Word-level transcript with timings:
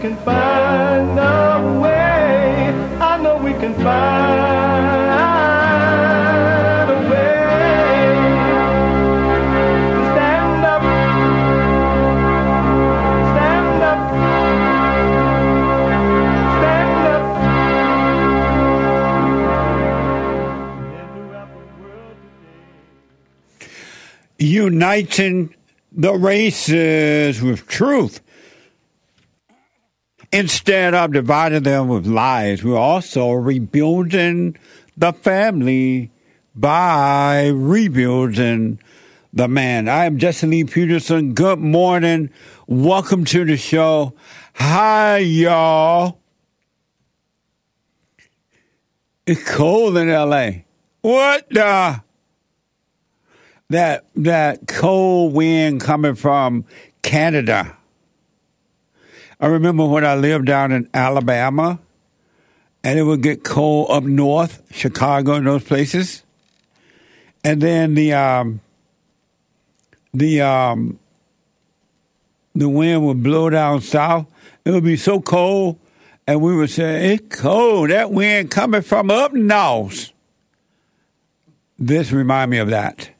can 0.00 0.16
find 0.18 1.18
a 1.18 1.80
way. 1.80 2.68
I 3.00 3.18
know 3.22 3.38
we 3.38 3.52
can 3.52 3.74
find 3.74 3.86
a 6.90 6.94
way. 7.10 7.36
Stand 10.12 10.64
up. 10.64 10.82
Stand 13.32 13.82
up. 13.82 14.00
Stand 16.58 17.06
up. 17.06 17.24
Uniting 24.38 25.54
the 25.90 26.12
races 26.12 27.40
with 27.40 27.66
truth 27.66 28.20
instead 30.32 30.94
of 30.94 31.12
dividing 31.12 31.62
them 31.62 31.88
with 31.88 32.06
lies. 32.06 32.64
We're 32.64 32.76
also 32.76 33.32
rebuilding 33.32 34.56
the 34.96 35.12
family 35.12 36.10
by 36.54 37.48
rebuilding 37.48 38.80
the 39.32 39.48
man. 39.48 39.88
I 39.88 40.06
am 40.06 40.18
Jesse 40.18 40.46
Lee 40.46 40.64
Peterson. 40.64 41.34
Good 41.34 41.58
morning. 41.58 42.30
Welcome 42.66 43.24
to 43.26 43.44
the 43.44 43.56
show. 43.56 44.14
Hi, 44.54 45.18
y'all. 45.18 46.18
It's 49.26 49.48
cold 49.50 49.96
in 49.96 50.08
LA. 50.08 50.50
What 51.02 51.48
the? 51.50 52.02
that 53.70 54.04
that 54.14 54.66
cold 54.66 55.32
wind 55.32 55.80
coming 55.80 56.14
from 56.14 56.64
Canada. 57.02 57.76
I 59.38 59.46
remember 59.46 59.84
when 59.84 60.04
I 60.04 60.14
lived 60.14 60.46
down 60.46 60.72
in 60.72 60.88
Alabama, 60.94 61.78
and 62.82 62.98
it 62.98 63.02
would 63.02 63.22
get 63.22 63.44
cold 63.44 63.90
up 63.90 64.04
north, 64.04 64.62
Chicago, 64.72 65.34
and 65.34 65.46
those 65.46 65.64
places, 65.64 66.22
and 67.44 67.60
then 67.60 67.94
the 67.94 68.14
um, 68.14 68.60
the 70.14 70.40
um, 70.40 70.98
the 72.54 72.68
wind 72.68 73.06
would 73.06 73.22
blow 73.22 73.50
down 73.50 73.82
south. 73.82 74.26
It 74.64 74.70
would 74.70 74.84
be 74.84 74.96
so 74.96 75.20
cold, 75.20 75.78
and 76.26 76.40
we 76.40 76.56
would 76.56 76.70
say, 76.70 77.14
"It's 77.14 77.36
cold. 77.36 77.90
That 77.90 78.10
wind 78.10 78.50
coming 78.50 78.82
from 78.82 79.10
up 79.10 79.34
north." 79.34 80.12
This 81.78 82.10
remind 82.10 82.50
me 82.50 82.58
of 82.58 82.70
that. 82.70 83.10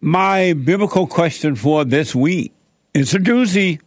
My 0.00 0.54
biblical 0.54 1.06
question 1.06 1.54
for 1.56 1.84
this 1.84 2.14
week 2.14 2.54
is 2.94 3.12
a 3.14 3.18
doozy. 3.18 3.80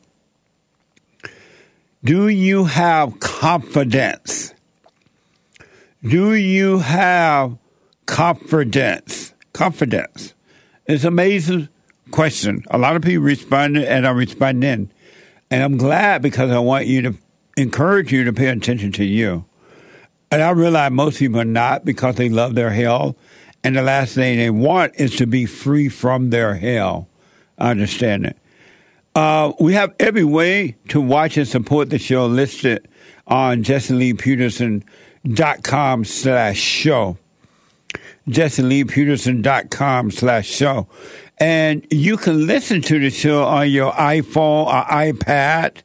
Do 2.04 2.28
you 2.28 2.66
have 2.66 3.20
confidence? 3.20 4.54
Do 6.04 6.34
you 6.34 6.80
have 6.80 7.58
confidence? 8.06 9.34
Confidence. 9.54 10.34
It's 10.86 11.04
an 11.04 11.10
amazing 11.10 11.70
question. 12.12 12.64
A 12.70 12.78
lot 12.78 12.96
of 12.96 13.02
people 13.02 13.24
responded 13.24 13.86
and 13.86 14.06
are 14.06 14.16
responding. 14.16 14.70
In. 14.70 14.92
And 15.50 15.64
I'm 15.64 15.78
glad 15.78 16.22
because 16.22 16.52
I 16.52 16.60
want 16.60 16.88
you 16.88 17.02
to 17.04 17.16
encourage 17.58 18.12
you 18.12 18.24
to 18.24 18.34
pay 18.34 18.48
attention 18.48 18.92
to 18.94 19.06
you. 19.06 19.46
And 20.32 20.42
I 20.42 20.50
realize 20.50 20.92
most 20.92 21.20
people 21.20 21.40
are 21.40 21.46
not 21.46 21.86
because 21.86 22.16
they 22.16 22.30
love 22.30 22.56
their 22.56 22.72
hell. 22.72 23.16
And 23.64 23.76
the 23.76 23.84
last 23.84 24.16
thing 24.16 24.38
they 24.38 24.50
want 24.50 24.94
is 24.96 25.16
to 25.18 25.28
be 25.28 25.46
free 25.46 25.90
from 25.90 26.32
their 26.32 26.56
hell. 26.56 27.08
I 27.58 27.70
understand 27.70 28.26
it. 28.26 28.38
Uh, 29.16 29.54
we 29.60 29.74
have 29.74 29.94
every 30.00 30.24
way 30.24 30.76
to 30.88 31.00
watch 31.00 31.38
and 31.38 31.48
support 31.48 31.92
the 31.92 32.00
show 32.00 32.26
listed 32.26 32.88
on 33.28 33.64
JesseLeePeterson.com 33.64 36.06
slash 36.06 36.58
show. 36.58 37.20
JesseLeePeterson.com 38.30 40.12
slash 40.12 40.48
show. 40.48 40.88
And 41.38 41.86
you 41.90 42.18
can 42.18 42.48
listen 42.48 42.82
to 42.84 43.00
the 43.00 43.10
show 43.10 43.44
on 43.44 43.70
your 43.70 43.92
iPhone 43.92 44.68
or 44.68 44.84
iPad 44.86 45.78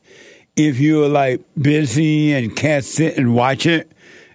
if 0.56 0.78
you're 0.78 1.09
like 1.09 1.41
busy 1.60 2.34
and 2.34 2.54
can't 2.54 2.84
sit 2.84 3.16
and 3.16 3.34
watch 3.34 3.66
it. 3.66 3.91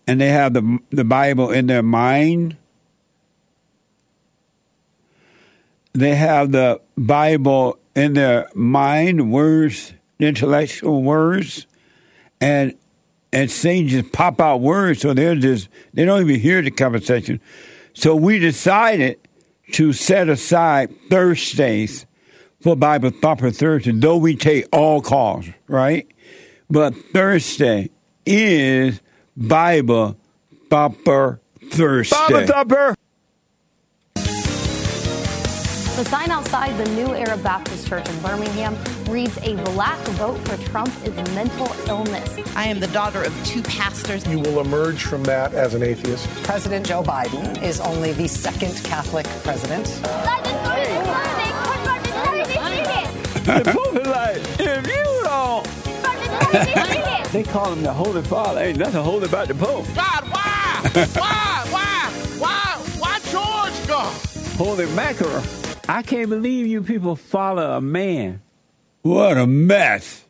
and 0.07 0.21
they 0.21 0.29
have 0.29 0.53
the 0.53 0.79
the 0.89 1.03
Bible 1.03 1.51
in 1.51 1.67
their 1.67 1.83
mind. 1.83 2.55
They 5.93 6.15
have 6.15 6.51
the 6.51 6.81
Bible 6.97 7.77
in 7.95 8.13
their 8.13 8.49
mind, 8.55 9.31
words, 9.31 9.93
intellectual 10.19 11.03
words, 11.03 11.67
and 12.39 12.73
and 13.33 13.51
Satan 13.51 13.89
just 13.89 14.13
pop 14.13 14.39
out 14.39 14.61
words, 14.61 15.01
so 15.01 15.13
they're 15.13 15.35
just 15.35 15.67
they 15.93 16.05
don't 16.05 16.21
even 16.21 16.39
hear 16.39 16.61
the 16.61 16.71
conversation. 16.71 17.41
So 17.93 18.15
we 18.15 18.39
decided 18.39 19.19
to 19.73 19.91
set 19.91 20.29
aside 20.29 20.95
Thursdays 21.09 22.05
for 22.61 22.75
Bible 22.75 23.09
Thumper 23.09 23.51
Thursday, 23.51 23.91
though 23.91 24.17
we 24.17 24.35
take 24.35 24.65
all 24.71 25.01
calls, 25.01 25.45
right? 25.67 26.07
But 26.69 26.95
Thursday 27.13 27.89
is 28.25 29.01
Bible 29.37 30.17
Thumper 30.67 31.39
Thursday. 31.69 32.15
Bible 32.15 32.47
Thumper! 32.47 32.95
The 35.95 36.05
sign 36.05 36.31
outside 36.31 36.75
the 36.77 36.89
New 36.91 37.13
Era 37.13 37.37
Baptist 37.37 37.87
Church 37.87 38.07
in 38.09 38.19
Birmingham 38.21 38.75
reads, 39.07 39.37
A 39.43 39.55
black 39.73 39.99
vote 40.09 40.37
for 40.47 40.57
Trump 40.69 40.89
is 41.05 41.15
mental 41.35 41.67
illness. 41.87 42.39
I 42.55 42.67
am 42.67 42.79
the 42.79 42.87
daughter 42.87 43.23
of 43.23 43.45
two 43.45 43.61
pastors. 43.61 44.27
You 44.27 44.39
will 44.39 44.59
emerge 44.59 45.03
from 45.03 45.23
that 45.25 45.53
as 45.53 45.75
an 45.75 45.83
atheist. 45.83 46.27
President 46.43 46.85
Joe 46.85 47.03
Biden 47.03 47.61
is 47.61 47.79
only 47.79 48.13
the 48.13 48.27
second 48.27 48.75
Catholic 48.83 49.27
president. 49.43 49.85
the 53.45 53.61
Pope 53.65 53.95
is 53.95 54.07
like, 54.07 54.59
if 54.59 54.87
you 54.87 54.93
don't. 54.93 55.26
They 57.31 57.43
call 57.43 57.73
him 57.73 57.83
the 57.83 57.93
Holy 57.93 58.21
Father. 58.23 58.61
Ain't 58.61 58.77
nothing 58.77 59.03
holy 59.03 59.25
about 59.25 59.47
the 59.47 59.55
Pope. 59.55 59.85
God, 59.95 60.23
why? 60.29 60.81
why? 61.13 61.65
Why? 61.69 62.11
Why? 62.39 62.77
Why 62.99 63.19
George 63.31 63.87
God? 63.87 64.13
Holy 64.57 64.85
mackerel. 64.95 65.43
I 65.89 66.01
can't 66.01 66.29
believe 66.29 66.67
you 66.67 66.81
people 66.83 67.15
follow 67.15 67.77
a 67.77 67.81
man. 67.81 68.41
What 69.01 69.37
a 69.37 69.47
mess. 69.47 70.25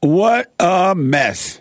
What 0.00 0.52
a 0.60 0.94
mess. 0.94 1.60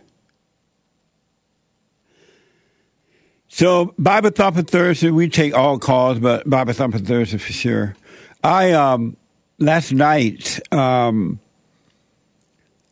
So 3.47 3.95
Bible 3.97 4.31
Thumper 4.31 4.63
Thursday, 4.63 5.11
we 5.11 5.29
take 5.29 5.55
all 5.55 5.79
calls, 5.79 6.19
but 6.19 6.47
Bible 6.49 6.73
Thumper 6.73 6.99
Thursday 6.99 7.37
for 7.37 7.53
sure. 7.53 7.95
I 8.43 8.73
um 8.73 9.15
last 9.57 9.93
night 9.93 10.59
um 10.73 11.39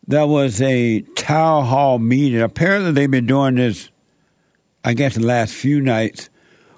there 0.07 0.27
was 0.27 0.61
a 0.61 1.01
town 1.15 1.65
hall 1.65 1.99
meeting. 1.99 2.41
Apparently 2.41 2.91
they've 2.91 3.09
been 3.09 3.25
doing 3.25 3.55
this 3.55 3.89
I 4.83 4.93
guess 4.93 5.15
the 5.15 5.25
last 5.25 5.53
few 5.53 5.79
nights 5.79 6.29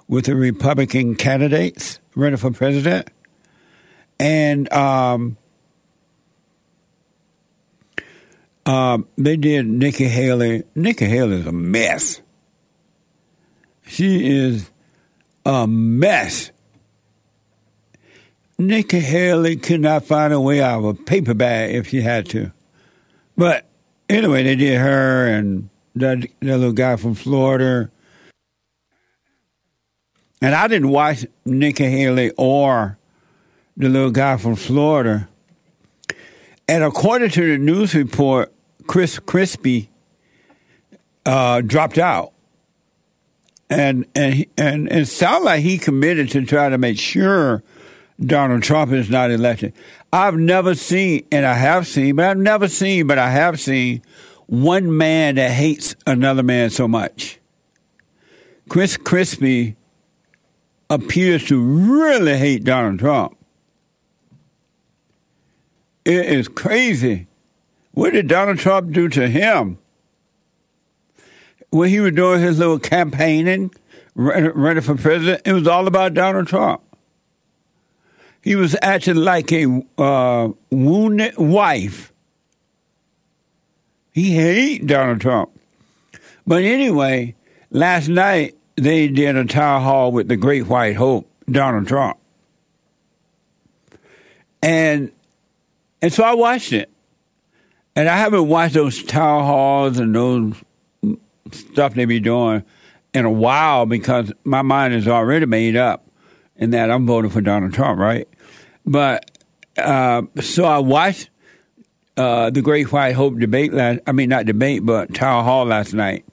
with 0.06 0.26
the 0.26 0.36
Republican 0.36 1.16
candidates 1.16 1.98
running 2.14 2.36
for 2.36 2.52
president. 2.52 3.08
And 4.20 4.72
um, 4.72 5.36
um, 8.64 9.08
they 9.18 9.36
did 9.36 9.66
Nikki 9.66 10.04
Haley. 10.04 10.62
Nikki 10.74 11.06
Haley 11.06 11.40
is 11.40 11.46
a 11.46 11.52
mess. 11.52 12.22
She 13.86 14.36
is 14.36 14.70
a 15.44 15.66
mess. 15.66 16.52
Nikki 18.58 19.00
Haley 19.00 19.56
could 19.56 19.80
not 19.80 20.04
find 20.04 20.32
a 20.32 20.40
way 20.40 20.62
out 20.62 20.78
of 20.78 20.84
a 20.84 20.94
paper 20.94 21.34
bag 21.34 21.74
if 21.74 21.88
she 21.88 22.00
had 22.00 22.26
to. 22.30 22.52
But 23.36 23.66
anyway, 24.08 24.42
they 24.42 24.56
did 24.56 24.80
her 24.80 25.28
and 25.28 25.68
that, 25.94 26.20
that 26.40 26.58
little 26.58 26.72
guy 26.72 26.96
from 26.96 27.14
Florida. 27.14 27.90
And 30.40 30.54
I 30.54 30.68
didn't 30.68 30.90
watch 30.90 31.26
Nikki 31.44 31.84
Haley 31.84 32.32
or 32.36 32.98
the 33.76 33.88
little 33.88 34.10
guy 34.10 34.36
from 34.36 34.56
Florida. 34.56 35.28
And 36.68 36.82
according 36.82 37.30
to 37.30 37.52
the 37.52 37.58
news 37.58 37.94
report, 37.94 38.52
Chris 38.86 39.18
Christie 39.18 39.90
uh, 41.24 41.60
dropped 41.60 41.98
out. 41.98 42.32
And 43.68 44.06
and 44.14 44.46
and 44.56 44.88
it 44.92 45.06
sounds 45.06 45.44
like 45.44 45.60
he 45.60 45.76
committed 45.78 46.30
to 46.30 46.44
try 46.46 46.68
to 46.68 46.78
make 46.78 46.98
sure 46.98 47.64
Donald 48.24 48.62
Trump 48.62 48.92
is 48.92 49.10
not 49.10 49.32
elected. 49.32 49.72
I've 50.16 50.38
never 50.38 50.74
seen, 50.74 51.26
and 51.30 51.44
I 51.44 51.52
have 51.52 51.86
seen, 51.86 52.16
but 52.16 52.24
I've 52.24 52.38
never 52.38 52.68
seen, 52.68 53.06
but 53.06 53.18
I 53.18 53.28
have 53.28 53.60
seen 53.60 54.00
one 54.46 54.96
man 54.96 55.34
that 55.34 55.50
hates 55.50 55.94
another 56.06 56.42
man 56.42 56.70
so 56.70 56.88
much. 56.88 57.38
Chris 58.70 58.96
Christie 58.96 59.76
appears 60.88 61.44
to 61.48 61.60
really 61.60 62.34
hate 62.38 62.64
Donald 62.64 62.98
Trump. 62.98 63.36
It 66.06 66.24
is 66.24 66.48
crazy. 66.48 67.26
What 67.92 68.14
did 68.14 68.26
Donald 68.26 68.58
Trump 68.58 68.92
do 68.92 69.10
to 69.10 69.28
him? 69.28 69.76
When 71.68 71.90
he 71.90 72.00
was 72.00 72.12
doing 72.12 72.40
his 72.40 72.58
little 72.58 72.78
campaigning, 72.78 73.70
running 74.14 74.80
for 74.80 74.96
president, 74.96 75.42
it 75.44 75.52
was 75.52 75.68
all 75.68 75.86
about 75.86 76.14
Donald 76.14 76.46
Trump. 76.46 76.80
He 78.46 78.54
was 78.54 78.76
acting 78.80 79.16
like 79.16 79.50
a 79.50 79.82
uh, 79.98 80.50
wounded 80.70 81.36
wife. 81.36 82.12
He 84.12 84.36
hated 84.36 84.86
Donald 84.86 85.20
Trump. 85.20 85.50
But 86.46 86.62
anyway, 86.62 87.34
last 87.70 88.06
night 88.06 88.56
they 88.76 89.08
did 89.08 89.34
a 89.34 89.46
town 89.46 89.82
hall 89.82 90.12
with 90.12 90.28
the 90.28 90.36
Great 90.36 90.68
White 90.68 90.94
Hope, 90.94 91.28
Donald 91.50 91.88
Trump. 91.88 92.18
And 94.62 95.10
and 96.00 96.12
so 96.12 96.22
I 96.22 96.34
watched 96.34 96.72
it. 96.72 96.88
And 97.96 98.08
I 98.08 98.16
haven't 98.16 98.46
watched 98.46 98.74
those 98.74 99.02
town 99.02 99.42
halls 99.42 99.98
and 99.98 100.14
those 100.14 100.54
stuff 101.50 101.94
they 101.94 102.04
be 102.04 102.20
doing 102.20 102.62
in 103.12 103.24
a 103.24 103.30
while 103.30 103.86
because 103.86 104.32
my 104.44 104.62
mind 104.62 104.94
is 104.94 105.08
already 105.08 105.46
made 105.46 105.74
up 105.74 106.06
in 106.54 106.70
that 106.70 106.92
I'm 106.92 107.06
voting 107.08 107.32
for 107.32 107.40
Donald 107.40 107.74
Trump, 107.74 107.98
right? 107.98 108.28
But 108.86 109.30
uh, 109.76 110.22
so 110.40 110.64
I 110.64 110.78
watched 110.78 111.30
uh, 112.16 112.50
the 112.50 112.62
Great 112.62 112.92
White 112.92 113.14
Hope 113.14 113.38
debate 113.38 113.72
last. 113.72 114.00
I 114.06 114.12
mean, 114.12 114.28
not 114.28 114.46
debate, 114.46 114.86
but 114.86 115.14
town 115.14 115.44
hall 115.44 115.66
last 115.66 115.92
night. 115.92 116.24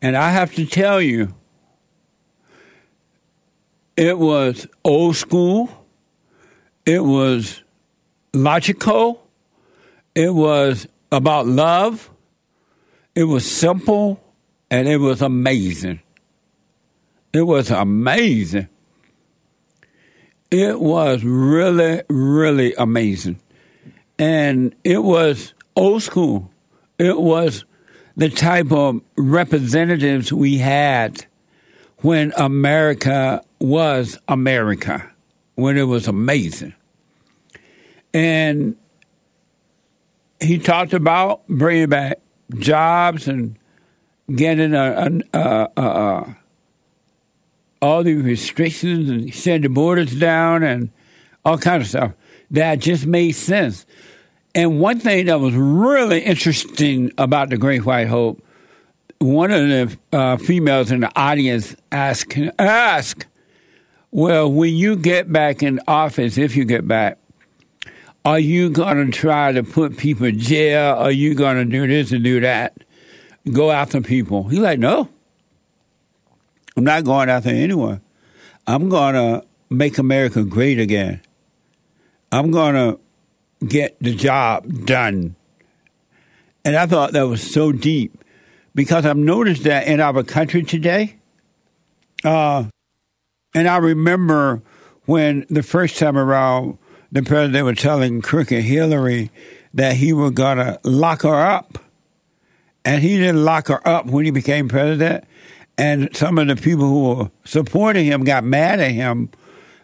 And 0.00 0.16
I 0.16 0.30
have 0.30 0.54
to 0.56 0.66
tell 0.66 1.00
you, 1.00 1.34
it 3.96 4.18
was 4.18 4.66
old 4.84 5.16
school. 5.16 5.68
It 6.84 7.04
was 7.04 7.62
logical. 8.34 9.24
It 10.14 10.34
was 10.34 10.88
about 11.12 11.46
love. 11.46 12.10
It 13.14 13.24
was 13.24 13.48
simple 13.48 14.20
and 14.70 14.88
it 14.88 14.96
was 14.96 15.22
amazing. 15.22 16.00
It 17.32 17.42
was 17.42 17.70
amazing. 17.70 18.68
It 20.52 20.80
was 20.80 21.24
really, 21.24 22.02
really 22.10 22.74
amazing. 22.74 23.40
And 24.18 24.74
it 24.84 25.02
was 25.02 25.54
old 25.74 26.02
school. 26.02 26.50
It 26.98 27.18
was 27.18 27.64
the 28.18 28.28
type 28.28 28.70
of 28.70 29.00
representatives 29.16 30.30
we 30.30 30.58
had 30.58 31.24
when 32.00 32.34
America 32.36 33.42
was 33.60 34.18
America, 34.28 35.10
when 35.54 35.78
it 35.78 35.84
was 35.84 36.06
amazing. 36.06 36.74
And 38.12 38.76
he 40.38 40.58
talked 40.58 40.92
about 40.92 41.48
bringing 41.48 41.88
back 41.88 42.18
jobs 42.58 43.26
and 43.26 43.58
getting 44.30 44.74
a, 44.74 45.22
a, 45.32 45.38
a, 45.38 45.82
a 45.82 46.36
all 47.82 48.04
the 48.04 48.14
restrictions 48.14 49.10
and 49.10 49.34
send 49.34 49.64
the 49.64 49.68
borders 49.68 50.14
down 50.14 50.62
and 50.62 50.90
all 51.44 51.58
kinds 51.58 51.82
of 51.82 51.88
stuff. 51.88 52.12
That 52.52 52.78
just 52.78 53.04
made 53.06 53.32
sense. 53.32 53.84
And 54.54 54.80
one 54.80 55.00
thing 55.00 55.26
that 55.26 55.40
was 55.40 55.54
really 55.54 56.20
interesting 56.20 57.10
about 57.18 57.50
the 57.50 57.56
Great 57.56 57.84
White 57.84 58.08
Hope, 58.08 58.42
one 59.18 59.50
of 59.50 59.68
the 59.68 59.98
uh, 60.12 60.36
females 60.36 60.90
in 60.90 61.00
the 61.00 61.10
audience 61.18 61.74
asked, 61.90 62.38
ask, 62.58 63.26
well, 64.10 64.52
when 64.52 64.74
you 64.74 64.96
get 64.96 65.32
back 65.32 65.62
in 65.62 65.80
office, 65.88 66.36
if 66.38 66.54
you 66.54 66.64
get 66.64 66.86
back, 66.86 67.18
are 68.24 68.38
you 68.38 68.70
going 68.70 69.06
to 69.06 69.10
try 69.10 69.50
to 69.52 69.62
put 69.62 69.96
people 69.96 70.26
in 70.26 70.38
jail? 70.38 70.94
Are 70.96 71.10
you 71.10 71.34
going 71.34 71.56
to 71.56 71.64
do 71.64 71.86
this 71.86 72.12
and 72.12 72.22
do 72.22 72.40
that? 72.40 72.76
Go 73.50 73.70
after 73.70 74.00
people? 74.00 74.44
He's 74.44 74.60
like, 74.60 74.78
no. 74.78 75.08
I'm 76.76 76.84
not 76.84 77.04
going 77.04 77.28
after 77.28 77.50
anyone. 77.50 78.00
I'm 78.66 78.88
going 78.88 79.14
to 79.14 79.44
make 79.70 79.98
America 79.98 80.44
great 80.44 80.78
again. 80.78 81.20
I'm 82.30 82.50
going 82.50 82.74
to 82.74 83.66
get 83.66 83.96
the 84.00 84.14
job 84.14 84.86
done. 84.86 85.36
And 86.64 86.76
I 86.76 86.86
thought 86.86 87.12
that 87.12 87.22
was 87.22 87.42
so 87.42 87.72
deep 87.72 88.24
because 88.74 89.04
I've 89.04 89.16
noticed 89.16 89.64
that 89.64 89.86
in 89.86 90.00
our 90.00 90.22
country 90.22 90.62
today. 90.62 91.16
Uh, 92.24 92.64
and 93.54 93.68
I 93.68 93.78
remember 93.78 94.62
when 95.04 95.44
the 95.50 95.62
first 95.62 95.98
time 95.98 96.16
around, 96.16 96.78
the 97.10 97.22
president 97.22 97.66
was 97.66 97.78
telling 97.78 98.22
Crooked 98.22 98.62
Hillary 98.62 99.30
that 99.74 99.96
he 99.96 100.12
was 100.12 100.30
going 100.30 100.58
to 100.58 100.78
lock 100.84 101.22
her 101.22 101.34
up. 101.34 101.78
And 102.84 103.02
he 103.02 103.16
didn't 103.18 103.44
lock 103.44 103.68
her 103.68 103.86
up 103.86 104.06
when 104.06 104.24
he 104.24 104.30
became 104.30 104.68
president. 104.68 105.24
And 105.78 106.14
some 106.14 106.38
of 106.38 106.48
the 106.48 106.56
people 106.56 106.84
who 106.84 107.14
were 107.14 107.30
supporting 107.44 108.04
him 108.04 108.24
got 108.24 108.44
mad 108.44 108.80
at 108.80 108.92
him 108.92 109.30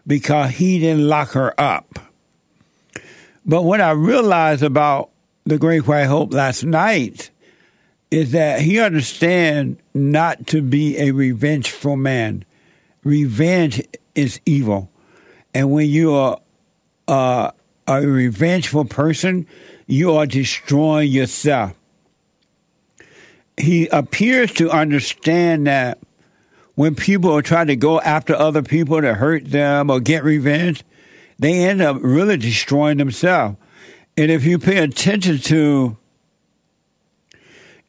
because 0.06 0.50
he 0.50 0.78
didn't 0.78 1.06
lock 1.08 1.30
her 1.30 1.58
up. 1.58 1.98
But 3.44 3.62
what 3.62 3.80
I 3.80 3.92
realized 3.92 4.62
about 4.62 5.10
the 5.44 5.58
Great 5.58 5.86
White 5.86 6.04
Hope 6.04 6.34
last 6.34 6.64
night 6.64 7.30
is 8.10 8.32
that 8.32 8.60
he 8.60 8.80
understands 8.80 9.80
not 9.94 10.46
to 10.48 10.62
be 10.62 10.98
a 10.98 11.12
revengeful 11.12 11.96
man. 11.96 12.44
Revenge 13.04 13.82
is 14.14 14.40
evil. 14.44 14.90
And 15.54 15.70
when 15.70 15.88
you 15.88 16.14
are 16.14 16.40
uh, 17.06 17.50
a 17.86 18.06
revengeful 18.06 18.84
person, 18.84 19.46
you 19.86 20.14
are 20.14 20.26
destroying 20.26 21.10
yourself. 21.10 21.77
He 23.58 23.88
appears 23.88 24.52
to 24.54 24.70
understand 24.70 25.66
that 25.66 25.98
when 26.74 26.94
people 26.94 27.36
are 27.36 27.42
trying 27.42 27.66
to 27.66 27.76
go 27.76 28.00
after 28.00 28.36
other 28.36 28.62
people 28.62 29.00
to 29.00 29.14
hurt 29.14 29.50
them 29.50 29.90
or 29.90 29.98
get 29.98 30.22
revenge, 30.22 30.84
they 31.38 31.64
end 31.64 31.82
up 31.82 31.96
really 32.00 32.36
destroying 32.36 32.98
themselves. 32.98 33.56
And 34.16 34.30
if 34.30 34.44
you 34.44 34.58
pay 34.58 34.78
attention 34.78 35.38
to, 35.38 35.96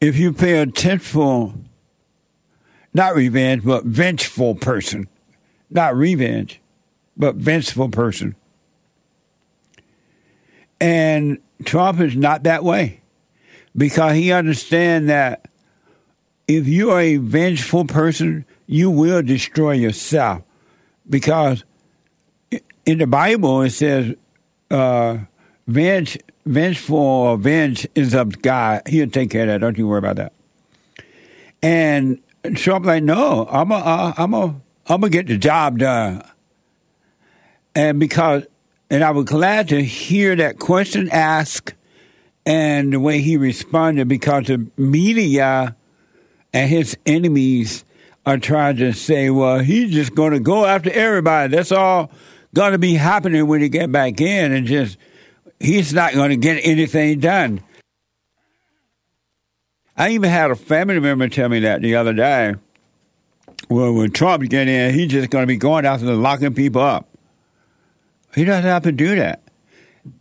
if 0.00 0.16
you 0.16 0.32
pay 0.32 0.58
attention, 0.58 1.68
not 2.92 3.14
revenge, 3.14 3.64
but 3.64 3.84
vengeful 3.84 4.56
person, 4.56 5.08
not 5.70 5.96
revenge, 5.96 6.60
but 7.16 7.36
vengeful 7.36 7.88
person. 7.88 8.34
And 10.80 11.38
Trump 11.64 12.00
is 12.00 12.16
not 12.16 12.44
that 12.44 12.64
way 12.64 13.02
because 13.76 14.14
he 14.14 14.32
understands 14.32 15.08
that 15.08 15.49
if 16.50 16.66
you 16.66 16.90
are 16.90 17.00
a 17.00 17.16
vengeful 17.16 17.84
person, 17.84 18.44
you 18.66 18.90
will 18.90 19.22
destroy 19.22 19.70
yourself 19.70 20.42
because 21.08 21.62
in 22.84 22.98
the 22.98 23.06
Bible 23.06 23.62
it 23.62 23.70
says, 23.70 24.16
uh, 24.68 25.18
venge, 25.68 26.18
vengeful 26.44 26.96
or 26.96 27.36
venge 27.36 27.86
is 27.94 28.14
of 28.14 28.42
God. 28.42 28.82
He'll 28.88 29.08
take 29.08 29.30
care 29.30 29.42
of 29.42 29.48
that. 29.48 29.60
Don't 29.60 29.78
you 29.78 29.86
worry 29.86 30.00
about 30.00 30.16
that. 30.16 30.32
And 31.62 32.20
Trump 32.56 32.84
like, 32.84 33.04
no, 33.04 33.46
I'm 33.48 33.70
a, 33.70 34.14
I'm 34.18 34.34
a, 34.34 34.46
I'm 34.88 35.00
gonna 35.02 35.08
get 35.08 35.28
the 35.28 35.38
job 35.38 35.78
done. 35.78 36.28
And 37.76 38.00
because, 38.00 38.44
and 38.90 39.04
I 39.04 39.12
was 39.12 39.26
glad 39.26 39.68
to 39.68 39.80
hear 39.80 40.34
that 40.34 40.58
question 40.58 41.08
asked 41.12 41.74
and 42.44 42.92
the 42.92 42.98
way 42.98 43.20
he 43.20 43.36
responded 43.36 44.08
because 44.08 44.46
the 44.46 44.68
media 44.76 45.76
and 46.52 46.68
his 46.68 46.96
enemies 47.06 47.84
are 48.26 48.38
trying 48.38 48.76
to 48.76 48.92
say, 48.92 49.30
well, 49.30 49.58
he's 49.60 49.92
just 49.92 50.14
going 50.14 50.32
to 50.32 50.40
go 50.40 50.66
after 50.66 50.90
everybody. 50.90 51.54
That's 51.54 51.72
all 51.72 52.10
going 52.54 52.72
to 52.72 52.78
be 52.78 52.94
happening 52.94 53.46
when 53.46 53.60
he 53.60 53.68
get 53.68 53.90
back 53.90 54.20
in, 54.20 54.52
and 54.52 54.66
just 54.66 54.98
he's 55.58 55.92
not 55.92 56.14
going 56.14 56.30
to 56.30 56.36
get 56.36 56.60
anything 56.64 57.20
done. 57.20 57.62
I 59.96 60.10
even 60.10 60.30
had 60.30 60.50
a 60.50 60.56
family 60.56 60.98
member 60.98 61.28
tell 61.28 61.48
me 61.48 61.60
that 61.60 61.82
the 61.82 61.96
other 61.96 62.12
day. 62.12 62.54
Well, 63.68 63.92
when 63.92 64.10
Trump 64.10 64.42
get 64.48 64.66
in, 64.66 64.94
he's 64.94 65.12
just 65.12 65.30
going 65.30 65.42
to 65.42 65.46
be 65.46 65.56
going 65.56 65.84
after 65.84 66.06
the 66.06 66.14
locking 66.14 66.54
people 66.54 66.82
up. 66.82 67.06
He 68.34 68.44
doesn't 68.44 68.64
have 68.64 68.82
to 68.84 68.92
do 68.92 69.16
that. 69.16 69.42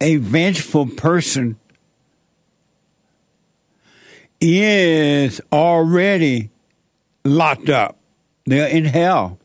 A 0.01 0.17
vengeful 0.17 0.86
person 0.86 1.57
is 4.41 5.41
already 5.51 6.50
locked 7.24 7.69
up. 7.69 7.98
They're 8.46 8.67
in 8.67 8.86
hell. 8.86 9.38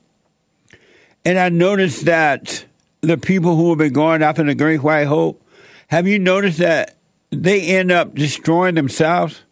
And 1.24 1.38
I 1.38 1.48
noticed 1.48 2.04
that 2.04 2.64
the 3.00 3.16
people 3.16 3.56
who 3.56 3.70
have 3.70 3.78
been 3.78 3.92
going 3.92 4.22
after 4.22 4.42
the 4.42 4.54
Great 4.54 4.82
White 4.82 5.06
Hope, 5.06 5.42
have 5.88 6.06
you 6.06 6.18
noticed 6.18 6.58
that 6.58 6.96
they 7.30 7.62
end 7.76 7.90
up 7.90 8.14
destroying 8.14 8.74
themselves? 8.74 9.42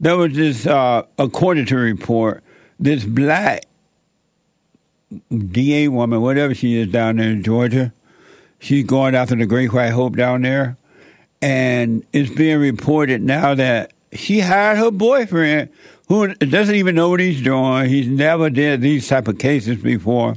There 0.00 0.16
was 0.16 0.34
this, 0.34 0.66
uh, 0.66 1.02
according 1.18 1.66
to 1.66 1.76
report, 1.76 2.42
this 2.78 3.04
black 3.04 3.64
DA 5.28 5.88
woman, 5.88 6.22
whatever 6.22 6.54
she 6.54 6.80
is 6.80 6.88
down 6.88 7.16
there 7.16 7.30
in 7.30 7.42
Georgia, 7.42 7.92
she's 8.58 8.84
going 8.84 9.14
after 9.14 9.36
the 9.36 9.46
Great 9.46 9.72
White 9.72 9.90
Hope 9.90 10.16
down 10.16 10.42
there. 10.42 10.76
And 11.42 12.04
it's 12.12 12.30
being 12.30 12.58
reported 12.58 13.22
now 13.22 13.54
that 13.54 13.92
she 14.12 14.40
hired 14.40 14.78
her 14.78 14.90
boyfriend 14.90 15.70
who 16.08 16.34
doesn't 16.34 16.74
even 16.74 16.94
know 16.94 17.08
what 17.08 17.20
he's 17.20 17.40
doing. 17.42 17.88
He's 17.88 18.08
never 18.08 18.50
did 18.50 18.80
these 18.80 19.08
type 19.08 19.28
of 19.28 19.38
cases 19.38 19.78
before. 19.78 20.34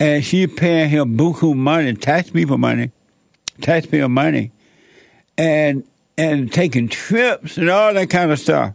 And 0.00 0.24
she's 0.24 0.52
paying 0.52 0.90
him 0.90 1.16
buku 1.16 1.54
money, 1.54 1.94
tax 1.94 2.30
people 2.30 2.58
money, 2.58 2.90
taxpayer 3.60 4.08
money, 4.08 4.52
and 5.36 5.84
and 6.16 6.52
taking 6.52 6.88
trips 6.88 7.56
and 7.56 7.70
all 7.70 7.94
that 7.94 8.10
kind 8.10 8.30
of 8.32 8.38
stuff. 8.38 8.74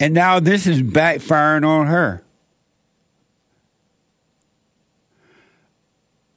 And 0.00 0.14
now 0.14 0.40
this 0.40 0.66
is 0.66 0.82
backfiring 0.82 1.66
on 1.66 1.86
her. 1.86 2.24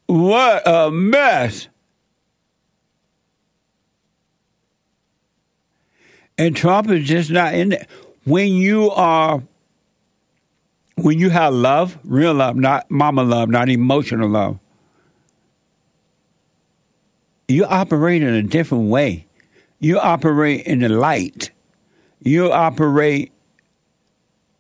What 0.06 0.68
a 0.68 0.92
mess. 0.92 1.68
And 6.38 6.56
Trump 6.56 6.90
is 6.90 7.08
just 7.08 7.32
not 7.32 7.54
in 7.54 7.70
there. 7.70 7.88
When 8.26 8.54
you 8.54 8.92
are, 8.92 9.42
when 10.96 11.20
you 11.20 11.30
have 11.30 11.54
love, 11.54 11.98
real 12.04 12.34
love, 12.34 12.56
not 12.56 12.90
mama 12.90 13.24
love, 13.24 13.50
not 13.50 13.70
emotional 13.70 14.28
love, 14.28 14.60
you 17.48 17.64
operate 17.66 18.24
in 18.24 18.34
a 18.34 18.42
different 18.42 18.90
way. 18.90 19.28
You 19.80 20.00
operate 20.00 20.66
in 20.66 20.80
the 20.80 20.90
light. 20.90 21.52
You 22.22 22.52
operate 22.52 23.32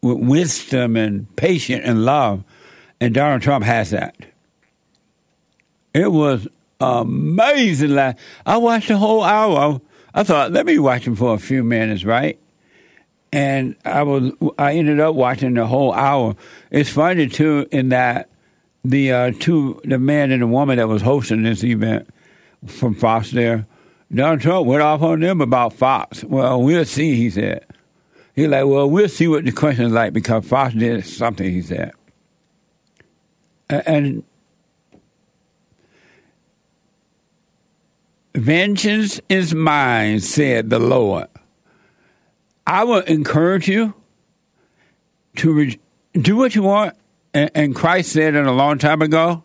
with 0.01 0.19
wisdom 0.19 0.95
and 0.95 1.35
patience 1.35 1.81
and 1.83 2.05
love. 2.05 2.43
And 3.01 3.13
Donald 3.13 3.41
Trump 3.41 3.65
has 3.65 3.89
that. 3.89 4.15
It 5.93 6.11
was 6.11 6.47
amazing. 6.79 7.97
I 8.45 8.57
watched 8.57 8.89
the 8.89 8.97
whole 8.97 9.23
hour. 9.23 9.81
I 10.15 10.23
thought, 10.23 10.53
let 10.53 10.65
me 10.65 10.79
watch 10.79 11.05
him 11.05 11.17
for 11.17 11.33
a 11.33 11.37
few 11.37 11.61
minutes, 11.61 12.05
right? 12.05 12.39
And 13.33 13.75
I 13.83 14.03
was, 14.03 14.31
I 14.57 14.75
ended 14.75 15.01
up 15.01 15.13
watching 15.13 15.55
the 15.55 15.67
whole 15.67 15.91
hour. 15.91 16.37
It's 16.71 16.89
funny 16.89 17.27
too, 17.27 17.67
in 17.69 17.89
that 17.89 18.29
the 18.85 19.11
uh, 19.11 19.31
two, 19.37 19.81
the 19.83 19.99
man 19.99 20.31
and 20.31 20.41
the 20.41 20.47
woman 20.47 20.77
that 20.77 20.87
was 20.87 21.01
hosting 21.01 21.43
this 21.43 21.65
event 21.65 22.07
from 22.65 22.95
Fox 22.95 23.31
there, 23.31 23.67
Donald 24.13 24.39
Trump 24.39 24.67
went 24.67 24.81
off 24.81 25.01
on 25.01 25.19
them 25.19 25.41
about 25.41 25.73
Fox. 25.73 26.23
Well, 26.23 26.61
we'll 26.61 26.85
see, 26.85 27.15
he 27.15 27.29
said. 27.29 27.65
He's 28.35 28.47
like, 28.47 28.65
well, 28.65 28.89
we'll 28.89 29.09
see 29.09 29.27
what 29.27 29.43
the 29.43 29.51
question 29.51 29.85
is 29.85 29.91
like 29.91 30.13
because 30.13 30.45
Fox 30.45 30.73
did 30.75 31.05
something, 31.05 31.51
he 31.51 31.61
said. 31.61 31.91
And 33.69 34.23
vengeance 38.35 39.19
is 39.29 39.55
mine, 39.55 40.19
said 40.19 40.69
the 40.69 40.79
Lord. 40.79 41.27
I 42.67 42.83
will 42.83 43.01
encourage 43.01 43.67
you 43.67 43.93
to 45.37 45.53
re- 45.53 45.79
do 46.13 46.35
what 46.35 46.55
you 46.55 46.63
want. 46.63 46.95
And, 47.33 47.51
and 47.53 47.75
Christ 47.75 48.11
said 48.11 48.35
it 48.35 48.45
a 48.45 48.51
long 48.51 48.77
time 48.77 49.01
ago. 49.01 49.43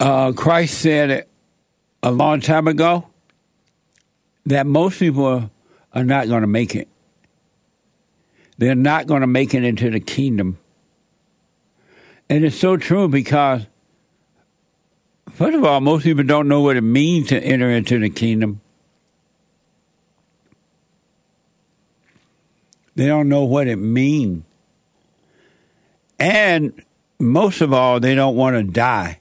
Uh, 0.00 0.32
Christ 0.32 0.78
said 0.80 1.10
it 1.10 1.28
a 2.02 2.10
long 2.10 2.40
time 2.40 2.68
ago 2.68 3.08
that 4.44 4.66
most 4.66 4.98
people 4.98 5.50
are 5.92 6.04
not 6.04 6.28
going 6.28 6.42
to 6.42 6.46
make 6.46 6.74
it. 6.74 6.88
They're 8.58 8.74
not 8.74 9.06
going 9.06 9.22
to 9.22 9.26
make 9.26 9.54
it 9.54 9.64
into 9.64 9.90
the 9.90 10.00
kingdom. 10.00 10.58
And 12.28 12.44
it's 12.44 12.56
so 12.56 12.76
true 12.76 13.08
because, 13.08 13.66
first 15.32 15.54
of 15.54 15.64
all, 15.64 15.80
most 15.80 16.04
people 16.04 16.24
don't 16.24 16.48
know 16.48 16.60
what 16.60 16.76
it 16.76 16.82
means 16.82 17.28
to 17.28 17.42
enter 17.42 17.70
into 17.70 17.98
the 17.98 18.10
kingdom. 18.10 18.60
They 22.96 23.06
don't 23.06 23.28
know 23.28 23.44
what 23.44 23.66
it 23.66 23.76
means. 23.76 24.44
And 26.18 26.82
most 27.18 27.60
of 27.60 27.72
all, 27.72 28.00
they 28.00 28.14
don't 28.14 28.36
want 28.36 28.56
to 28.56 28.62
die. 28.62 29.20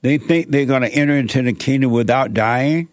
They 0.00 0.18
think 0.18 0.48
they're 0.48 0.64
going 0.64 0.82
to 0.82 0.92
enter 0.92 1.16
into 1.16 1.42
the 1.42 1.52
kingdom 1.52 1.90
without 1.90 2.32
dying 2.32 2.88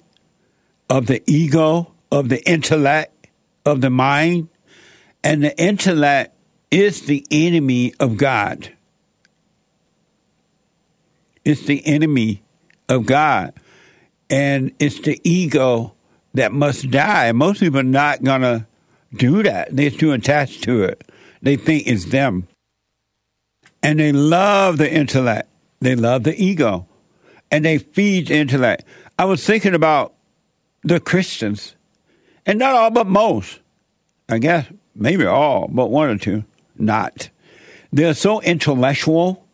of 0.89 1.05
the 1.05 1.21
ego, 1.27 1.93
of 2.11 2.29
the 2.29 2.43
intellect, 2.49 3.27
of 3.65 3.81
the 3.81 3.89
mind. 3.89 4.49
And 5.23 5.43
the 5.43 5.57
intellect 5.61 6.35
is 6.71 7.01
the 7.01 7.25
enemy 7.29 7.93
of 7.99 8.17
God. 8.17 8.71
It's 11.45 11.65
the 11.65 11.85
enemy 11.85 12.43
of 12.89 13.05
God. 13.05 13.53
And 14.29 14.71
it's 14.79 14.99
the 14.99 15.21
ego 15.23 15.93
that 16.33 16.51
must 16.51 16.89
die. 16.91 17.31
Most 17.31 17.59
people 17.59 17.79
are 17.79 17.83
not 17.83 18.23
going 18.23 18.41
to 18.41 18.65
do 19.13 19.43
that. 19.43 19.75
They're 19.75 19.91
too 19.91 20.11
attached 20.11 20.63
to 20.63 20.83
it. 20.83 21.03
They 21.41 21.55
think 21.55 21.87
it's 21.87 22.05
them. 22.05 22.47
And 23.83 23.99
they 23.99 24.11
love 24.11 24.77
the 24.77 24.91
intellect. 24.91 25.47
They 25.79 25.95
love 25.95 26.23
the 26.23 26.35
ego. 26.41 26.87
And 27.51 27.63
they 27.63 27.77
feed 27.77 28.27
the 28.27 28.35
intellect. 28.35 28.83
I 29.17 29.25
was 29.25 29.45
thinking 29.45 29.75
about 29.75 30.15
the 30.83 30.99
Christians, 30.99 31.75
and 32.45 32.59
not 32.59 32.75
all, 32.75 32.91
but 32.91 33.07
most. 33.07 33.59
I 34.27 34.39
guess 34.39 34.67
maybe 34.93 35.25
all, 35.25 35.67
but 35.67 35.87
one 35.87 36.09
or 36.09 36.17
two, 36.17 36.43
not. 36.77 37.29
They're 37.91 38.13
so 38.13 38.41
intellectual. 38.41 39.44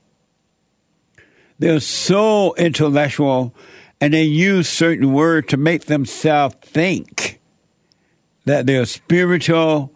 They're 1.62 1.80
so 1.80 2.56
intellectual, 2.56 3.54
and 4.02 4.16
they 4.16 4.24
use 4.24 4.68
certain 4.68 5.14
words 5.14 5.46
to 5.50 5.58
make 5.58 5.86
themselves 5.86 6.56
think 6.64 7.40
that 8.46 8.66
they're 8.66 8.88
spiritual 8.88 9.94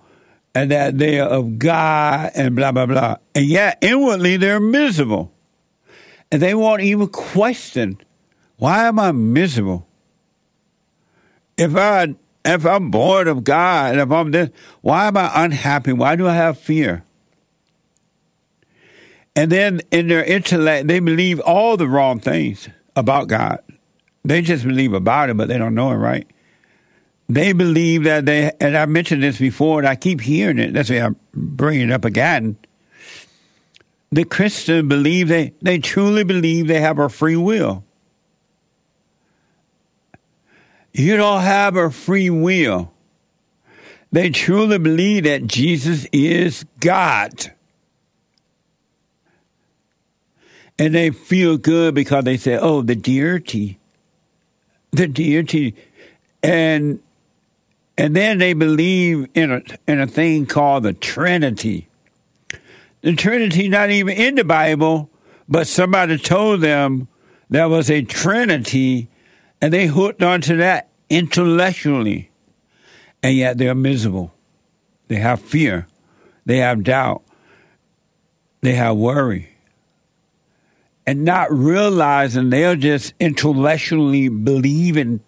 and 0.54 0.70
that 0.70 1.00
they 1.00 1.20
are 1.20 1.28
of 1.28 1.58
God 1.58 2.34
and 2.36 2.56
blah, 2.56 2.72
blah, 2.72 2.86
blah. 2.86 3.16
And 3.34 3.48
yet, 3.48 3.80
inwardly, 3.82 4.38
they're 4.38 4.60
miserable. 4.60 5.34
And 6.32 6.40
they 6.40 6.54
won't 6.54 6.84
even 6.84 7.08
question, 7.08 8.00
why 8.58 8.88
am 8.88 9.00
I 9.00 9.12
miserable? 9.12 9.88
If 11.58 11.76
I 11.76 12.14
if 12.46 12.64
I'm 12.64 12.92
bored 12.92 13.28
of 13.28 13.44
God, 13.44 13.98
if 13.98 14.12
I'm 14.12 14.30
this, 14.30 14.52
why 14.82 15.08
am 15.08 15.18
I 15.18 15.32
unhappy? 15.34 15.94
Why 15.94 16.16
do 16.16 16.28
I 16.28 16.36
have 16.36 16.60
fear? 16.60 17.05
And 19.36 19.51
then 19.51 19.82
in 19.92 20.08
their 20.08 20.24
intellect, 20.24 20.88
they 20.88 21.00
believe 21.00 21.39
all 21.42 21.75
the 21.77 21.88
wrong 21.88 22.20
things 22.20 22.70
about 22.96 23.27
God. 23.27 23.60
They 24.24 24.42
just 24.42 24.63
believe 24.65 24.94
about 24.94 25.30
it, 25.30 25.38
but 25.38 25.48
they 25.50 25.58
don't 25.58 25.75
know 25.75 25.92
it, 25.92 25.96
right? 25.96 26.27
They 27.27 27.54
believe 27.54 28.04
that 28.04 28.25
they, 28.25 28.51
and 28.60 28.77
I 28.77 28.86
mentioned 28.86 29.24
this 29.24 29.39
before, 29.39 29.80
and 29.80 29.88
I 29.88 29.96
keep 29.96 30.22
hearing 30.22 30.60
it. 30.60 30.74
That's 30.74 30.89
why 30.89 30.98
I'm 30.98 31.15
bringing 31.34 31.89
it 31.89 31.94
up 31.94 32.06
again. 32.06 32.58
The 34.12 34.24
Christians 34.24 34.88
believe 34.88 35.27
they, 35.27 35.54
they 35.62 35.80
truly 35.80 36.24
believe 36.24 36.68
they 36.68 36.80
have 36.80 37.00
a 37.00 37.10
free 37.10 37.36
will. 37.36 37.84
You 40.94 41.18
don't 41.18 41.42
have 41.42 41.75
a 41.75 41.92
free 41.92 42.30
will. 42.30 42.94
They 44.12 44.30
truly 44.30 44.77
believe 44.77 45.25
that 45.25 45.46
Jesus 45.46 46.08
is 46.13 46.65
God. 46.80 47.51
And 50.77 50.94
they 50.94 51.12
feel 51.12 51.58
good 51.58 51.96
because 51.96 52.25
they 52.25 52.38
say, 52.38 52.58
oh, 52.58 52.82
the 52.82 52.96
deity. 52.96 53.79
The 54.91 55.08
deity. 55.08 55.75
And 56.44 57.00
and 57.98 58.13
then 58.15 58.39
they 58.39 58.53
believe 58.53 59.29
in 59.34 59.51
a 59.51 59.62
in 59.88 60.01
a 60.01 60.08
thing 60.08 60.46
called 60.46 60.84
the 60.84 60.94
Trinity. 60.94 61.88
The 63.01 63.15
Trinity 63.15 63.70
not 63.70 63.89
even 63.89 64.17
in 64.17 64.36
the 64.36 64.44
Bible, 64.44 65.10
but 65.48 65.67
somebody 65.67 66.17
told 66.17 66.62
them 66.62 67.08
there 67.50 67.70
was 67.70 67.89
a 67.89 68.01
Trinity 68.01 69.08
and 69.62 69.72
they 69.72 69.88
hooked 69.88 70.24
onto 70.24 70.58
that 70.58 70.89
intellectually. 71.10 72.29
And 73.24 73.36
yet 73.36 73.58
they're 73.58 73.75
miserable. 73.75 74.34
They 75.08 75.15
have 75.15 75.41
fear. 75.41 75.88
They 76.46 76.58
have 76.58 76.84
doubt. 76.84 77.24
They 78.62 78.74
have 78.74 78.98
worry. 78.98 79.55
And 81.08 81.24
not 81.24 81.51
realizing 81.51 82.50
they're 82.50 82.75
just 82.75 83.14
intellectually 83.20 84.27
believing 84.27 85.20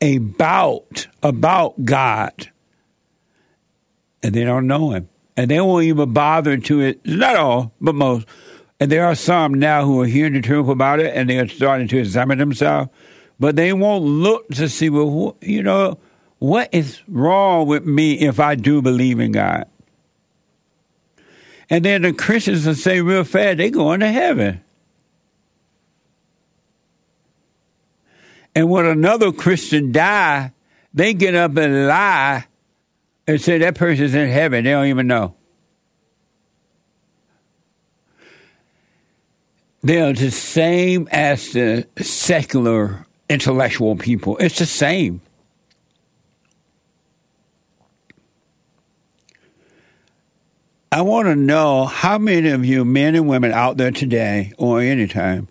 about 0.00 1.06
about 1.22 1.84
God. 1.84 2.50
And 4.22 4.34
they 4.34 4.44
don't 4.44 4.66
know 4.66 4.90
him. 4.90 5.08
And 5.36 5.50
they 5.50 5.60
won't 5.60 5.84
even 5.84 6.12
bother 6.12 6.56
to 6.56 6.80
it. 6.80 7.06
Not 7.06 7.36
all, 7.36 7.72
but 7.80 7.94
most. 7.94 8.26
And 8.80 8.90
there 8.90 9.06
are 9.06 9.14
some 9.14 9.54
now 9.54 9.84
who 9.84 10.00
are 10.00 10.06
hearing 10.06 10.32
the 10.32 10.42
truth 10.42 10.68
about 10.68 10.98
it 10.98 11.14
and 11.14 11.30
they 11.30 11.38
are 11.38 11.46
starting 11.46 11.86
to 11.88 11.98
examine 11.98 12.38
themselves 12.38 12.90
but 13.42 13.56
they 13.56 13.72
won't 13.72 14.04
look 14.04 14.48
to 14.50 14.68
see, 14.68 14.88
well, 14.88 15.36
you 15.40 15.64
know, 15.64 15.98
what 16.38 16.68
is 16.70 17.02
wrong 17.08 17.66
with 17.66 17.84
me 17.84 18.20
if 18.20 18.38
I 18.38 18.54
do 18.54 18.80
believe 18.80 19.18
in 19.18 19.32
God? 19.32 19.68
And 21.68 21.84
then 21.84 22.02
the 22.02 22.12
Christians 22.12 22.64
will 22.64 22.76
say 22.76 23.00
real 23.00 23.24
fast, 23.24 23.58
they're 23.58 23.70
going 23.70 23.98
to 23.98 24.12
heaven. 24.12 24.62
And 28.54 28.68
when 28.68 28.84
another 28.86 29.32
Christian 29.32 29.92
die, 29.92 30.52
they 30.92 31.14
get 31.14 31.34
up 31.34 31.56
and 31.56 31.86
lie 31.86 32.46
and 33.26 33.40
say 33.40 33.58
that 33.58 33.74
person's 33.74 34.14
in 34.14 34.28
heaven. 34.28 34.64
They 34.64 34.70
don't 34.70 34.86
even 34.86 35.06
know. 35.06 35.34
They 39.82 40.00
are 40.00 40.12
the 40.12 40.30
same 40.30 41.08
as 41.10 41.52
the 41.52 41.88
secular 41.98 43.06
intellectual 43.28 43.96
people. 43.96 44.36
It's 44.38 44.58
the 44.58 44.66
same. 44.66 45.20
I 50.92 51.00
want 51.00 51.26
to 51.26 51.34
know 51.34 51.86
how 51.86 52.18
many 52.18 52.50
of 52.50 52.66
you, 52.66 52.84
men 52.84 53.14
and 53.14 53.26
women 53.26 53.50
out 53.50 53.78
there 53.78 53.90
today 53.90 54.52
or 54.58 54.80
anytime, 54.80 55.48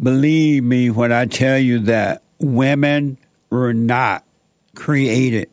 believe 0.00 0.64
me 0.64 0.90
when 0.90 1.12
I 1.12 1.26
tell 1.26 1.58
you 1.58 1.80
that 1.80 2.22
women 2.38 3.18
were 3.50 3.72
not 3.72 4.24
created 4.74 5.50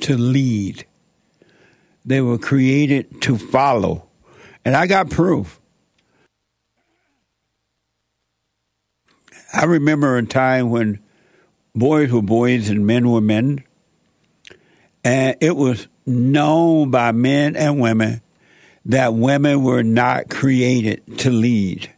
to 0.00 0.16
lead, 0.16 0.84
they 2.04 2.20
were 2.20 2.38
created 2.38 3.22
to 3.22 3.38
follow. 3.38 4.06
And 4.64 4.76
I 4.76 4.86
got 4.86 5.10
proof. 5.10 5.60
I 9.52 9.64
remember 9.64 10.16
a 10.16 10.24
time 10.24 10.70
when 10.70 11.00
boys 11.74 12.12
were 12.12 12.22
boys 12.22 12.68
and 12.68 12.86
men 12.86 13.08
were 13.10 13.20
men, 13.20 13.64
and 15.02 15.36
it 15.40 15.56
was 15.56 15.88
known 16.06 16.90
by 16.90 17.12
men 17.12 17.56
and 17.56 17.80
women 17.80 18.20
that 18.84 19.14
women 19.14 19.62
were 19.62 19.82
not 19.82 20.28
created 20.28 21.18
to 21.18 21.30
lead. 21.30 21.92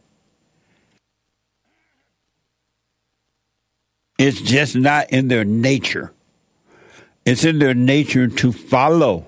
It's 4.23 4.39
just 4.39 4.77
not 4.77 5.11
in 5.11 5.27
their 5.27 5.43
nature. 5.43 6.13
It's 7.25 7.43
in 7.43 7.59
their 7.59 7.73
nature 7.73 8.29
to 8.29 8.53
follow. 8.53 9.27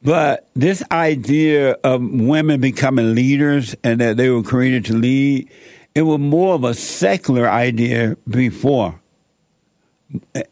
But 0.00 0.48
this 0.54 0.80
idea 0.92 1.72
of 1.72 2.00
women 2.08 2.60
becoming 2.60 3.16
leaders 3.16 3.74
and 3.82 4.00
that 4.00 4.16
they 4.16 4.30
were 4.30 4.44
created 4.44 4.84
to 4.84 4.92
lead, 4.92 5.50
it 5.96 6.02
was 6.02 6.20
more 6.20 6.54
of 6.54 6.62
a 6.62 6.72
secular 6.74 7.48
idea 7.48 8.16
before. 8.28 9.00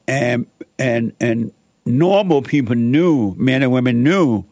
And 0.09 0.49
and 0.77 1.13
and 1.21 1.53
normal 1.87 2.43
people 2.43 2.75
knew, 2.75 3.37
men 3.39 3.63
and 3.63 3.71
women 3.71 4.03
knew 4.03 4.45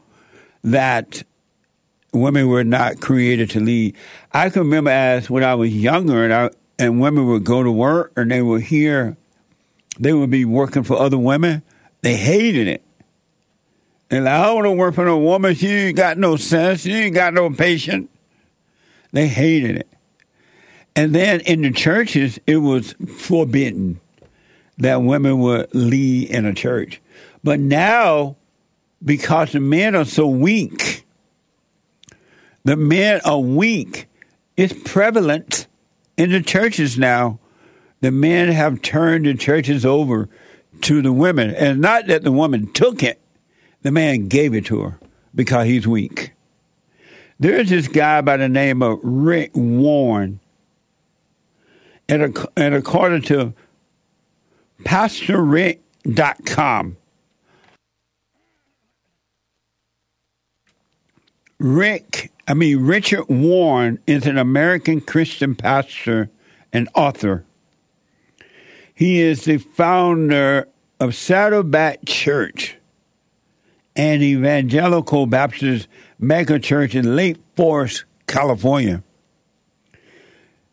that 0.63 1.25
women 2.13 2.47
were 2.47 2.63
not 2.63 3.01
created 3.01 3.51
to 3.51 3.59
lead. 3.59 3.97
I 4.33 4.49
can 4.49 4.63
remember 4.63 4.91
as 4.91 5.29
when 5.29 5.43
I 5.43 5.57
was 5.57 5.75
younger 5.75 6.23
and 6.23 6.33
I, 6.33 6.51
and 6.83 7.01
women 7.01 7.27
would 7.27 7.45
go 7.45 7.63
to 7.63 7.71
work 7.71 8.13
and 8.17 8.31
they 8.31 8.43
would 8.43 8.63
hear 8.63 9.17
they 9.99 10.13
would 10.13 10.31
be 10.31 10.45
working 10.45 10.83
for 10.83 10.99
other 10.99 11.19
women. 11.19 11.63
They 12.01 12.17
hated 12.17 12.67
it 12.67 12.83
and 14.13 14.27
like, 14.27 14.35
I 14.35 14.43
don't 14.43 14.57
want 14.57 14.67
to 14.67 14.73
work 14.73 14.95
for 14.95 15.05
no 15.07 15.19
woman. 15.19 15.55
She 15.55 15.69
ain't 15.69 15.97
got 15.97 16.19
no 16.19 16.37
sense. 16.37 16.83
She 16.83 16.93
ain't 16.93 17.15
got 17.15 17.33
no 17.33 17.49
patience. 17.49 18.11
They 19.13 19.27
hated 19.27 19.77
it. 19.77 19.89
And 20.95 21.15
then 21.15 21.41
in 21.41 21.63
the 21.63 21.71
churches, 21.71 22.39
it 22.47 22.59
was 22.59 22.93
forbidden 23.17 24.01
that 24.77 25.03
women 25.03 25.39
would 25.39 25.75
lead 25.75 26.29
in 26.29 26.45
a 26.45 26.53
church. 26.53 27.01
But 27.43 27.59
now, 27.59 28.37
because 29.03 29.53
the 29.53 29.61
men 29.61 29.97
are 29.97 30.05
so 30.05 30.27
weak, 30.27 31.07
the 32.65 32.77
men 32.77 33.23
are 33.25 33.41
weak. 33.41 34.09
It's 34.59 34.75
prevalent 34.85 35.67
in 36.17 36.31
the 36.31 36.41
churches 36.41 36.99
now. 36.99 37.39
The 38.01 38.11
men 38.11 38.49
have 38.49 38.83
turned 38.83 39.27
the 39.27 39.35
churches 39.35 39.87
over 39.87 40.29
to 40.83 41.03
the 41.03 41.13
women. 41.13 41.55
And 41.55 41.81
not 41.81 42.09
that 42.09 42.25
the 42.25 42.33
woman 42.33 42.73
took 42.73 43.03
it, 43.03 43.21
the 43.83 43.93
man 43.93 44.29
gave 44.29 44.55
it 44.55 44.67
to 44.67 44.81
her 44.81 44.99
because 45.35 45.67
he's 45.67 45.87
weak. 45.87 46.33
There's 47.39 47.71
this 47.71 47.89
guy 47.89 48.21
by 48.21 48.37
the 48.37 48.49
name 48.49 48.83
of 48.83 48.99
Rick 49.03 49.53
Warren. 49.55 50.41
And, 52.09 52.37
and 52.57 52.75
according 52.75 53.23
to 53.23 53.55
PastorRick.com, 54.85 56.97
Rick, 61.59 62.32
I 62.47 62.55
mean, 62.55 62.85
Richard 62.85 63.29
Warren 63.29 64.01
is 64.07 64.27
an 64.27 64.37
American 64.37 65.01
Christian 65.01 65.55
pastor 65.55 66.29
and 66.73 66.89
author. 66.95 67.45
He 68.95 69.21
is 69.21 69.45
the 69.45 69.59
founder 69.59 70.69
of 70.99 71.15
Saddleback 71.15 72.05
Church, 72.05 72.77
an 73.95 74.23
evangelical 74.23 75.27
Baptist 75.27 75.89
megachurch 76.21 76.95
in 76.95 77.17
Lake 77.17 77.37
Forest, 77.57 78.05
California. 78.27 79.03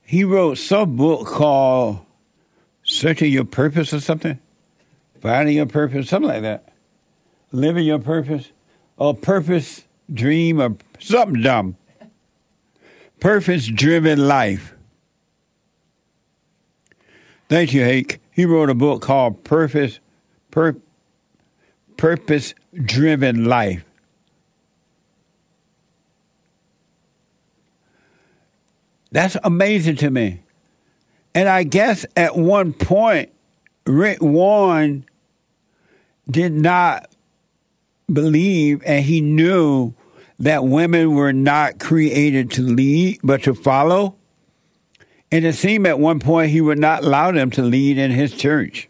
He 0.03 0.23
wrote 0.23 0.57
some 0.57 0.95
book 0.95 1.27
called 1.27 1.99
Searching 2.83 3.31
Your 3.31 3.45
Purpose 3.45 3.93
or 3.93 3.99
something, 3.99 4.39
Finding 5.21 5.55
Your 5.55 5.67
Purpose, 5.67 6.09
something 6.09 6.29
like 6.29 6.41
that. 6.41 6.73
Living 7.51 7.85
Your 7.85 7.99
Purpose, 7.99 8.51
or 8.97 9.13
Purpose 9.13 9.85
Dream, 10.11 10.59
or 10.61 10.75
something 10.99 11.41
dumb. 11.41 11.75
Purpose 13.19 13.67
Driven 13.67 14.27
Life. 14.27 14.73
Thank 17.49 17.73
you, 17.73 17.83
Hake. 17.83 18.19
He 18.31 18.45
wrote 18.45 18.69
a 18.69 18.75
book 18.75 19.01
called 19.01 19.43
Purpose, 19.43 19.99
Pur- 20.51 20.79
Purpose 21.97 22.53
Driven 22.73 23.45
Life. 23.45 23.83
That's 29.11 29.35
amazing 29.43 29.95
to 29.97 30.09
me. 30.09 30.43
And 31.33 31.49
I 31.49 31.63
guess 31.63 32.05
at 32.15 32.37
one 32.37 32.73
point, 32.73 33.31
Rick 33.85 34.21
Warren 34.21 35.05
did 36.29 36.53
not 36.53 37.09
believe 38.11 38.83
and 38.85 39.03
he 39.03 39.21
knew 39.21 39.93
that 40.39 40.63
women 40.63 41.13
were 41.13 41.33
not 41.33 41.79
created 41.79 42.51
to 42.51 42.61
lead 42.61 43.19
but 43.23 43.43
to 43.43 43.53
follow. 43.53 44.15
And 45.31 45.45
it 45.45 45.53
seemed 45.53 45.85
at 45.85 45.99
one 45.99 46.19
point 46.19 46.51
he 46.51 46.61
would 46.61 46.79
not 46.79 47.03
allow 47.03 47.31
them 47.31 47.51
to 47.51 47.61
lead 47.61 47.97
in 47.97 48.11
his 48.11 48.33
church. 48.33 48.89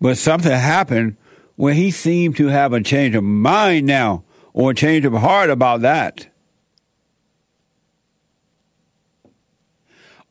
But 0.00 0.18
something 0.18 0.52
happened 0.52 1.16
where 1.56 1.74
he 1.74 1.90
seemed 1.90 2.36
to 2.36 2.46
have 2.46 2.72
a 2.72 2.80
change 2.80 3.16
of 3.16 3.24
mind 3.24 3.86
now 3.86 4.22
or 4.52 4.70
a 4.70 4.74
change 4.74 5.04
of 5.04 5.14
heart 5.14 5.50
about 5.50 5.80
that. 5.80 6.28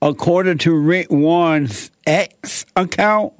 According 0.01 0.59
to 0.59 0.75
Rick 0.75 1.07
Warren's 1.09 1.91
X 2.05 2.65
account, 2.75 3.33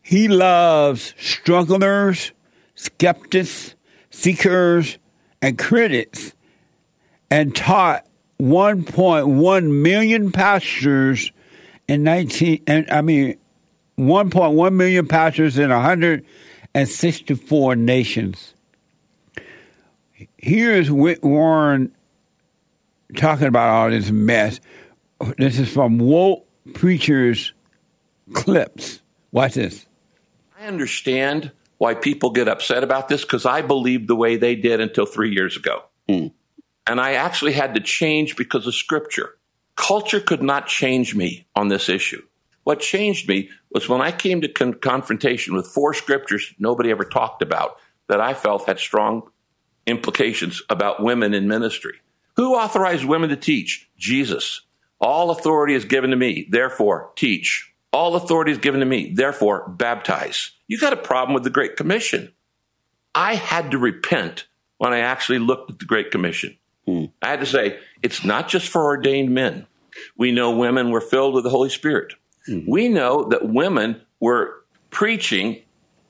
he 0.00 0.28
loves 0.28 1.12
strugglers, 1.18 2.30
skeptics, 2.76 3.74
seekers, 4.10 4.98
and 5.42 5.58
critics, 5.58 6.32
and 7.30 7.54
taught 7.54 8.06
1.1 8.40 9.82
million 9.82 10.30
pastors 10.30 11.32
in 11.88 12.02
19 12.02 12.62
and 12.66 12.90
I 12.90 13.00
mean 13.00 13.38
1.1 13.98 14.74
million 14.74 15.08
pastors 15.08 15.58
in 15.58 15.70
164 15.70 17.76
nations. 17.76 18.52
Here's 20.36 20.90
Rick 20.90 21.24
Warren 21.24 21.94
talking 23.16 23.46
about 23.46 23.68
all 23.68 23.90
this 23.90 24.10
mess. 24.10 24.60
This 25.38 25.58
is 25.58 25.72
from 25.72 25.98
Woke 25.98 26.46
Preachers 26.74 27.54
clips. 28.34 29.00
Watch 29.32 29.54
this. 29.54 29.86
I 30.58 30.66
understand 30.66 31.52
why 31.78 31.94
people 31.94 32.30
get 32.30 32.48
upset 32.48 32.82
about 32.82 33.08
this 33.08 33.22
because 33.22 33.44
I 33.44 33.62
believed 33.62 34.08
the 34.08 34.16
way 34.16 34.36
they 34.36 34.56
did 34.56 34.80
until 34.80 35.06
three 35.06 35.32
years 35.32 35.56
ago. 35.56 35.84
Hmm. 36.08 36.28
And 36.86 37.00
I 37.00 37.14
actually 37.14 37.52
had 37.52 37.74
to 37.74 37.80
change 37.80 38.36
because 38.36 38.66
of 38.66 38.74
scripture. 38.74 39.36
Culture 39.74 40.20
could 40.20 40.42
not 40.42 40.68
change 40.68 41.14
me 41.14 41.46
on 41.54 41.68
this 41.68 41.88
issue. 41.88 42.22
What 42.64 42.80
changed 42.80 43.28
me 43.28 43.50
was 43.70 43.88
when 43.88 44.00
I 44.00 44.10
came 44.10 44.40
to 44.40 44.48
con- 44.48 44.74
confrontation 44.74 45.54
with 45.54 45.66
four 45.66 45.94
scriptures 45.94 46.54
nobody 46.58 46.90
ever 46.90 47.04
talked 47.04 47.42
about 47.42 47.76
that 48.08 48.20
I 48.20 48.34
felt 48.34 48.66
had 48.66 48.78
strong 48.78 49.30
implications 49.86 50.62
about 50.68 51.02
women 51.02 51.34
in 51.34 51.46
ministry. 51.46 52.00
Who 52.36 52.54
authorized 52.54 53.04
women 53.04 53.30
to 53.30 53.36
teach? 53.36 53.88
Jesus. 53.98 54.62
All 55.00 55.30
authority 55.30 55.74
is 55.74 55.84
given 55.84 56.10
to 56.10 56.16
me, 56.16 56.46
therefore 56.50 57.10
teach. 57.16 57.72
All 57.96 58.14
authority 58.14 58.52
is 58.52 58.58
given 58.58 58.80
to 58.80 58.86
me, 58.86 59.14
therefore 59.14 59.66
baptize. 59.70 60.50
You 60.68 60.78
got 60.78 60.92
a 60.92 60.98
problem 60.98 61.32
with 61.32 61.44
the 61.44 61.50
Great 61.50 61.76
Commission. 61.76 62.30
I 63.14 63.36
had 63.36 63.70
to 63.70 63.78
repent 63.78 64.46
when 64.76 64.92
I 64.92 64.98
actually 64.98 65.38
looked 65.38 65.70
at 65.70 65.78
the 65.78 65.86
Great 65.86 66.10
Commission. 66.10 66.58
Hmm. 66.84 67.06
I 67.22 67.30
had 67.30 67.40
to 67.40 67.46
say, 67.46 67.78
it's 68.02 68.22
not 68.22 68.48
just 68.48 68.68
for 68.68 68.84
ordained 68.84 69.30
men. 69.32 69.66
We 70.14 70.30
know 70.30 70.50
women 70.50 70.90
were 70.90 71.00
filled 71.00 71.32
with 71.32 71.44
the 71.44 71.48
Holy 71.48 71.70
Spirit. 71.70 72.12
Hmm. 72.44 72.68
We 72.68 72.90
know 72.90 73.30
that 73.30 73.48
women 73.48 74.02
were 74.20 74.62
preaching 74.90 75.62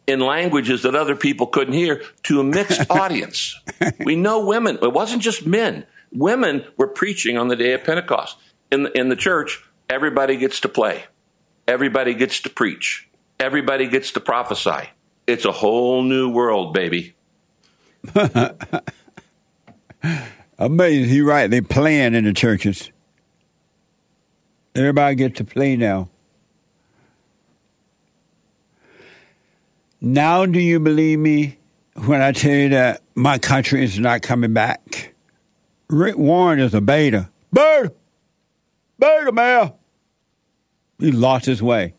in 0.08 0.18
languages 0.18 0.82
that 0.82 0.96
other 0.96 1.14
people 1.14 1.46
couldn't 1.46 1.74
hear 1.74 2.02
to 2.24 2.40
a 2.40 2.44
mixed 2.44 2.82
audience. 2.90 3.60
We 4.04 4.16
know 4.16 4.44
women, 4.44 4.80
it 4.82 4.92
wasn't 4.92 5.22
just 5.22 5.46
men. 5.46 5.86
Women 6.12 6.64
were 6.76 6.88
preaching 6.88 7.38
on 7.38 7.46
the 7.46 7.54
day 7.54 7.74
of 7.74 7.84
Pentecost. 7.84 8.38
In 8.72 8.82
the, 8.82 8.98
in 8.98 9.08
the 9.08 9.14
church, 9.14 9.62
everybody 9.88 10.36
gets 10.36 10.58
to 10.62 10.68
play. 10.68 11.04
Everybody 11.68 12.14
gets 12.14 12.40
to 12.42 12.50
preach. 12.50 13.08
Everybody 13.40 13.88
gets 13.88 14.12
to 14.12 14.20
prophesy. 14.20 14.88
It's 15.26 15.44
a 15.44 15.52
whole 15.52 16.02
new 16.02 16.30
world, 16.30 16.72
baby. 16.72 17.14
Amazing. 20.58 21.08
He 21.08 21.20
right. 21.20 21.50
They 21.50 21.60
playing 21.60 22.14
in 22.14 22.24
the 22.24 22.32
churches. 22.32 22.90
Everybody 24.74 25.16
gets 25.16 25.38
to 25.38 25.44
play 25.44 25.76
now. 25.76 26.08
Now, 30.00 30.46
do 30.46 30.60
you 30.60 30.78
believe 30.78 31.18
me 31.18 31.58
when 32.04 32.20
I 32.20 32.32
tell 32.32 32.54
you 32.54 32.68
that 32.68 33.02
my 33.14 33.38
country 33.38 33.82
is 33.82 33.98
not 33.98 34.22
coming 34.22 34.52
back? 34.52 35.14
Rick 35.88 36.18
Warren 36.18 36.60
is 36.60 36.74
a 36.74 36.80
beta. 36.80 37.30
Beta! 37.52 37.92
Beta, 38.98 39.32
man! 39.32 39.72
He 40.98 41.12
lost 41.12 41.46
his 41.46 41.62
way. 41.62 41.94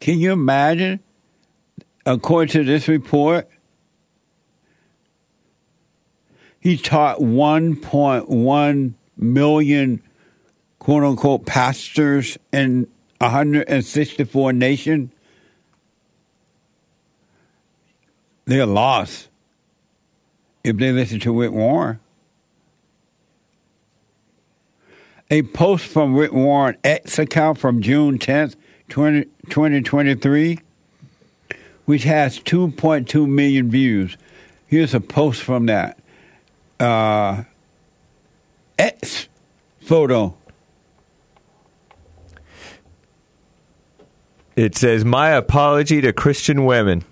Can 0.00 0.18
you 0.18 0.32
imagine? 0.32 1.00
According 2.06 2.52
to 2.52 2.64
this 2.64 2.88
report, 2.88 3.48
he 6.60 6.78
taught 6.78 7.18
1.1 7.18 8.94
million 9.16 10.02
quote 10.78 11.04
unquote 11.04 11.44
pastors 11.44 12.38
in 12.52 12.86
164 13.18 14.52
nations. 14.54 15.12
They're 18.46 18.64
lost 18.64 19.28
if 20.64 20.78
they 20.78 20.92
listen 20.92 21.20
to 21.20 21.38
Rick 21.38 21.52
Warren. 21.52 22.00
A 25.30 25.42
post 25.42 25.86
from 25.86 26.14
Rick 26.14 26.32
Warren 26.32 26.78
X 26.82 27.18
account 27.18 27.58
from 27.58 27.82
June 27.82 28.18
10th, 28.18 28.56
20, 28.88 29.24
2023, 29.50 30.58
which 31.84 32.04
has 32.04 32.40
2.2 32.40 33.28
million 33.28 33.70
views. 33.70 34.16
Here's 34.66 34.94
a 34.94 35.00
post 35.00 35.42
from 35.42 35.66
that. 35.66 35.98
Uh, 36.80 37.44
X 38.78 39.28
photo. 39.80 40.34
It 44.56 44.76
says, 44.76 45.04
My 45.04 45.30
apology 45.30 46.00
to 46.00 46.12
Christian 46.14 46.64
women. 46.64 47.04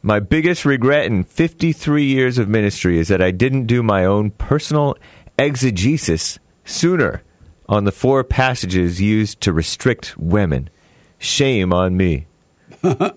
My 0.00 0.18
biggest 0.18 0.64
regret 0.64 1.04
in 1.04 1.24
53 1.24 2.04
years 2.04 2.38
of 2.38 2.48
ministry 2.48 2.98
is 2.98 3.08
that 3.08 3.20
I 3.20 3.32
didn't 3.32 3.66
do 3.66 3.82
my 3.82 4.06
own 4.06 4.30
personal 4.30 4.96
exegesis 5.38 6.38
sooner 6.68 7.22
on 7.68 7.84
the 7.84 7.92
four 7.92 8.24
passages 8.24 9.00
used 9.00 9.40
to 9.42 9.52
restrict 9.52 10.16
women. 10.18 10.70
Shame 11.18 11.72
on 11.72 11.96
me. 11.96 12.26
and 12.82 13.14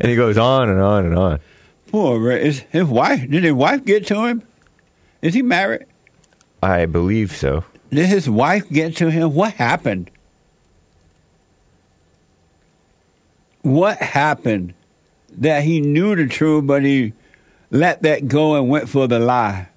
he 0.00 0.16
goes 0.16 0.36
on 0.36 0.68
and 0.68 0.80
on 0.80 1.06
and 1.06 1.16
on. 1.16 1.40
Poor 1.88 2.30
Is 2.32 2.60
his 2.70 2.84
wife? 2.84 3.28
Did 3.28 3.44
his 3.44 3.52
wife 3.52 3.84
get 3.84 4.06
to 4.08 4.26
him? 4.26 4.42
Is 5.20 5.34
he 5.34 5.42
married? 5.42 5.86
I 6.62 6.86
believe 6.86 7.32
so. 7.32 7.64
Did 7.90 8.06
his 8.06 8.28
wife 8.28 8.68
get 8.70 8.96
to 8.96 9.10
him? 9.10 9.34
What 9.34 9.54
happened? 9.54 10.10
What 13.62 13.98
happened 13.98 14.74
that 15.38 15.62
he 15.62 15.80
knew 15.80 16.16
the 16.16 16.26
truth, 16.26 16.66
but 16.66 16.82
he 16.82 17.12
let 17.70 18.02
that 18.02 18.26
go 18.26 18.56
and 18.56 18.68
went 18.68 18.88
for 18.88 19.06
the 19.06 19.18
lie? 19.18 19.68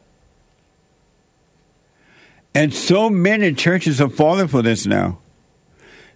And 2.55 2.73
so 2.73 3.09
many 3.09 3.53
churches 3.53 3.99
are 3.99 4.09
falling 4.09 4.47
for 4.47 4.61
this 4.61 4.85
now. 4.85 5.19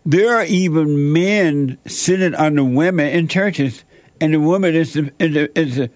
There 0.05 0.33
are 0.33 0.45
even 0.45 1.11
men 1.11 1.77
sitting 1.85 2.33
under 2.33 2.63
women 2.63 3.07
in 3.07 3.27
churches, 3.27 3.83
and 4.21 4.33
the 4.33 4.39
woman 4.39 4.73
is 4.73 4.93
the, 4.93 5.11
is 5.19 5.33
the, 5.33 5.59
is 5.59 5.75
the, 5.75 5.91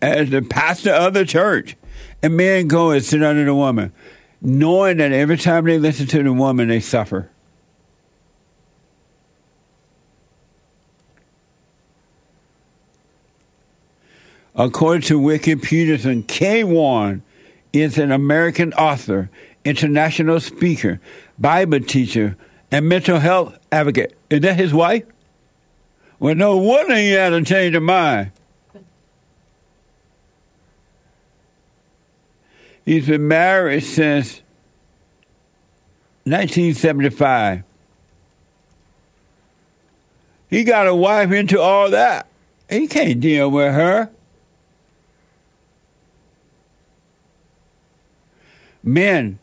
is 0.00 0.30
the 0.30 0.40
pastor 0.40 0.90
of 0.90 1.12
the 1.12 1.26
church. 1.26 1.76
And 2.22 2.38
men 2.38 2.66
go 2.66 2.90
and 2.90 3.04
sit 3.04 3.22
under 3.22 3.44
the 3.44 3.54
woman, 3.54 3.92
knowing 4.40 4.96
that 4.96 5.12
every 5.12 5.36
time 5.36 5.66
they 5.66 5.78
listen 5.78 6.06
to 6.06 6.22
the 6.22 6.32
woman, 6.32 6.68
they 6.68 6.80
suffer. 6.80 7.30
According 14.54 15.02
to 15.02 15.18
Wiki 15.18 15.56
Peterson, 15.56 16.22
Kay 16.22 16.64
Warren 16.64 17.22
is 17.72 17.98
an 17.98 18.12
American 18.12 18.72
author, 18.74 19.28
international 19.64 20.40
speaker, 20.40 21.00
Bible 21.38 21.80
teacher, 21.80 22.36
and 22.70 22.88
mental 22.88 23.18
health 23.18 23.58
advocate. 23.72 24.16
Is 24.30 24.40
that 24.40 24.56
his 24.56 24.74
wife? 24.74 25.04
Well, 26.18 26.34
no 26.34 26.56
wonder 26.56 26.96
he 26.96 27.12
had 27.12 27.32
a 27.32 27.42
change 27.42 27.74
of 27.74 27.82
mind. 27.82 28.32
He's 32.84 33.06
been 33.06 33.28
married 33.28 33.82
since 33.82 34.42
1975. 36.24 37.62
He 40.50 40.64
got 40.64 40.86
a 40.86 40.94
wife 40.94 41.32
into 41.32 41.60
all 41.60 41.90
that. 41.90 42.28
He 42.68 42.86
can't 42.86 43.20
deal 43.20 43.50
with 43.50 43.74
her. 43.74 44.10
Men, 48.82 49.38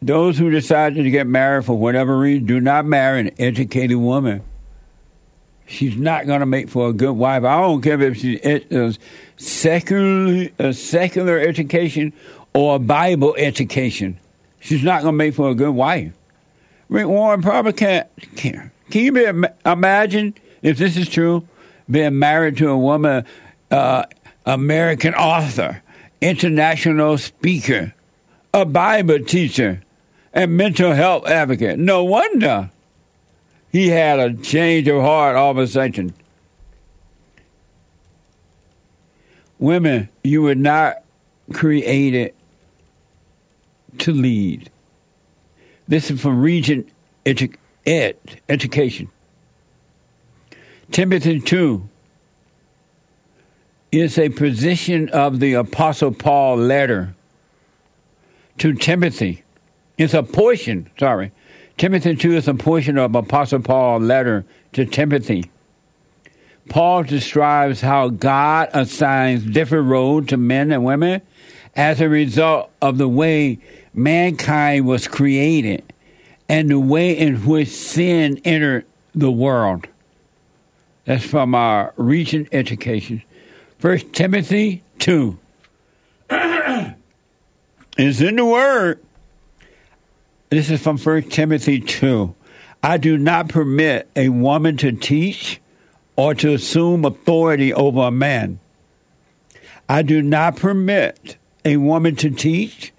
those 0.00 0.38
who 0.38 0.50
decide 0.50 0.94
to 0.94 1.10
get 1.10 1.26
married 1.26 1.64
for 1.64 1.76
whatever 1.76 2.18
reason, 2.18 2.46
do 2.46 2.60
not 2.60 2.86
marry 2.86 3.20
an 3.20 3.30
educated 3.38 3.96
woman. 3.96 4.42
She's 5.66 5.96
not 5.96 6.26
going 6.26 6.40
to 6.40 6.46
make 6.46 6.70
for 6.70 6.88
a 6.88 6.92
good 6.92 7.12
wife. 7.12 7.44
I 7.44 7.60
don't 7.60 7.82
care 7.82 8.00
if 8.00 8.16
she's 8.16 8.40
a 8.44 8.94
secular, 9.36 10.48
a 10.58 10.72
secular 10.72 11.38
education 11.38 12.12
or 12.54 12.76
a 12.76 12.78
Bible 12.78 13.34
education. 13.36 14.18
She's 14.60 14.82
not 14.82 15.02
going 15.02 15.12
to 15.12 15.16
make 15.16 15.34
for 15.34 15.50
a 15.50 15.54
good 15.54 15.74
wife. 15.74 16.12
Rick 16.88 17.06
Warren 17.06 17.42
probably 17.42 17.74
can't. 17.74 18.08
Can, 18.36 18.70
can 18.90 19.04
you 19.04 19.12
be, 19.12 19.48
imagine 19.66 20.34
if 20.62 20.78
this 20.78 20.96
is 20.96 21.08
true? 21.08 21.46
Being 21.90 22.18
married 22.18 22.56
to 22.58 22.70
a 22.70 22.78
woman, 22.78 23.24
uh, 23.70 24.04
American 24.46 25.14
author, 25.14 25.82
international 26.20 27.18
speaker, 27.18 27.94
a 28.54 28.64
Bible 28.64 29.20
teacher, 29.20 29.82
and 30.38 30.56
mental 30.56 30.92
health 30.92 31.26
advocate. 31.26 31.80
No 31.80 32.04
wonder 32.04 32.70
he 33.72 33.88
had 33.88 34.20
a 34.20 34.34
change 34.34 34.86
of 34.86 35.00
heart 35.02 35.34
all 35.34 35.50
of 35.50 35.58
a 35.58 35.66
sudden. 35.66 36.14
Women, 39.58 40.08
you 40.22 40.42
were 40.42 40.54
not 40.54 41.02
created 41.52 42.34
to 43.98 44.12
lead. 44.12 44.70
This 45.88 46.08
is 46.08 46.20
from 46.20 46.40
Regent 46.40 46.88
edu- 47.26 47.56
Ed, 47.84 48.16
Education. 48.48 49.08
Timothy 50.92 51.40
2 51.40 51.88
is 53.90 54.16
a 54.16 54.28
position 54.28 55.08
of 55.08 55.40
the 55.40 55.54
Apostle 55.54 56.12
Paul 56.12 56.58
letter 56.58 57.16
to 58.58 58.72
Timothy. 58.74 59.42
It's 59.98 60.14
a 60.14 60.22
portion, 60.22 60.88
sorry. 60.98 61.32
Timothy 61.76 62.14
2 62.14 62.36
is 62.36 62.48
a 62.48 62.54
portion 62.54 62.96
of 62.98 63.14
Apostle 63.14 63.60
Paul's 63.60 64.02
letter 64.04 64.44
to 64.72 64.86
Timothy. 64.86 65.50
Paul 66.68 67.02
describes 67.02 67.80
how 67.80 68.08
God 68.08 68.68
assigns 68.72 69.42
different 69.44 69.88
roles 69.88 70.26
to 70.26 70.36
men 70.36 70.70
and 70.70 70.84
women 70.84 71.22
as 71.74 72.00
a 72.00 72.08
result 72.08 72.70
of 72.80 72.98
the 72.98 73.08
way 73.08 73.58
mankind 73.92 74.86
was 74.86 75.08
created 75.08 75.82
and 76.48 76.70
the 76.70 76.78
way 76.78 77.16
in 77.16 77.44
which 77.44 77.68
sin 77.68 78.40
entered 78.44 78.86
the 79.14 79.30
world. 79.30 79.86
That's 81.06 81.24
from 81.24 81.54
our 81.54 81.92
Regent 81.96 82.48
Education. 82.52 83.22
First 83.78 84.12
Timothy 84.12 84.82
2 84.98 85.38
is 87.98 88.20
in 88.20 88.36
the 88.36 88.44
Word. 88.44 89.00
This 90.50 90.70
is 90.70 90.80
from 90.80 90.96
First 90.96 91.30
Timothy 91.30 91.78
2. 91.78 92.34
I 92.82 92.96
do 92.96 93.18
not 93.18 93.50
permit 93.50 94.08
a 94.16 94.30
woman 94.30 94.78
to 94.78 94.92
teach 94.92 95.60
or 96.16 96.32
to 96.36 96.54
assume 96.54 97.04
authority 97.04 97.74
over 97.74 98.00
a 98.04 98.10
man. 98.10 98.58
I 99.90 100.00
do 100.00 100.22
not 100.22 100.56
permit 100.56 101.36
a 101.66 101.76
woman 101.76 102.16
to 102.16 102.30
teach 102.30 102.94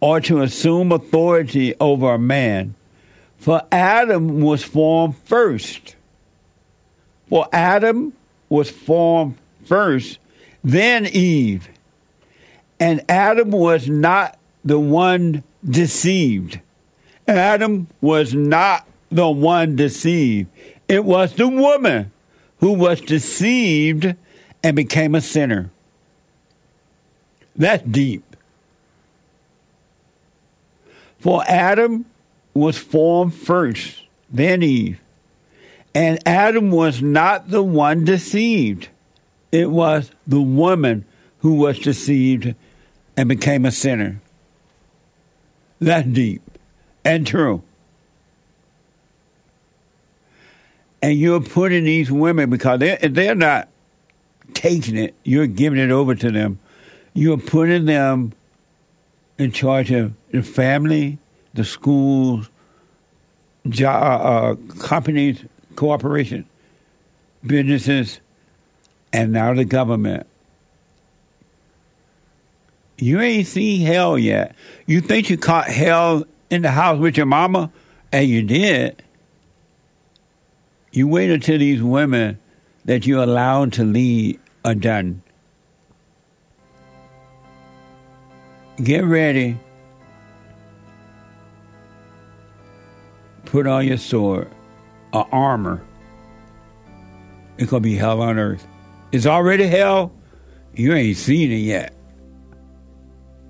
or 0.00 0.20
to 0.20 0.42
assume 0.42 0.92
authority 0.92 1.74
over 1.80 2.12
a 2.12 2.18
man. 2.18 2.74
For 3.38 3.62
Adam 3.72 4.42
was 4.42 4.62
formed 4.62 5.16
first. 5.24 5.96
For 7.30 7.48
Adam 7.50 8.12
was 8.50 8.70
formed 8.70 9.38
first, 9.64 10.18
then 10.62 11.06
Eve. 11.06 11.66
And 12.78 13.02
Adam 13.08 13.52
was 13.52 13.88
not 13.88 14.38
the 14.62 14.78
one 14.78 15.44
deceived. 15.64 16.60
Adam 17.30 17.86
was 18.00 18.34
not 18.34 18.86
the 19.10 19.30
one 19.30 19.76
deceived. 19.76 20.50
It 20.88 21.04
was 21.04 21.34
the 21.34 21.48
woman 21.48 22.12
who 22.58 22.72
was 22.72 23.00
deceived 23.00 24.14
and 24.62 24.76
became 24.76 25.14
a 25.14 25.20
sinner. 25.20 25.70
That's 27.56 27.82
deep. 27.82 28.24
For 31.18 31.44
Adam 31.46 32.06
was 32.54 32.78
formed 32.78 33.34
first, 33.34 34.02
then 34.30 34.62
Eve. 34.62 35.00
And 35.94 36.26
Adam 36.26 36.70
was 36.70 37.02
not 37.02 37.50
the 37.50 37.62
one 37.62 38.04
deceived. 38.04 38.88
It 39.52 39.70
was 39.70 40.10
the 40.26 40.40
woman 40.40 41.04
who 41.38 41.54
was 41.54 41.78
deceived 41.78 42.54
and 43.16 43.28
became 43.28 43.64
a 43.64 43.72
sinner. 43.72 44.20
That's 45.80 46.06
deep 46.06 46.49
and 47.10 47.26
true. 47.26 47.62
And 51.02 51.18
you're 51.18 51.40
putting 51.40 51.84
these 51.84 52.10
women, 52.10 52.50
because 52.50 52.78
they're, 52.78 52.98
they're 52.98 53.34
not 53.34 53.68
taking 54.54 54.96
it, 54.96 55.14
you're 55.24 55.46
giving 55.46 55.78
it 55.78 55.90
over 55.90 56.14
to 56.14 56.30
them. 56.30 56.58
You're 57.14 57.38
putting 57.38 57.86
them 57.86 58.32
in 59.38 59.50
charge 59.50 59.90
of 59.90 60.12
the 60.30 60.42
family, 60.42 61.18
the 61.54 61.64
schools, 61.64 62.48
job, 63.68 64.58
uh, 64.60 64.74
companies, 64.78 65.44
corporations, 65.74 66.46
businesses, 67.44 68.20
and 69.12 69.32
now 69.32 69.54
the 69.54 69.64
government. 69.64 70.26
You 72.98 73.20
ain't 73.20 73.46
seen 73.46 73.80
hell 73.80 74.18
yet. 74.18 74.54
You 74.86 75.00
think 75.00 75.30
you 75.30 75.38
caught 75.38 75.66
hell 75.66 76.24
in 76.50 76.62
the 76.62 76.70
house 76.70 76.98
with 76.98 77.16
your 77.16 77.26
mama, 77.26 77.70
and 78.12 78.28
you 78.28 78.42
did. 78.42 79.02
You 80.92 81.06
wait 81.06 81.30
until 81.30 81.58
these 81.58 81.82
women 81.82 82.38
that 82.84 83.06
you 83.06 83.22
allowed 83.22 83.72
to 83.74 83.84
lead 83.84 84.40
are 84.64 84.74
done. 84.74 85.22
Get 88.82 89.04
ready. 89.04 89.58
Put 93.44 93.66
on 93.66 93.86
your 93.86 93.98
sword, 93.98 94.50
or 95.12 95.26
armor. 95.32 95.82
It's 97.58 97.70
gonna 97.70 97.80
be 97.80 97.96
hell 97.96 98.22
on 98.22 98.38
earth. 98.38 98.66
It's 99.12 99.26
already 99.26 99.66
hell. 99.66 100.12
You 100.74 100.94
ain't 100.94 101.16
seen 101.16 101.50
it 101.50 101.56
yet. 101.56 101.94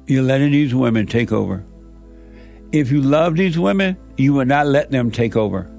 You're 0.07 0.23
letting 0.23 0.53
these 0.53 0.75
women 0.75 1.07
take 1.07 1.33
over. 1.33 1.65
If 2.73 2.91
you 2.91 3.01
love 3.01 3.37
these 3.37 3.59
women, 3.59 3.97
you 4.17 4.35
will 4.35 4.45
not 4.45 4.67
let 4.67 4.91
them 4.91 5.11
take 5.11 5.37
over. 5.37 5.71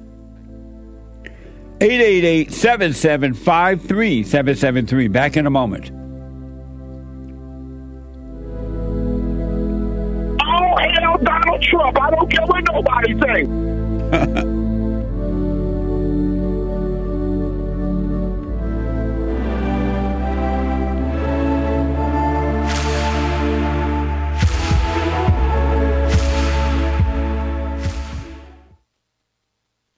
888 1.79 2.51
7753 2.51 4.23
773. 4.23 5.07
Back 5.07 5.37
in 5.37 5.47
a 5.47 5.49
moment. 5.49 5.89
Oh, 10.43 10.77
hell, 10.77 11.17
Donald 11.23 11.61
Trump. 11.63 11.99
I 11.99 12.11
don't 12.11 12.31
care 12.31 12.45
what 12.45 12.63
nobody 12.71 13.19
thinks. 13.19 14.67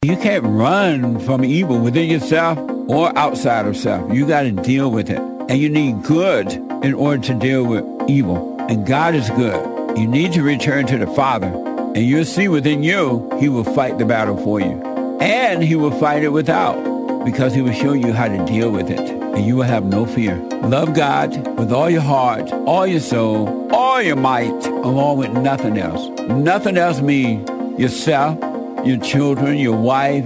You 0.04 0.18
can't 0.18 0.44
run 0.44 1.18
from 1.20 1.46
evil 1.46 1.80
within 1.80 2.10
yourself 2.10 2.58
or 2.89 3.18
outside 3.18 3.66
of 3.66 3.78
self. 3.78 4.13
You 4.13 4.28
got 4.28 4.42
to 4.42 4.52
deal 4.52 4.92
with 4.92 5.10
it. 5.10 5.20
And 5.20 5.54
you 5.54 5.70
need 5.70 6.04
good 6.04 6.52
in 6.84 6.94
order 6.94 7.24
to 7.24 7.34
deal 7.34 7.63
with 7.63 7.86
evil. 8.10 8.58
And 8.70 8.86
God 8.86 9.16
is 9.16 9.30
good. 9.30 9.98
You 9.98 10.06
need 10.06 10.34
to 10.34 10.42
return 10.42 10.88
to 10.88 10.98
the 10.98 11.08
Father, 11.08 11.48
and 11.48 12.00
you'll 12.00 12.26
see 12.26 12.50
within 12.50 12.84
you, 12.84 13.30
He 13.39 13.48
will 13.48 13.63
fight 13.63 13.98
the 13.98 14.06
battle 14.06 14.36
for 14.44 14.60
you. 14.60 14.82
And 15.22 15.63
He 15.63 15.76
will 15.76 15.92
fight 15.92 16.24
it 16.24 16.30
without, 16.30 17.24
because 17.24 17.54
He 17.54 17.62
will 17.62 17.74
show 17.74 17.94
you 17.94 18.12
how 18.12 18.28
to 18.28 18.44
deal 18.46 18.72
with 18.72 18.89
it, 18.89 19.00
and 19.00 19.46
you 19.46 19.56
will 19.56 19.63
have 19.63 19.86
no 19.86 20.06
fear. 20.06 20.36
Love 20.63 20.94
God 20.96 21.58
with 21.58 21.72
all 21.72 21.89
your 21.89 22.02
heart, 22.02 22.52
all 22.66 22.88
your 22.88 23.00
soul, 23.00 23.72
all 23.72 24.02
your 24.02 24.16
might, 24.16 24.66
along 24.66 25.20
with 25.20 25.32
nothing 25.32 25.78
else. 25.78 26.10
Nothing 26.30 26.78
else 26.78 27.00
means 27.00 27.48
yourself, 27.80 28.38
your 28.86 28.98
children, 28.98 29.58
your 29.58 29.78
wife, 29.78 30.26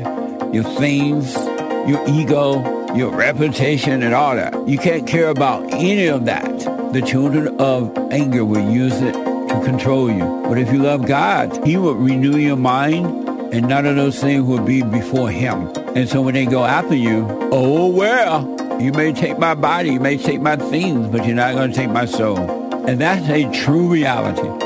your 0.53 0.63
things, 0.63 1.35
your 1.87 2.03
ego, 2.09 2.95
your 2.95 3.11
reputation, 3.11 4.01
and 4.03 4.13
all 4.13 4.35
that. 4.35 4.67
You 4.67 4.77
can't 4.77 5.05
care 5.07 5.29
about 5.29 5.71
any 5.73 6.07
of 6.07 6.25
that. 6.25 6.43
The 6.93 7.01
children 7.01 7.59
of 7.59 7.95
anger 8.11 8.43
will 8.43 8.69
use 8.71 8.99
it 9.01 9.13
to 9.13 9.61
control 9.63 10.09
you. 10.09 10.43
But 10.47 10.57
if 10.57 10.71
you 10.71 10.79
love 10.79 11.05
God, 11.05 11.65
He 11.65 11.77
will 11.77 11.95
renew 11.95 12.37
your 12.37 12.57
mind, 12.57 13.05
and 13.53 13.67
none 13.67 13.85
of 13.85 13.95
those 13.95 14.19
things 14.19 14.43
will 14.43 14.63
be 14.63 14.81
before 14.81 15.29
Him. 15.29 15.71
And 15.95 16.09
so 16.09 16.21
when 16.21 16.33
they 16.33 16.45
go 16.45 16.65
after 16.65 16.95
you, 16.95 17.27
oh 17.51 17.87
well, 17.87 18.81
you 18.81 18.91
may 18.91 19.13
take 19.13 19.37
my 19.37 19.53
body, 19.55 19.91
you 19.91 19.99
may 19.99 20.17
take 20.17 20.41
my 20.41 20.55
things, 20.55 21.07
but 21.07 21.25
you're 21.25 21.35
not 21.35 21.53
going 21.53 21.71
to 21.71 21.75
take 21.75 21.89
my 21.89 22.05
soul. 22.05 22.37
And 22.87 22.99
that's 22.99 23.27
a 23.29 23.51
true 23.51 23.87
reality. 23.87 24.56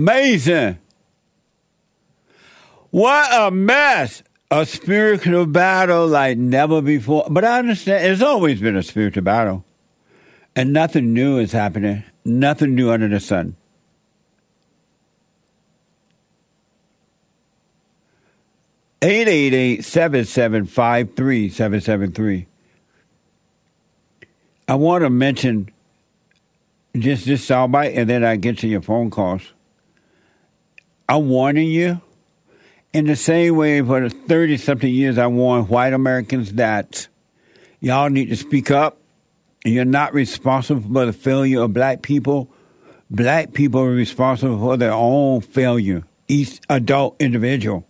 Amazing. 0.00 0.78
What 2.90 3.28
a 3.30 3.50
mess. 3.50 4.22
A 4.50 4.64
spiritual 4.64 5.44
battle 5.44 6.06
like 6.06 6.38
never 6.38 6.80
before. 6.80 7.26
But 7.28 7.44
I 7.44 7.58
understand 7.58 8.06
it's 8.06 8.22
always 8.22 8.62
been 8.62 8.76
a 8.76 8.82
spiritual 8.82 9.24
battle. 9.24 9.62
And 10.56 10.72
nothing 10.72 11.12
new 11.12 11.38
is 11.38 11.52
happening. 11.52 12.02
Nothing 12.24 12.74
new 12.74 12.90
under 12.90 13.08
the 13.08 13.20
sun. 13.20 13.56
Eight 19.02 19.28
eight 19.28 19.52
eight 19.52 19.84
seven 19.84 20.24
seven 20.24 20.64
five 20.64 21.14
three 21.14 21.50
seven 21.50 21.82
seven 21.82 22.12
three. 22.12 22.46
I 24.66 24.76
want 24.76 25.04
to 25.04 25.10
mention 25.10 25.70
just 26.96 27.26
this 27.26 27.46
soundbite, 27.46 27.98
and 27.98 28.08
then 28.08 28.24
I 28.24 28.36
get 28.36 28.58
to 28.60 28.66
your 28.66 28.80
phone 28.80 29.10
calls. 29.10 29.52
I'm 31.10 31.28
warning 31.28 31.68
you. 31.68 32.00
In 32.92 33.06
the 33.06 33.16
same 33.16 33.56
way, 33.56 33.82
for 33.82 34.00
the 34.00 34.10
30 34.10 34.58
something 34.58 34.88
years, 34.88 35.18
I 35.18 35.26
warned 35.26 35.68
white 35.68 35.92
Americans 35.92 36.52
that 36.52 37.08
y'all 37.80 38.08
need 38.10 38.28
to 38.28 38.36
speak 38.36 38.70
up. 38.70 38.96
And 39.64 39.74
you're 39.74 39.84
not 39.84 40.14
responsible 40.14 40.82
for 40.82 41.06
the 41.06 41.12
failure 41.12 41.62
of 41.62 41.72
black 41.72 42.02
people. 42.02 42.48
Black 43.10 43.52
people 43.54 43.80
are 43.80 43.90
responsible 43.90 44.60
for 44.60 44.76
their 44.76 44.92
own 44.92 45.40
failure. 45.40 46.04
Each 46.28 46.60
adult 46.68 47.16
individual 47.18 47.84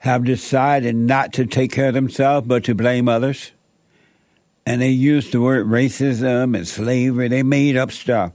have 0.00 0.24
decided 0.24 0.94
not 0.94 1.32
to 1.32 1.46
take 1.46 1.72
care 1.72 1.88
of 1.88 1.94
themselves, 1.94 2.46
but 2.46 2.64
to 2.64 2.74
blame 2.74 3.08
others. 3.08 3.52
And 4.66 4.82
they 4.82 4.90
use 4.90 5.30
the 5.30 5.40
word 5.40 5.66
racism 5.66 6.54
and 6.54 6.68
slavery. 6.68 7.28
They 7.28 7.42
made 7.42 7.78
up 7.78 7.92
stuff. 7.92 8.32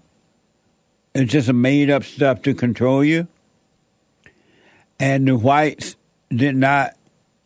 It's 1.18 1.32
just 1.32 1.50
a 1.50 1.54
made 1.54 1.90
up 1.90 2.04
stuff 2.04 2.44
to 2.44 2.54
control 2.54 3.04
you. 3.04 3.28
And 5.00 5.28
the 5.28 5.36
whites 5.36 5.96
did 6.30 6.56
not 6.56 6.96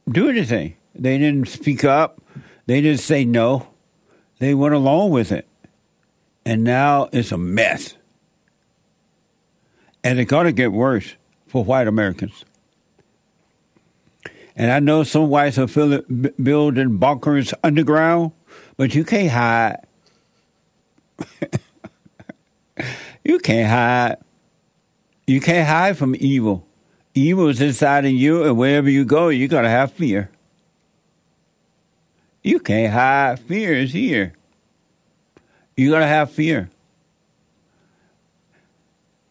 do 0.09 0.27
anything. 0.27 0.75
They 0.93 1.17
didn't 1.17 1.47
speak 1.47 1.85
up. 1.85 2.21
They 2.65 2.81
didn't 2.81 2.99
say 2.99 3.23
no. 3.23 3.69
They 4.39 4.53
went 4.53 4.75
along 4.75 5.11
with 5.11 5.31
it. 5.31 5.47
And 6.45 6.65
now 6.65 7.07
it's 7.13 7.31
a 7.31 7.37
mess. 7.37 7.95
And 10.03 10.19
it's 10.19 10.29
going 10.29 10.47
to 10.47 10.51
get 10.51 10.73
worse 10.73 11.15
for 11.47 11.63
white 11.63 11.87
Americans. 11.87 12.43
And 14.53 14.69
I 14.69 14.79
know 14.79 15.03
some 15.03 15.29
whites 15.29 15.57
are 15.57 15.67
building 15.67 16.97
bunkers 16.97 17.53
underground, 17.63 18.33
but 18.75 18.93
you 18.93 19.05
can't 19.05 19.31
hide. 19.31 19.87
you 23.23 23.39
can't 23.39 23.69
hide. 23.69 24.17
You 25.27 25.39
can't 25.39 25.67
hide 25.67 25.97
from 25.97 26.15
evil. 26.19 26.67
Evil 27.13 27.49
is 27.49 27.61
inside 27.61 28.05
of 28.05 28.11
you, 28.11 28.43
and 28.43 28.57
wherever 28.57 28.89
you 28.89 29.05
go, 29.05 29.29
you're 29.29 29.47
going 29.47 29.63
to 29.63 29.69
have 29.69 29.91
fear. 29.93 30.29
You 32.43 32.59
can't 32.59 32.91
hide. 32.91 33.39
Fear 33.39 33.73
is 33.73 33.93
here. 33.93 34.33
You're 35.75 35.91
going 35.91 36.01
to 36.01 36.07
have 36.07 36.31
fear. 36.31 36.69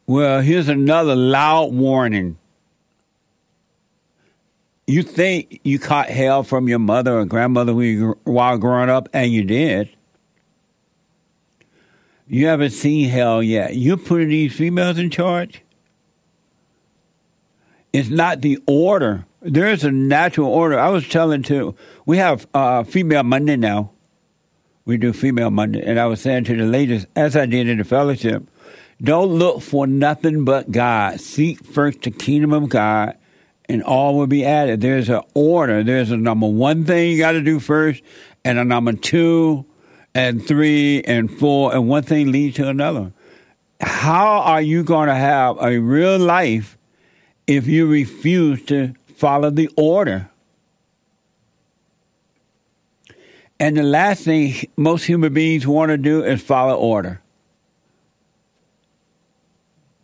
Well, 0.07 0.41
here's 0.41 0.69
another 0.69 1.15
loud 1.15 1.73
warning. 1.73 2.37
You 4.87 5.03
think 5.03 5.61
you 5.63 5.79
caught 5.79 6.09
hell 6.09 6.43
from 6.43 6.69
your 6.69 6.81
mother 6.81 7.17
or 7.17 7.25
grandmother 7.25 7.73
while 8.25 8.59
growing 8.59 8.91
up, 8.91 9.09
and 9.13 9.31
you 9.33 9.45
did. 9.45 9.89
You 12.33 12.47
haven't 12.47 12.71
seen 12.71 13.09
hell 13.09 13.43
yet. 13.43 13.75
You're 13.75 13.97
putting 13.97 14.29
these 14.29 14.55
females 14.55 14.99
in 14.99 15.11
charge. 15.11 15.63
It's 17.93 18.09
not 18.09 18.41
the 18.41 18.61
order. 18.69 19.27
There 19.43 19.67
is 19.67 19.83
a 19.83 19.91
natural 19.91 20.47
order. 20.47 20.79
I 20.79 20.91
was 20.91 21.09
telling 21.09 21.43
to 21.45 21.75
we 22.07 22.19
have 22.19 22.47
uh, 22.55 22.85
female 22.85 23.25
Monday 23.25 23.57
now. 23.57 23.91
We 24.85 24.97
do 24.97 25.13
female 25.13 25.51
Monday, 25.51 25.83
and 25.83 25.99
I 25.99 26.07
was 26.07 26.21
saying 26.21 26.45
to 26.45 26.57
the 26.57 26.67
ladies, 26.67 27.05
as 27.17 27.35
I 27.35 27.47
did 27.47 27.69
in 27.69 27.79
the 27.79 27.85
fellowship, 27.85 28.49
don't 29.03 29.31
look 29.31 29.61
for 29.61 29.89
nothing 29.89 30.45
but 30.45 30.71
God. 30.71 31.21
Seek 31.21 31.65
first 31.65 32.03
the 32.03 32.13
kingdom 32.13 32.53
of 32.53 32.69
God, 32.69 33.17
and 33.69 33.83
all 33.83 34.17
will 34.17 34.29
be 34.29 34.45
added. 34.45 34.81
There's 34.81 35.09
an 35.09 35.23
order. 35.35 35.83
There's 35.83 36.13
a 36.13 36.17
number 36.17 36.47
one 36.47 36.85
thing 36.85 37.11
you 37.11 37.19
got 37.19 37.33
to 37.33 37.43
do 37.43 37.59
first, 37.59 38.05
and 38.45 38.57
a 38.57 38.65
number 38.65 38.93
two, 38.93 39.67
and 40.15 40.45
three, 40.45 41.03
and 41.03 41.31
four, 41.31 41.73
and 41.73 41.89
one 41.89 42.03
thing 42.03 42.33
leads 42.33 42.57
to 42.57 42.69
another. 42.69 43.13
How 43.81 44.41
are 44.41 44.61
you 44.61 44.83
going 44.83 45.09
to 45.09 45.15
have 45.15 45.57
a 45.61 45.79
real 45.79 46.19
life 46.19 46.77
if 47.47 47.67
you 47.67 47.87
refuse 47.87 48.63
to 48.67 48.95
follow 49.17 49.51
the 49.51 49.71
order? 49.77 50.29
And 53.59 53.77
the 53.77 53.83
last 53.83 54.25
thing 54.25 54.55
most 54.77 55.05
human 55.05 55.33
beings 55.35 55.67
want 55.67 55.91
to 55.91 55.99
do 55.99 56.25
is 56.25 56.43
follow 56.43 56.75
order. 56.75 57.21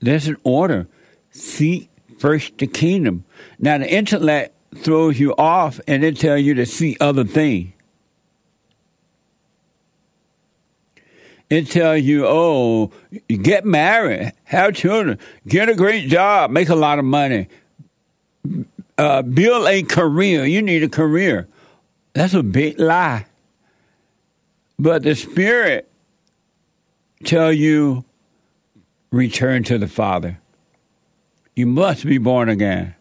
There's 0.01 0.29
an 0.29 0.37
order. 0.45 0.87
Seek 1.31 1.91
first 2.19 2.59
the 2.59 2.67
kingdom. 2.67 3.25
Now 3.59 3.79
the 3.79 3.91
intellect 3.93 4.55
throws 4.77 5.19
you 5.19 5.35
off 5.37 5.81
and 5.89 6.05
it 6.05 6.19
tells 6.19 6.43
you 6.43 6.55
to 6.55 6.67
see 6.67 6.97
other 7.01 7.25
things. 7.25 7.73
It 11.49 11.71
tells 11.71 12.03
you, 12.03 12.27
oh, 12.27 12.91
get 13.29 13.65
married, 13.65 14.33
have 14.45 14.75
children, 14.75 15.19
get 15.47 15.69
a 15.69 15.75
great 15.75 16.09
job, 16.09 16.51
make 16.51 16.69
a 16.69 16.75
lot 16.75 16.99
of 16.99 17.05
money, 17.05 17.49
uh, 18.99 19.23
build 19.23 19.69
a 19.69 19.83
career. 19.85 20.45
You 20.45 20.61
need 20.61 20.83
a 20.83 20.89
career. 20.89 21.47
That's 22.15 22.35
a 22.35 22.43
big 22.43 22.81
lie. 22.81 23.27
But 24.79 25.05
the 25.05 25.15
Spirit 25.15 25.89
tell 27.25 27.53
you, 27.53 28.05
return 29.11 29.63
to 29.65 29.79
the 29.79 29.89
Father. 29.89 30.41
You 31.55 31.67
must 31.67 32.05
be 32.05 32.19
born 32.19 32.49
again. 32.49 32.95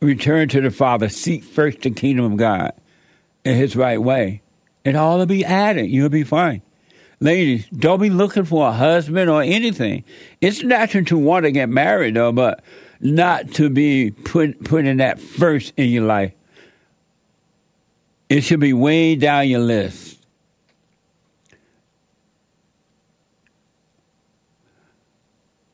Return 0.00 0.48
to 0.50 0.60
the 0.60 0.70
Father. 0.70 1.08
Seek 1.08 1.42
first 1.42 1.80
the 1.80 1.90
kingdom 1.90 2.24
of 2.24 2.36
God 2.36 2.72
in 3.44 3.56
His 3.56 3.74
right 3.74 4.00
way. 4.00 4.42
And 4.84 4.96
all 4.96 5.18
will 5.18 5.26
be 5.26 5.44
added. 5.44 5.86
You'll 5.86 6.08
be 6.08 6.24
fine. 6.24 6.62
Ladies, 7.20 7.66
don't 7.70 8.00
be 8.00 8.10
looking 8.10 8.44
for 8.44 8.68
a 8.68 8.72
husband 8.72 9.28
or 9.28 9.42
anything. 9.42 10.04
It's 10.40 10.62
natural 10.62 11.04
to 11.06 11.18
want 11.18 11.44
to 11.44 11.50
get 11.50 11.68
married, 11.68 12.14
though, 12.14 12.30
but 12.30 12.62
not 13.00 13.52
to 13.54 13.68
be 13.70 14.12
put, 14.12 14.64
putting 14.64 14.98
that 14.98 15.20
first 15.20 15.72
in 15.76 15.88
your 15.88 16.04
life. 16.04 16.32
It 18.28 18.42
should 18.42 18.60
be 18.60 18.72
way 18.72 19.16
down 19.16 19.48
your 19.48 19.60
list. 19.60 20.18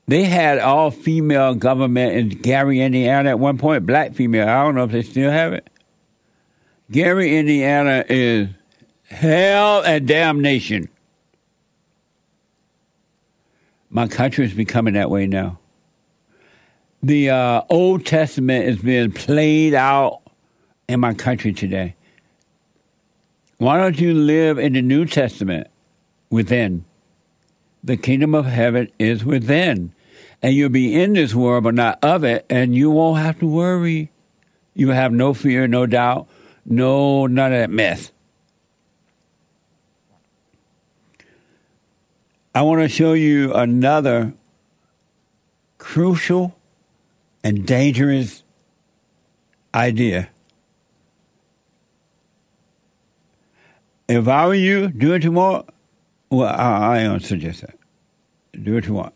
They 0.06 0.24
had 0.24 0.58
all 0.58 0.90
female 0.90 1.54
government 1.54 2.14
in 2.14 2.28
Gary, 2.28 2.80
Indiana 2.80 3.30
at 3.30 3.38
one 3.38 3.58
point, 3.58 3.86
black 3.86 4.14
female. 4.14 4.48
I 4.48 4.62
don't 4.62 4.74
know 4.74 4.84
if 4.84 4.92
they 4.92 5.02
still 5.02 5.30
have 5.30 5.52
it. 5.52 5.68
Gary, 6.90 7.38
Indiana 7.38 8.04
is 8.08 8.48
hell 9.08 9.82
and 9.82 10.06
damnation. 10.06 10.88
My 13.94 14.08
country 14.08 14.44
is 14.44 14.52
becoming 14.52 14.94
that 14.94 15.08
way 15.08 15.28
now. 15.28 15.60
The 17.00 17.30
uh, 17.30 17.62
Old 17.70 18.04
Testament 18.04 18.66
is 18.66 18.78
being 18.78 19.12
played 19.12 19.72
out 19.72 20.20
in 20.88 20.98
my 20.98 21.14
country 21.14 21.52
today. 21.52 21.94
Why 23.58 23.78
don't 23.78 24.00
you 24.00 24.12
live 24.12 24.58
in 24.58 24.72
the 24.72 24.82
New 24.82 25.04
Testament 25.06 25.68
within? 26.28 26.84
The 27.84 27.96
kingdom 27.96 28.34
of 28.34 28.46
heaven 28.46 28.90
is 28.98 29.24
within. 29.24 29.94
And 30.42 30.54
you'll 30.54 30.70
be 30.70 31.00
in 31.00 31.12
this 31.12 31.32
world, 31.32 31.62
but 31.62 31.74
not 31.74 32.02
of 32.02 32.24
it, 32.24 32.44
and 32.50 32.74
you 32.74 32.90
won't 32.90 33.20
have 33.20 33.38
to 33.38 33.46
worry. 33.46 34.10
You 34.74 34.88
have 34.88 35.12
no 35.12 35.34
fear, 35.34 35.68
no 35.68 35.86
doubt, 35.86 36.26
no, 36.66 37.28
none 37.28 37.52
of 37.52 37.60
that 37.60 37.70
mess. 37.70 38.10
I 42.54 42.62
want 42.62 42.82
to 42.82 42.88
show 42.88 43.14
you 43.14 43.52
another 43.52 44.32
crucial 45.78 46.56
and 47.42 47.66
dangerous 47.66 48.44
idea. 49.74 50.28
If 54.08 54.28
I 54.28 54.46
were 54.46 54.54
you, 54.54 54.88
do 54.88 55.14
it 55.14 55.20
tomorrow. 55.20 55.66
Well, 56.30 56.48
I, 56.48 57.02
don't 57.02 57.24
suggest 57.24 57.62
that. 57.62 57.76
Do 58.62 58.76
it 58.76 58.84
tomorrow. 58.84 59.12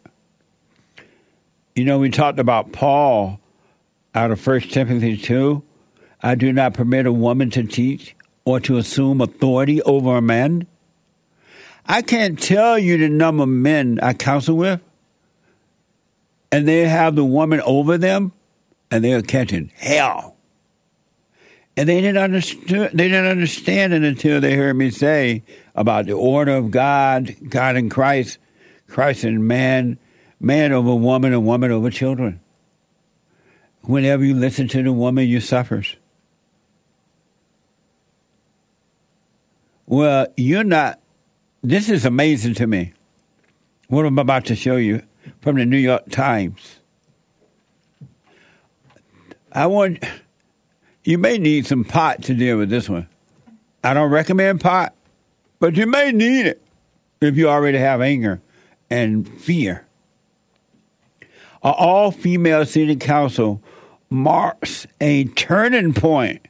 You 1.76 1.84
know, 1.84 1.98
we 1.98 2.10
talked 2.10 2.40
about 2.40 2.72
Paul 2.72 3.38
out 4.14 4.30
of 4.30 4.44
1 4.44 4.60
Timothy 4.62 5.16
2. 5.16 5.62
I 6.22 6.34
do 6.34 6.52
not 6.52 6.74
permit 6.74 7.06
a 7.06 7.12
woman 7.12 7.50
to 7.50 7.62
teach 7.62 8.16
or 8.44 8.58
to 8.60 8.78
assume 8.78 9.20
authority 9.20 9.80
over 9.82 10.16
a 10.16 10.22
man. 10.22 10.66
I 11.88 12.02
can't 12.02 12.38
tell 12.38 12.78
you 12.78 12.98
the 12.98 13.08
number 13.08 13.44
of 13.44 13.48
men 13.48 13.98
I 14.02 14.12
counsel 14.12 14.56
with, 14.56 14.82
and 16.52 16.68
they 16.68 16.86
have 16.86 17.16
the 17.16 17.24
woman 17.24 17.62
over 17.62 17.96
them, 17.96 18.32
and 18.90 19.02
they 19.02 19.14
are 19.14 19.22
catching 19.22 19.72
hell. 19.74 20.36
And 21.78 21.88
they 21.88 22.00
didn't 22.00 22.18
understand. 22.18 22.90
They 22.92 23.08
didn't 23.08 23.26
understand 23.26 23.94
it 23.94 24.02
until 24.02 24.40
they 24.40 24.54
heard 24.54 24.74
me 24.74 24.90
say 24.90 25.44
about 25.74 26.06
the 26.06 26.12
order 26.12 26.56
of 26.56 26.70
God, 26.70 27.36
God 27.48 27.76
and 27.76 27.90
Christ, 27.90 28.38
Christ 28.88 29.24
and 29.24 29.46
man, 29.46 29.98
man 30.40 30.72
over 30.72 30.94
woman, 30.94 31.32
and 31.32 31.46
woman 31.46 31.70
over 31.70 31.88
children. 31.88 32.40
Whenever 33.82 34.24
you 34.24 34.34
listen 34.34 34.68
to 34.68 34.82
the 34.82 34.92
woman, 34.92 35.26
you 35.26 35.40
suffers. 35.40 35.96
Well, 39.86 40.26
you're 40.36 40.64
not. 40.64 41.00
This 41.62 41.88
is 41.88 42.04
amazing 42.04 42.54
to 42.54 42.66
me. 42.68 42.92
What 43.88 44.06
I'm 44.06 44.18
about 44.18 44.44
to 44.46 44.54
show 44.54 44.76
you 44.76 45.02
from 45.40 45.56
the 45.56 45.66
New 45.66 45.78
York 45.78 46.08
Times. 46.10 46.78
I 49.50 49.66
want. 49.66 50.04
You 51.04 51.18
may 51.18 51.38
need 51.38 51.66
some 51.66 51.84
pot 51.84 52.22
to 52.24 52.34
deal 52.34 52.58
with 52.58 52.70
this 52.70 52.88
one. 52.88 53.08
I 53.82 53.94
don't 53.94 54.10
recommend 54.10 54.60
pot, 54.60 54.94
but 55.58 55.76
you 55.76 55.86
may 55.86 56.12
need 56.12 56.46
it 56.46 56.62
if 57.20 57.36
you 57.36 57.48
already 57.48 57.78
have 57.78 58.00
anger 58.00 58.40
and 58.88 59.26
fear. 59.40 59.86
An 61.20 61.74
all 61.76 62.12
female 62.12 62.66
city 62.66 62.94
council 62.94 63.62
marks 64.10 64.86
a 65.00 65.24
turning 65.24 65.92
point. 65.92 66.46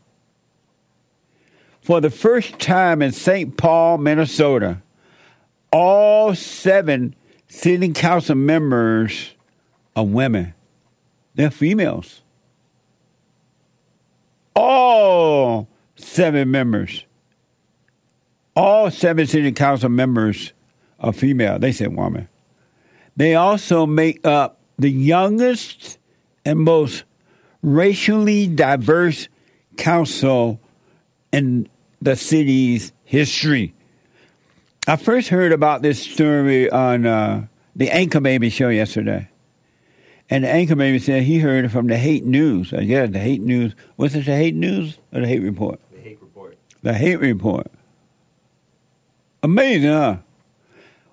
For 1.80 2.02
the 2.02 2.10
first 2.10 2.58
time 2.58 3.00
in 3.00 3.12
St. 3.12 3.56
Paul, 3.56 3.98
Minnesota, 3.98 4.82
all 5.72 6.34
seven 6.34 7.14
city 7.48 7.92
council 7.92 8.36
members 8.36 9.34
are 9.96 10.04
women. 10.04 10.54
They're 11.34 11.50
females. 11.50 12.22
All 14.54 15.68
seven 15.94 16.50
members, 16.50 17.04
all 18.56 18.90
seven 18.90 19.26
city 19.26 19.52
council 19.52 19.88
members 19.88 20.52
are 20.98 21.12
female. 21.12 21.58
They 21.58 21.70
said 21.70 21.94
woman. 21.94 22.28
They 23.16 23.34
also 23.36 23.86
make 23.86 24.26
up 24.26 24.58
the 24.78 24.90
youngest 24.90 25.98
and 26.44 26.58
most 26.58 27.04
racially 27.62 28.46
diverse 28.46 29.28
council 29.76 30.60
in 31.32 31.68
the 32.00 32.16
city's 32.16 32.92
history. 33.04 33.74
I 34.88 34.96
first 34.96 35.28
heard 35.28 35.52
about 35.52 35.82
this 35.82 36.00
story 36.00 36.70
on 36.70 37.04
uh, 37.04 37.46
the 37.76 37.90
Anchor 37.90 38.20
Baby 38.20 38.48
show 38.48 38.70
yesterday. 38.70 39.28
And 40.30 40.44
the 40.44 40.48
Anchor 40.48 40.76
Baby 40.76 40.98
said 40.98 41.24
he 41.24 41.40
heard 41.40 41.66
it 41.66 41.68
from 41.68 41.88
the 41.88 41.98
Hake 41.98 42.24
News. 42.24 42.72
I 42.72 42.84
guess 42.84 43.10
the 43.10 43.18
Hake 43.18 43.42
News. 43.42 43.74
Was 43.98 44.14
it 44.14 44.24
the 44.24 44.34
Hake 44.34 44.54
News 44.54 44.98
or 45.12 45.20
the 45.20 45.26
Hake 45.26 45.42
Report? 45.42 45.78
The 45.92 46.00
Hake 46.00 46.22
Report. 46.22 46.56
The 46.80 46.94
Hake 46.94 47.20
Report. 47.20 47.70
Amazing, 49.42 49.90
huh? 49.90 50.16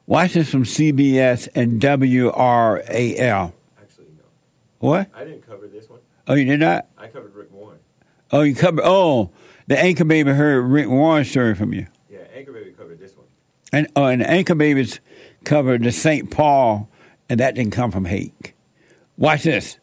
Watch 0.07 0.35
this 0.35 0.49
from 0.49 0.63
CBS 0.63 1.49
and 1.53 1.81
WRAL. 1.81 3.53
Actually, 3.77 4.05
no. 4.05 4.23
What? 4.79 5.09
I 5.13 5.25
didn't 5.25 5.45
cover 5.45 5.67
this 5.67 5.89
one. 5.89 5.99
Oh, 6.29 6.35
you 6.35 6.45
did 6.45 6.61
not? 6.61 6.87
I 6.97 7.07
covered 7.07 7.35
Rick 7.35 7.51
Warren. 7.51 7.79
Oh, 8.31 8.43
you 8.43 8.55
covered. 8.55 8.85
Oh, 8.85 9.31
the 9.67 9.77
Anchor 9.77 10.05
Baby 10.05 10.31
heard 10.31 10.61
Rick 10.61 10.87
Warren's 10.87 11.29
story 11.29 11.55
from 11.55 11.73
you. 11.73 11.87
Yeah, 12.09 12.19
Anchor 12.33 12.53
Baby 12.53 12.71
covered 12.71 12.99
this 12.99 13.17
one. 13.17 13.25
And, 13.75 13.89
oh, 13.97 14.05
and 14.05 14.25
Anchor 14.25 14.55
Babies 14.55 15.01
covered 15.43 15.83
the 15.83 15.91
St. 15.91 16.31
Paul, 16.31 16.89
and 17.27 17.41
that 17.41 17.55
didn't 17.55 17.73
come 17.73 17.91
from 17.91 18.05
Hake. 18.05 18.55
Watch 19.17 19.43
this. 19.43 19.79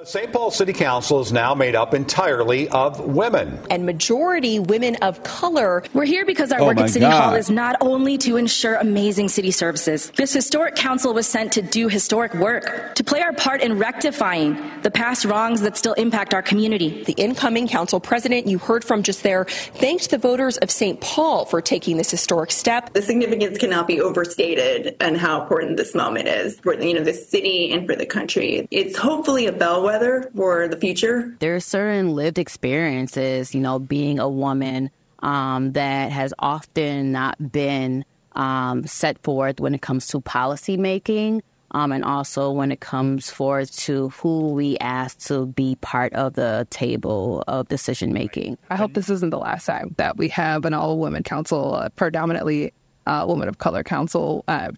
The 0.00 0.06
St. 0.06 0.32
Paul 0.32 0.50
City 0.50 0.72
Council 0.72 1.20
is 1.20 1.30
now 1.30 1.54
made 1.54 1.74
up 1.74 1.92
entirely 1.92 2.70
of 2.70 3.00
women. 3.00 3.58
and 3.68 3.84
majority 3.84 4.58
women 4.58 4.96
of 5.02 5.22
color. 5.24 5.82
We're 5.92 6.06
here 6.06 6.24
because 6.24 6.52
our 6.52 6.60
Oh 6.62 6.68
work 6.68 6.76
my 6.76 6.84
at 6.84 6.90
City 6.90 7.04
God. 7.04 7.22
Hall 7.22 7.34
is 7.34 7.50
not 7.50 7.76
only 7.82 8.16
to 8.16 8.38
ensure 8.38 8.76
amazing 8.76 9.28
city 9.28 9.50
services. 9.50 10.10
This 10.16 10.32
historic 10.32 10.74
council 10.74 11.12
was 11.12 11.26
sent 11.26 11.52
to 11.52 11.60
do 11.60 11.88
historic 11.88 12.32
work, 12.32 12.94
to 12.94 13.04
play 13.04 13.20
our 13.20 13.34
part 13.34 13.60
in 13.60 13.76
rectifying 13.76 14.56
the 14.80 14.90
past 14.90 15.26
wrongs 15.26 15.60
that 15.60 15.76
still 15.76 15.92
impact 15.92 16.32
our 16.32 16.40
community. 16.40 17.04
The 17.04 17.12
incoming 17.18 17.68
council 17.68 18.00
president 18.00 18.46
you 18.46 18.56
heard 18.56 18.82
from 18.82 19.02
just 19.02 19.22
there 19.22 19.44
thanked 19.44 20.08
the 20.08 20.16
voters 20.16 20.56
of 20.56 20.70
St. 20.70 20.98
Paul 21.02 21.44
for 21.44 21.60
taking 21.60 21.98
this 21.98 22.10
historic 22.10 22.52
step. 22.52 22.94
The 22.94 23.02
significance 23.02 23.58
cannot 23.58 23.86
be 23.86 24.00
overstated 24.00 24.96
and 24.98 25.18
how 25.18 25.42
important 25.42 25.76
this 25.76 25.94
moment 25.94 26.28
is 26.28 26.58
for 26.60 26.72
you 26.72 26.94
know 26.94 27.04
the 27.04 27.12
city 27.12 27.70
and 27.70 27.86
for 27.86 27.94
the 27.94 28.06
country. 28.06 28.66
It's 28.70 28.96
hopefully 28.96 29.44
a 29.44 29.52
bellwether 29.52 29.89
for 30.34 30.68
the 30.68 30.76
future. 30.76 31.34
There 31.40 31.54
are 31.54 31.60
certain 31.60 32.10
lived 32.14 32.38
experiences, 32.38 33.54
you 33.54 33.60
know, 33.60 33.78
being 33.78 34.18
a 34.18 34.28
woman 34.28 34.90
um, 35.20 35.72
that 35.72 36.12
has 36.12 36.32
often 36.38 37.12
not 37.12 37.52
been 37.52 38.04
um, 38.32 38.86
set 38.86 39.22
forth 39.22 39.60
when 39.60 39.74
it 39.74 39.82
comes 39.82 40.06
to 40.08 40.20
policy 40.20 40.76
making. 40.76 41.42
Um, 41.72 41.92
and 41.92 42.04
also 42.04 42.50
when 42.50 42.72
it 42.72 42.80
comes 42.80 43.30
forward 43.30 43.68
to 43.68 44.08
who 44.08 44.48
we 44.48 44.76
ask 44.78 45.20
to 45.28 45.46
be 45.46 45.76
part 45.76 46.12
of 46.14 46.34
the 46.34 46.66
table 46.70 47.44
of 47.46 47.68
decision 47.68 48.12
making. 48.12 48.58
I 48.70 48.76
hope 48.76 48.94
this 48.94 49.08
isn't 49.08 49.30
the 49.30 49.38
last 49.38 49.66
time 49.66 49.94
that 49.96 50.16
we 50.16 50.28
have 50.30 50.64
an 50.64 50.74
all 50.74 50.98
women 50.98 51.22
council, 51.22 51.76
uh, 51.76 51.88
predominantly 51.90 52.72
uh, 53.06 53.24
Women 53.28 53.48
of 53.48 53.58
Color 53.58 53.84
Council 53.84 54.44
uh, 54.48 54.72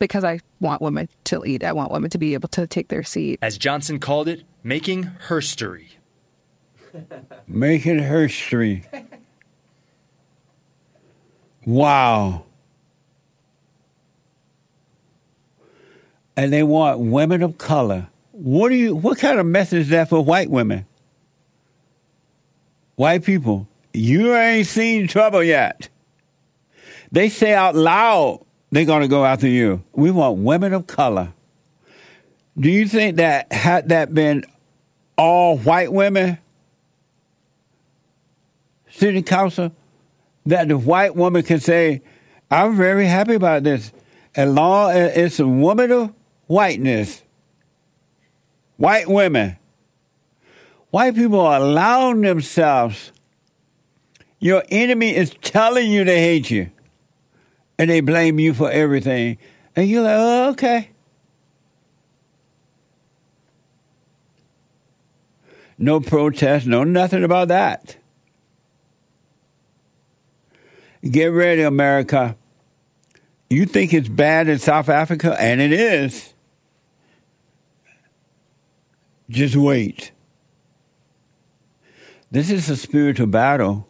because 0.00 0.24
I 0.24 0.40
want 0.58 0.82
women 0.82 1.08
to 1.24 1.38
lead. 1.38 1.62
I 1.62 1.72
want 1.72 1.92
women 1.92 2.10
to 2.10 2.18
be 2.18 2.34
able 2.34 2.48
to 2.48 2.66
take 2.66 2.88
their 2.88 3.04
seat. 3.04 3.38
As 3.40 3.56
Johnson 3.56 4.00
called 4.00 4.26
it, 4.26 4.42
making 4.64 5.04
herstory. 5.28 5.86
Making 7.46 8.00
history. 8.00 8.84
Wow. 11.64 12.44
And 16.36 16.52
they 16.52 16.62
want 16.62 16.98
women 16.98 17.42
of 17.42 17.58
color. 17.58 18.08
What 18.32 18.70
do 18.70 18.74
you 18.74 18.96
what 18.96 19.18
kind 19.18 19.38
of 19.38 19.46
message 19.46 19.82
is 19.82 19.88
that 19.90 20.08
for 20.08 20.24
white 20.24 20.50
women? 20.50 20.86
White 22.96 23.24
people, 23.24 23.68
you 23.92 24.34
ain't 24.34 24.66
seen 24.66 25.06
trouble 25.06 25.44
yet. 25.44 25.88
They 27.12 27.28
say 27.28 27.54
out 27.54 27.74
loud 27.74 28.44
they're 28.70 28.84
gonna 28.84 29.08
go 29.08 29.24
after 29.24 29.48
you. 29.48 29.82
We 29.92 30.10
want 30.10 30.38
women 30.38 30.72
of 30.72 30.86
color. 30.86 31.32
Do 32.58 32.70
you 32.70 32.86
think 32.86 33.16
that 33.16 33.52
had 33.52 33.88
that 33.88 34.12
been 34.14 34.44
all 35.16 35.58
white 35.58 35.92
women, 35.92 36.38
city 38.90 39.22
council, 39.22 39.72
that 40.46 40.68
the 40.68 40.78
white 40.78 41.14
woman 41.14 41.42
can 41.42 41.60
say, 41.60 42.02
I'm 42.50 42.76
very 42.76 43.06
happy 43.06 43.34
about 43.34 43.62
this. 43.62 43.92
As 44.34 44.48
long 44.48 44.90
as 44.92 45.16
it's 45.16 45.40
a 45.40 45.46
woman 45.46 45.90
of 45.92 46.12
whiteness, 46.46 47.22
white 48.76 49.08
women, 49.08 49.56
white 50.90 51.14
people 51.14 51.40
are 51.40 51.60
allowing 51.60 52.20
themselves. 52.22 53.12
Your 54.38 54.64
enemy 54.70 55.14
is 55.14 55.34
telling 55.42 55.90
you 55.90 56.04
they 56.04 56.20
hate 56.20 56.50
you, 56.50 56.70
and 57.80 57.88
they 57.88 58.02
blame 58.02 58.38
you 58.38 58.52
for 58.52 58.70
everything. 58.70 59.38
And 59.74 59.88
you're 59.88 60.02
like, 60.02 60.16
oh, 60.18 60.50
okay. 60.50 60.90
No 65.78 65.98
protest, 65.98 66.66
no 66.66 66.84
nothing 66.84 67.24
about 67.24 67.48
that. 67.48 67.96
Get 71.02 71.28
ready, 71.28 71.62
America. 71.62 72.36
You 73.48 73.64
think 73.64 73.94
it's 73.94 74.10
bad 74.10 74.48
in 74.48 74.58
South 74.58 74.90
Africa, 74.90 75.34
and 75.40 75.62
it 75.62 75.72
is. 75.72 76.34
Just 79.30 79.56
wait. 79.56 80.12
This 82.30 82.50
is 82.50 82.68
a 82.68 82.76
spiritual 82.76 83.28
battle. 83.28 83.88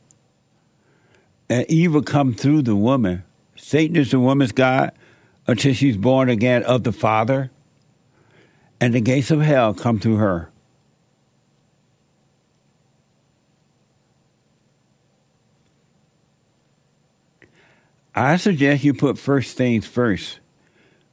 And 1.49 1.67
evil 1.69 2.03
come 2.03 2.35
through 2.35 2.63
the 2.63 2.77
woman. 2.77 3.25
Satan 3.71 3.95
is 3.95 4.11
the 4.11 4.19
woman's 4.19 4.51
God 4.51 4.91
until 5.47 5.73
she's 5.75 5.97
born 5.97 6.29
again 6.29 6.65
of 6.65 6.83
the 6.83 6.91
Father. 6.91 7.53
And 8.81 8.93
the 8.93 9.01
gates 9.01 9.31
of 9.31 9.43
hell 9.43 9.75
come 9.75 10.01
through 10.01 10.17
her. 10.17 10.51
I 18.13 18.39
suggest 18.39 18.83
you 18.83 18.93
put 18.93 19.17
first 19.17 19.57
things 19.57 19.87
first 19.87 20.41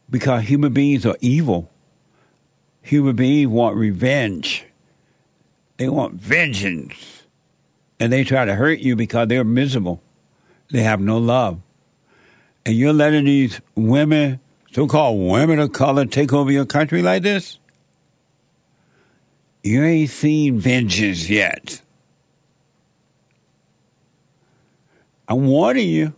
because 0.09 0.45
human 0.45 0.73
beings 0.73 1.05
are 1.05 1.17
evil. 1.21 1.69
Human 2.81 3.15
beings 3.15 3.51
want 3.51 3.75
revenge. 3.75 4.65
They 5.77 5.89
want 5.89 6.15
vengeance. 6.15 7.27
And 7.99 8.11
they 8.11 8.23
try 8.23 8.45
to 8.45 8.55
hurt 8.55 8.79
you 8.79 8.95
because 8.95 9.27
they're 9.27 9.43
miserable. 9.43 10.01
They 10.71 10.81
have 10.81 10.99
no 10.99 11.19
love. 11.19 11.61
And 12.67 12.75
you're 12.75 12.91
letting 12.91 13.23
these 13.23 13.61
women, 13.75 14.41
so 14.73 14.87
called 14.87 15.21
women 15.21 15.57
of 15.57 15.71
color, 15.71 16.05
take 16.05 16.33
over 16.33 16.51
your 16.51 16.65
country 16.65 17.01
like 17.01 17.23
this? 17.23 17.59
You 19.63 19.85
ain't 19.85 20.09
seen 20.09 20.59
vengeance 20.59 21.29
yet. 21.29 21.81
I'm 25.29 25.47
warning 25.47 25.87
you. 25.87 26.13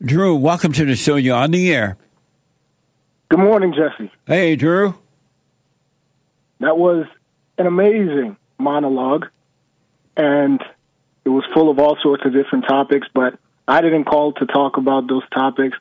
Drew, 0.00 0.36
welcome 0.36 0.72
to 0.72 0.84
the 0.84 0.94
show. 0.94 1.16
You're 1.16 1.36
on 1.36 1.50
the 1.50 1.74
air. 1.74 1.96
Good 3.28 3.40
morning, 3.40 3.74
Jesse. 3.74 4.12
Hey, 4.26 4.54
Drew. 4.54 4.94
That 6.60 6.78
was 6.78 7.06
an 7.58 7.66
amazing 7.66 8.36
monologue, 8.58 9.26
and 10.16 10.62
it 11.30 11.32
was 11.32 11.44
full 11.54 11.70
of 11.70 11.78
all 11.78 11.96
sorts 12.02 12.24
of 12.26 12.32
different 12.32 12.64
topics, 12.66 13.06
but 13.14 13.38
I 13.68 13.80
didn't 13.82 14.04
call 14.04 14.32
to 14.32 14.46
talk 14.46 14.76
about 14.78 15.06
those 15.06 15.22
topics. 15.32 15.78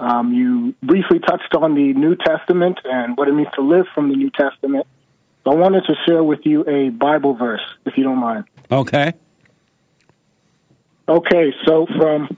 Um, 0.00 0.32
you 0.32 0.74
briefly 0.82 1.20
touched 1.20 1.54
on 1.54 1.74
the 1.76 1.92
New 1.92 2.16
Testament 2.16 2.80
and 2.84 3.16
what 3.16 3.28
it 3.28 3.32
means 3.32 3.50
to 3.54 3.60
live 3.60 3.86
from 3.94 4.08
the 4.08 4.16
New 4.16 4.30
Testament. 4.30 4.86
I 5.46 5.54
wanted 5.54 5.84
to 5.84 5.94
share 6.06 6.24
with 6.24 6.40
you 6.44 6.64
a 6.66 6.88
Bible 6.88 7.34
verse, 7.34 7.62
if 7.86 7.96
you 7.96 8.02
don't 8.02 8.18
mind. 8.18 8.44
Okay. 8.70 9.12
Okay, 11.08 11.54
so 11.64 11.86
from 11.86 12.36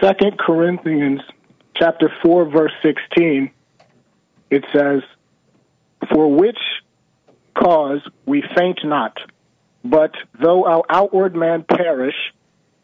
Second 0.00 0.38
Corinthians 0.38 1.20
chapter 1.76 2.10
four, 2.22 2.46
verse 2.46 2.72
sixteen, 2.82 3.50
it 4.50 4.64
says, 4.72 5.02
For 6.10 6.34
which 6.34 6.58
cause 7.54 8.00
we 8.24 8.42
faint 8.56 8.80
not, 8.84 9.18
but 9.88 10.14
though 10.40 10.66
our 10.66 10.84
outward 10.88 11.34
man 11.34 11.62
perish, 11.62 12.32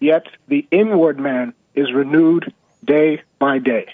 yet 0.00 0.26
the 0.48 0.66
inward 0.70 1.18
man 1.18 1.54
is 1.74 1.92
renewed 1.92 2.52
day 2.84 3.22
by 3.38 3.58
day. 3.58 3.86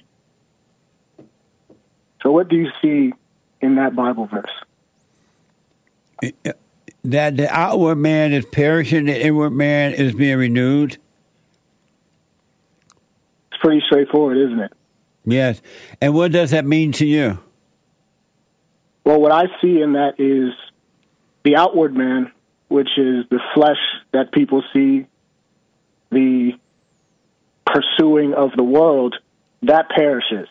So 2.22 2.30
what 2.30 2.48
do 2.48 2.56
you 2.56 2.68
see 2.82 3.12
in 3.60 3.76
that 3.76 3.96
Bible 3.96 4.26
verse? 4.26 4.50
That 7.04 7.36
the 7.36 7.48
outward 7.48 7.96
man 7.96 8.32
is 8.32 8.44
perishing, 8.44 9.06
the 9.06 9.26
inward 9.26 9.50
man 9.50 9.94
is 9.94 10.12
being 10.14 10.36
renewed. 10.36 10.98
It's 13.50 13.60
pretty 13.60 13.82
straightforward, 13.86 14.36
isn't 14.36 14.60
it? 14.60 14.72
Yes. 15.24 15.62
And 16.00 16.14
what 16.14 16.32
does 16.32 16.50
that 16.50 16.66
mean 16.66 16.92
to 16.92 17.06
you? 17.06 17.38
Well, 19.04 19.20
what 19.20 19.32
I 19.32 19.44
see 19.62 19.80
in 19.80 19.94
that 19.94 20.20
is 20.20 20.52
the 21.42 21.56
outward 21.56 21.96
man, 21.96 22.30
which 22.70 22.96
is 22.96 23.28
the 23.30 23.40
flesh 23.52 23.80
that 24.12 24.30
people 24.30 24.62
see, 24.72 25.04
the 26.10 26.52
pursuing 27.66 28.32
of 28.32 28.52
the 28.56 28.62
world, 28.62 29.16
that 29.62 29.90
perishes. 29.90 30.48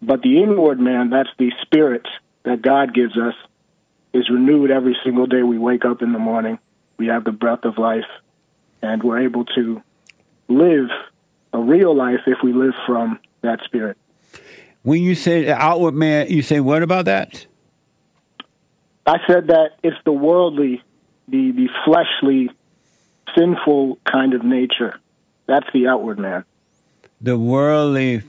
But 0.00 0.22
the 0.22 0.40
inward 0.40 0.78
man, 0.78 1.10
that's 1.10 1.28
the 1.38 1.52
spirit 1.62 2.06
that 2.44 2.62
God 2.62 2.94
gives 2.94 3.18
us, 3.18 3.34
is 4.12 4.30
renewed 4.30 4.70
every 4.70 4.96
single 5.02 5.26
day 5.26 5.42
we 5.42 5.58
wake 5.58 5.84
up 5.84 6.00
in 6.00 6.12
the 6.12 6.18
morning. 6.20 6.60
We 6.96 7.08
have 7.08 7.24
the 7.24 7.32
breath 7.32 7.64
of 7.64 7.76
life, 7.76 8.06
and 8.80 9.02
we're 9.02 9.22
able 9.22 9.44
to 9.46 9.82
live 10.46 10.90
a 11.52 11.58
real 11.58 11.94
life 11.94 12.20
if 12.26 12.38
we 12.44 12.52
live 12.52 12.74
from 12.86 13.18
that 13.40 13.64
spirit. 13.64 13.98
When 14.82 15.02
you 15.02 15.16
say 15.16 15.50
outward 15.50 15.94
man, 15.94 16.28
you 16.30 16.42
say 16.42 16.60
what 16.60 16.84
about 16.84 17.06
that? 17.06 17.46
I 19.06 19.18
said 19.26 19.48
that 19.48 19.72
it's 19.82 19.96
the 20.04 20.12
worldly, 20.12 20.82
the, 21.28 21.52
the 21.52 21.68
fleshly, 21.84 22.50
sinful 23.36 23.98
kind 24.04 24.34
of 24.34 24.44
nature. 24.44 24.98
That's 25.46 25.66
the 25.72 25.88
outward 25.88 26.18
man. 26.18 26.44
The 27.20 27.38
worldly. 27.38 28.22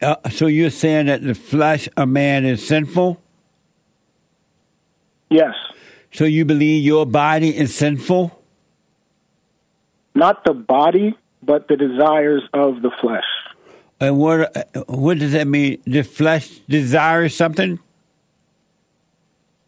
Uh, 0.00 0.16
so 0.30 0.46
you're 0.46 0.70
saying 0.70 1.06
that 1.06 1.22
the 1.22 1.34
flesh 1.34 1.88
of 1.96 2.08
man 2.08 2.44
is 2.44 2.66
sinful? 2.66 3.20
Yes. 5.30 5.54
So 6.12 6.24
you 6.24 6.44
believe 6.44 6.84
your 6.84 7.06
body 7.06 7.56
is 7.56 7.74
sinful? 7.74 8.38
Not 10.14 10.44
the 10.44 10.52
body, 10.52 11.16
but 11.42 11.68
the 11.68 11.76
desires 11.76 12.42
of 12.52 12.82
the 12.82 12.90
flesh. 13.00 13.24
And 13.98 14.18
what 14.18 14.68
what 14.88 15.18
does 15.18 15.32
that 15.32 15.46
mean? 15.46 15.80
The 15.86 16.02
flesh 16.02 16.48
desires 16.68 17.34
something? 17.34 17.78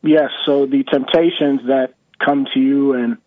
Yes. 0.02 0.30
So 0.44 0.66
the 0.66 0.84
temptations 0.84 1.62
that 1.66 1.93
come 2.18 2.46
to 2.54 2.60
you 2.60 2.94
and, 2.94 3.18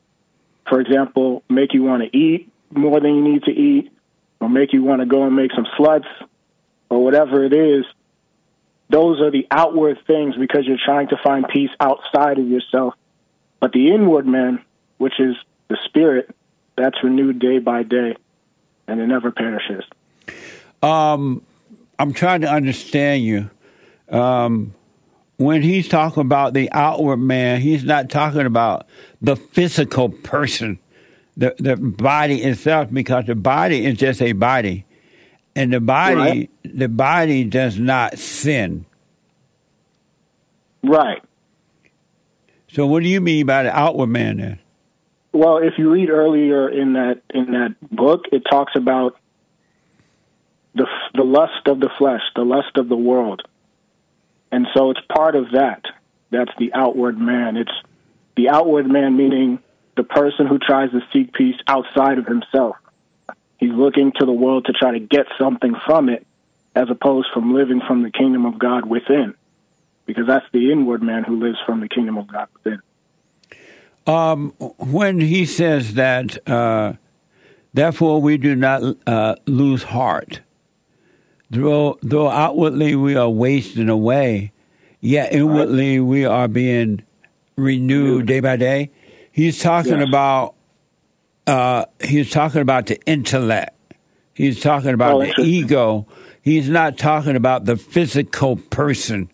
for 0.69 0.79
example, 0.79 1.43
make 1.49 1.73
you 1.73 1.83
want 1.83 2.03
to 2.03 2.17
eat 2.17 2.51
more 2.71 2.99
than 2.99 3.15
you 3.15 3.23
need 3.23 3.43
to 3.43 3.51
eat, 3.51 3.91
or 4.39 4.49
make 4.49 4.73
you 4.73 4.83
want 4.83 5.01
to 5.01 5.05
go 5.05 5.23
and 5.23 5.35
make 5.35 5.51
some 5.53 5.65
sluts, 5.77 6.07
or 6.89 7.03
whatever 7.03 7.43
it 7.43 7.53
is, 7.53 7.85
those 8.89 9.19
are 9.21 9.31
the 9.31 9.47
outward 9.51 9.97
things 10.05 10.35
because 10.35 10.65
you're 10.65 10.77
trying 10.83 11.07
to 11.09 11.17
find 11.23 11.45
peace 11.47 11.69
outside 11.79 12.38
of 12.38 12.47
yourself. 12.47 12.93
But 13.59 13.71
the 13.73 13.91
inward 13.91 14.25
man, 14.25 14.63
which 14.97 15.19
is 15.19 15.35
the 15.67 15.77
spirit, 15.85 16.33
that's 16.75 17.03
renewed 17.03 17.39
day 17.39 17.59
by 17.59 17.83
day, 17.83 18.15
and 18.88 18.99
it 18.99 19.07
never 19.07 19.31
perishes. 19.31 19.83
Um, 20.81 21.41
I'm 21.97 22.13
trying 22.13 22.41
to 22.41 22.49
understand 22.49 23.23
you. 23.23 23.49
Um, 24.09 24.73
when 25.38 25.61
he's 25.61 25.88
talking 25.88 26.21
about 26.21 26.53
the 26.53 26.71
outward 26.71 27.17
man, 27.17 27.61
he's 27.61 27.83
not 27.83 28.09
talking 28.09 28.45
about 28.45 28.88
the 29.21 29.35
physical 29.35 30.09
person, 30.09 30.79
the 31.35 31.55
the 31.59 31.77
body 31.77 32.41
itself, 32.43 32.91
because 32.91 33.25
the 33.25 33.35
body 33.35 33.85
is 33.85 33.97
just 33.97 34.21
a 34.21 34.33
body, 34.33 34.85
and 35.55 35.71
the 35.71 35.79
body 35.79 36.15
Right. 36.15 36.49
the 36.63 36.89
body 36.89 37.43
does 37.43 37.77
not 37.79 38.17
sin. 38.17 38.85
Right. 40.83 41.21
So, 42.69 42.85
what 42.85 43.03
do 43.03 43.09
you 43.09 43.21
mean 43.21 43.45
by 43.45 43.63
the 43.63 43.77
outward 43.77 44.07
man 44.07 44.38
then? 44.38 44.59
Well, 45.33 45.57
if 45.59 45.73
you 45.77 45.91
read 45.91 46.09
earlier 46.09 46.67
in 46.69 46.93
that 46.93 47.21
in 47.33 47.51
that 47.51 47.75
book, 47.91 48.25
it 48.31 48.43
talks 48.49 48.73
about 48.75 49.17
the 50.73 50.88
the 51.13 51.23
lust 51.23 51.67
of 51.67 51.79
the 51.79 51.89
flesh, 51.97 52.21
the 52.35 52.43
lust 52.43 52.75
of 52.77 52.89
the 52.89 52.97
world, 52.97 53.43
and 54.51 54.67
so 54.73 54.91
it's 54.91 55.01
part 55.13 55.35
of 55.35 55.51
that. 55.51 55.85
That's 56.29 56.51
the 56.57 56.73
outward 56.73 57.17
man. 57.17 57.57
It's 57.57 57.71
the 58.35 58.49
outward 58.49 58.87
man, 58.87 59.15
meaning 59.17 59.59
the 59.95 60.03
person 60.03 60.45
who 60.47 60.59
tries 60.59 60.91
to 60.91 61.01
seek 61.11 61.33
peace 61.33 61.55
outside 61.67 62.17
of 62.17 62.25
himself. 62.25 62.75
He's 63.57 63.71
looking 63.71 64.11
to 64.19 64.25
the 64.25 64.31
world 64.31 64.65
to 64.65 64.73
try 64.73 64.91
to 64.91 64.99
get 64.99 65.25
something 65.37 65.75
from 65.85 66.09
it, 66.09 66.25
as 66.75 66.89
opposed 66.89 67.29
from 67.33 67.53
living 67.53 67.81
from 67.85 68.03
the 68.03 68.11
kingdom 68.11 68.45
of 68.45 68.59
God 68.59 68.85
within, 68.85 69.33
because 70.05 70.27
that's 70.27 70.45
the 70.51 70.71
inward 70.71 71.01
man 71.01 71.23
who 71.23 71.39
lives 71.39 71.57
from 71.65 71.79
the 71.79 71.89
kingdom 71.89 72.17
of 72.17 72.27
God 72.27 72.47
within. 72.53 72.81
Um, 74.05 74.51
when 74.77 75.19
he 75.19 75.45
says 75.45 75.95
that, 75.95 76.47
uh, 76.47 76.93
therefore 77.73 78.21
we 78.21 78.37
do 78.37 78.55
not 78.55 78.83
uh, 79.07 79.35
lose 79.47 79.83
heart, 79.83 80.41
though, 81.49 81.97
though 82.01 82.29
outwardly 82.29 82.95
we 82.95 83.15
are 83.15 83.29
wasting 83.29 83.89
away, 83.89 84.51
yet 84.99 85.31
inwardly 85.33 85.99
we 85.99 86.25
are 86.25 86.47
being 86.47 87.03
renewed 87.55 88.25
day 88.27 88.39
by 88.39 88.55
day. 88.55 88.91
He's 89.31 89.59
talking 89.61 89.99
Yes. 89.99 90.07
about 90.07 90.53
uh, 91.45 91.85
he's 92.03 92.29
talking 92.29 92.59
about 92.61 92.87
the 92.87 92.99
intellect. 93.05 93.73
He's 94.33 94.59
talking 94.59 94.93
about 94.93 95.15
Oh, 95.15 95.19
the 95.25 95.41
ego. 95.43 96.05
He's 96.41 96.67
not 96.69 96.97
talking 96.97 97.37
about 97.37 97.63
the 97.65 97.77
physical 97.77 98.57
person. 98.57 99.29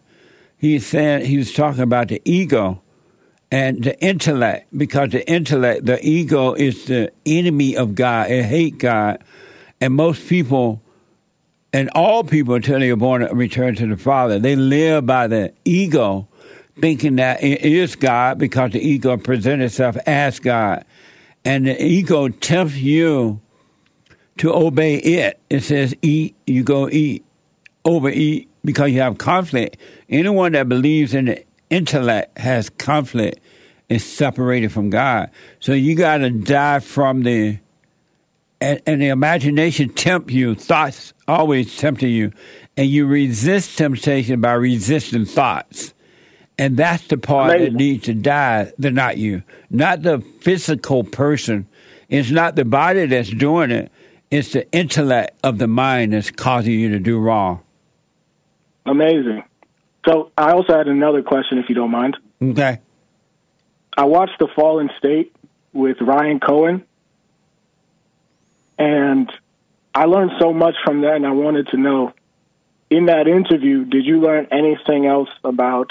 He's 0.57 0.86
saying 0.86 1.26
he's 1.26 1.53
talking 1.53 1.82
about 1.82 2.09
the 2.09 2.22
ego 2.24 2.82
and 3.51 3.84
the 3.84 3.99
intellect, 3.99 4.68
because 4.78 5.09
the 5.09 5.28
intellect, 5.30 5.86
the 5.86 5.99
ego 6.07 6.53
is 6.53 6.86
the 6.86 7.11
enemy 7.26 7.76
of 7.76 7.95
God. 7.95 8.30
It 8.30 8.43
hate 8.45 8.78
God, 8.78 9.24
and 9.82 9.93
most 9.95 10.28
people, 10.28 10.82
and 11.74 11.89
all 11.95 12.24
people 12.24 12.53
until 12.53 12.80
they 12.80 12.91
are 12.91 12.95
born 12.95 13.24
return 13.36 13.76
to 13.76 13.88
the 13.88 13.97
Father, 13.97 14.38
they 14.38 14.55
live 14.55 15.07
by 15.07 15.28
the 15.28 15.51
ego, 15.65 16.28
thinking 16.80 17.15
that 17.15 17.43
it 17.43 17.61
is 17.61 17.95
God 17.95 18.38
because 18.38 18.71
the 18.71 18.80
ego 18.80 19.17
presents 19.17 19.65
itself 19.65 19.97
as 20.05 20.39
God, 20.39 20.86
and 21.43 21.65
the 21.65 21.84
ego 21.84 22.30
tempts 22.30 22.76
you 22.76 23.41
to 24.38 24.53
obey 24.53 24.97
it. 24.97 25.39
It 25.49 25.61
says 25.61 25.95
eat, 26.01 26.36
you 26.45 26.63
go 26.63 26.88
eat, 26.89 27.26
overeat 27.84 28.49
because 28.63 28.91
you 28.91 29.01
have 29.01 29.17
conflict. 29.17 29.78
Anyone 30.09 30.53
that 30.53 30.69
believes 30.69 31.13
in 31.13 31.26
the 31.26 31.43
intellect 31.69 32.38
has 32.38 32.69
conflict 32.69 33.39
is 33.89 34.05
separated 34.05 34.71
from 34.71 34.89
God. 34.89 35.32
So 35.59 35.74
you 35.74 35.95
got 35.95 36.19
to 36.19 36.30
die 36.30 36.80
from 36.80 37.24
the 37.24 37.59
and, 38.61 38.82
and 38.88 39.01
the 39.01 39.09
imagination 39.09 39.89
tempt 39.89 40.32
you. 40.32 40.55
Thoughts 40.55 41.12
always 41.28 41.76
tempting 41.78 42.11
you, 42.11 42.32
and 42.78 42.89
you 42.89 43.05
resist 43.05 43.78
temptation 43.78 44.41
by 44.41 44.53
resisting 44.53 45.26
thoughts. 45.26 45.93
And 46.57 46.78
that's 46.78 47.07
the 47.07 47.17
part 47.17 47.57
that 47.57 47.74
needs 47.74 48.05
to 48.05 48.13
die. 48.13 48.71
They're 48.78 48.91
not 48.91 49.17
you, 49.17 49.41
not 49.69 50.03
the 50.03 50.19
physical 50.41 51.03
person. 51.03 51.67
It's 52.09 52.30
not 52.30 52.55
the 52.55 52.65
body 52.65 53.07
that's 53.07 53.30
doing 53.30 53.71
it. 53.71 53.91
It's 54.30 54.53
the 54.53 54.71
intellect 54.71 55.38
of 55.43 55.57
the 55.57 55.67
mind 55.67 56.13
that's 56.13 56.30
causing 56.32 56.74
you 56.74 56.89
to 56.89 56.99
do 56.99 57.19
wrong. 57.19 57.61
Amazing. 58.86 59.43
So 60.07 60.32
I 60.38 60.51
also 60.51 60.78
had 60.78 60.88
another 60.88 61.24
question, 61.24 61.57
if 61.57 61.69
you 61.69 61.76
don't 61.76 61.91
mind. 61.91 62.17
Okay. 62.41 62.80
I 63.95 64.05
watched 64.05 64.38
The 64.39 64.47
Fallen 64.55 64.89
State 64.97 65.36
with 65.71 66.01
Ryan 66.01 66.39
Cohen, 66.39 66.84
and 68.78 69.32
I 69.96 70.06
learned 70.06 70.32
so 70.39 70.54
much 70.54 70.76
from 70.84 71.02
that, 71.02 71.16
and 71.16 71.26
I 71.26 71.32
wanted 71.32 71.68
to 71.70 71.78
know 71.78 72.14
in 72.89 73.06
that 73.08 73.28
interview, 73.28 73.86
did 73.86 74.06
you 74.06 74.20
learn 74.20 74.48
anything 74.52 75.06
else 75.06 75.30
about, 75.44 75.89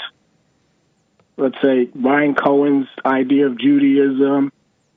let's 1.37 1.55
say, 1.61 1.89
Ryan 1.95 2.35
Cohen's 2.35 2.87
idea 3.05 3.47
of 3.47 3.57
Judaism 3.59 4.51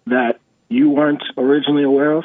that 0.07 0.39
you 0.69 0.91
weren't 0.91 1.23
originally 1.37 1.83
aware 1.85 2.13
of? 2.13 2.25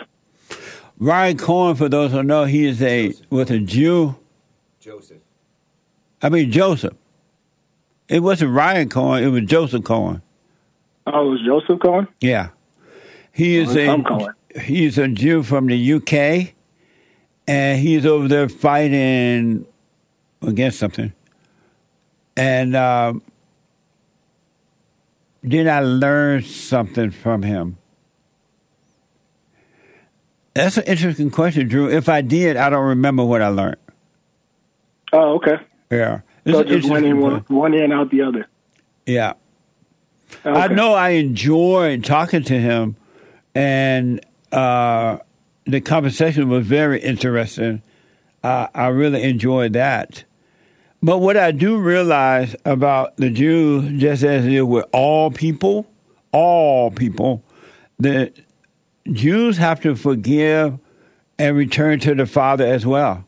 Ryan 0.99 1.37
Cohen, 1.37 1.75
for 1.75 1.89
those 1.89 2.11
who 2.11 2.21
know, 2.23 2.45
he 2.45 2.65
is 2.65 2.81
a 2.81 3.13
was 3.31 3.49
a 3.49 3.59
Jew. 3.59 4.15
Joseph. 4.79 5.17
I 6.21 6.29
mean 6.29 6.51
Joseph. 6.51 6.93
It 8.07 8.19
wasn't 8.21 8.51
Ryan 8.51 8.89
Cohen. 8.89 9.23
It 9.23 9.27
was 9.29 9.43
Joseph 9.45 9.83
Cohen. 9.83 10.21
Oh, 11.07 11.27
it 11.27 11.29
was 11.31 11.41
Joseph 11.43 11.79
Cohen? 11.81 12.07
Yeah, 12.19 12.49
he 13.31 13.57
is 13.57 13.75
Oh, 13.75 13.79
a 13.99 14.03
Cohen. 14.03 14.33
he's 14.63 14.99
a 14.99 15.07
Jew 15.07 15.41
from 15.41 15.65
the 15.67 15.93
UK, 15.93 16.53
and 17.47 17.79
he's 17.79 18.05
over 18.05 18.27
there 18.27 18.49
fighting 18.49 19.65
against 20.41 20.79
something. 20.79 21.13
And 22.37 22.75
um, 22.75 23.21
then 25.43 25.67
I 25.67 25.81
learned 25.81 26.45
something 26.45 27.11
from 27.11 27.43
him. 27.43 27.77
That's 30.53 30.77
an 30.77 30.83
interesting 30.83 31.31
question, 31.31 31.67
Drew. 31.67 31.89
If 31.89 32.09
I 32.09 32.21
did, 32.21 32.57
I 32.57 32.69
don't 32.69 32.85
remember 32.85 33.23
what 33.23 33.41
I 33.41 33.47
learned. 33.47 33.77
Oh, 35.13 35.35
okay. 35.35 35.57
Yeah. 35.89 36.21
It's 36.45 36.57
So 36.57 36.63
just 36.63 36.89
went 36.89 37.05
in 37.05 37.19
one, 37.19 37.45
one 37.47 37.73
and 37.73 37.93
out 37.93 38.09
the 38.09 38.21
other. 38.21 38.47
Yeah. 39.05 39.33
I 40.43 40.67
know 40.69 40.93
I 40.93 41.09
enjoyed 41.09 42.03
talking 42.03 42.43
to 42.43 42.59
him, 42.59 42.95
and 43.53 44.25
uh, 44.51 45.17
the 45.65 45.81
conversation 45.81 46.49
was 46.49 46.65
very 46.65 46.99
interesting. 47.01 47.81
Uh, 48.43 48.67
I 48.73 48.87
really 48.87 49.23
enjoyed 49.23 49.73
that. 49.73 50.23
But 51.03 51.17
what 51.17 51.37
I 51.37 51.51
do 51.51 51.77
realize 51.79 52.55
about 52.65 53.17
the 53.17 53.29
Jews, 53.29 53.99
just 53.99 54.23
as 54.23 54.45
it 54.45 54.61
with 54.61 54.85
all 54.91 55.31
people, 55.31 55.87
all 56.31 56.91
people, 56.91 57.43
the 57.99 58.31
Jews 59.11 59.57
have 59.57 59.81
to 59.81 59.95
forgive 59.95 60.77
and 61.39 61.57
return 61.57 61.99
to 62.01 62.13
the 62.13 62.25
Father 62.25 62.65
as 62.65 62.85
well. 62.85 63.25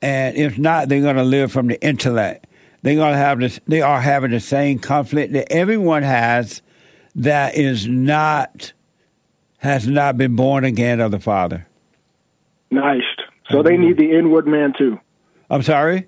And 0.00 0.36
if 0.36 0.56
not, 0.56 0.88
they're 0.88 1.00
going 1.00 1.16
to 1.16 1.24
live 1.24 1.50
from 1.50 1.66
the 1.66 1.82
intellect. 1.82 2.46
They're 2.82 2.94
going 2.94 3.12
to 3.12 3.18
have 3.18 3.40
this. 3.40 3.58
They 3.66 3.82
are 3.82 4.00
having 4.00 4.30
the 4.30 4.38
same 4.38 4.78
conflict 4.78 5.32
that 5.32 5.52
everyone 5.52 6.04
has, 6.04 6.62
that 7.16 7.56
is 7.56 7.88
not 7.88 8.72
has 9.58 9.86
not 9.86 10.16
been 10.16 10.36
born 10.36 10.64
again 10.64 11.00
of 11.00 11.10
the 11.10 11.20
Father. 11.20 11.66
Nice. 12.70 13.02
So 13.50 13.62
they 13.62 13.76
need 13.76 13.96
the 13.96 14.10
inward 14.10 14.46
man 14.46 14.72
too. 14.76 15.00
I'm 15.50 15.62
sorry. 15.62 16.06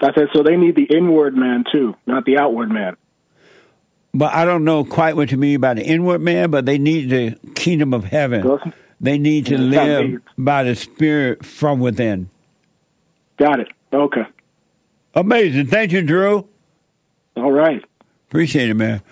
I 0.00 0.12
said 0.14 0.28
so 0.32 0.42
they 0.42 0.56
need 0.56 0.74
the 0.74 0.84
inward 0.84 1.36
man 1.36 1.64
too, 1.70 1.94
not 2.06 2.24
the 2.24 2.38
outward 2.38 2.70
man. 2.70 2.96
But 4.14 4.34
I 4.34 4.44
don't 4.44 4.64
know 4.64 4.84
quite 4.84 5.16
what 5.16 5.30
you 5.30 5.38
mean 5.38 5.60
by 5.60 5.74
the 5.74 5.84
inward 5.84 6.20
man, 6.20 6.50
but 6.50 6.66
they 6.66 6.76
need 6.76 7.08
the 7.08 7.38
kingdom 7.54 7.94
of 7.94 8.04
heaven. 8.04 8.60
They 9.00 9.16
need 9.18 9.46
to 9.46 9.58
live 9.58 10.20
by 10.36 10.64
the 10.64 10.76
Spirit 10.76 11.46
from 11.46 11.80
within. 11.80 12.28
Got 13.38 13.60
it. 13.60 13.68
Okay. 13.92 14.24
Amazing. 15.14 15.66
Thank 15.66 15.92
you, 15.92 16.02
Drew. 16.02 16.46
All 17.36 17.52
right. 17.52 17.82
Appreciate 18.28 18.68
it, 18.68 18.74
man. 18.74 19.02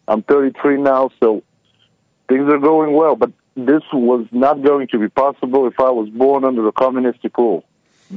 I'm 0.08 0.24
33 0.24 0.82
now, 0.82 1.12
so 1.22 1.44
things 2.28 2.52
are 2.52 2.58
going 2.58 2.94
well. 2.94 3.16
But 3.16 3.32
this 3.56 3.84
was 3.94 4.26
not 4.32 4.64
going 4.64 4.88
to 4.88 4.98
be 4.98 5.10
possible 5.10 5.68
if 5.68 5.80
I 5.80 5.92
was 5.92 6.10
born 6.10 6.44
under 6.44 6.68
a 6.68 6.72
communistic 6.72 7.38
rule. 7.38 7.64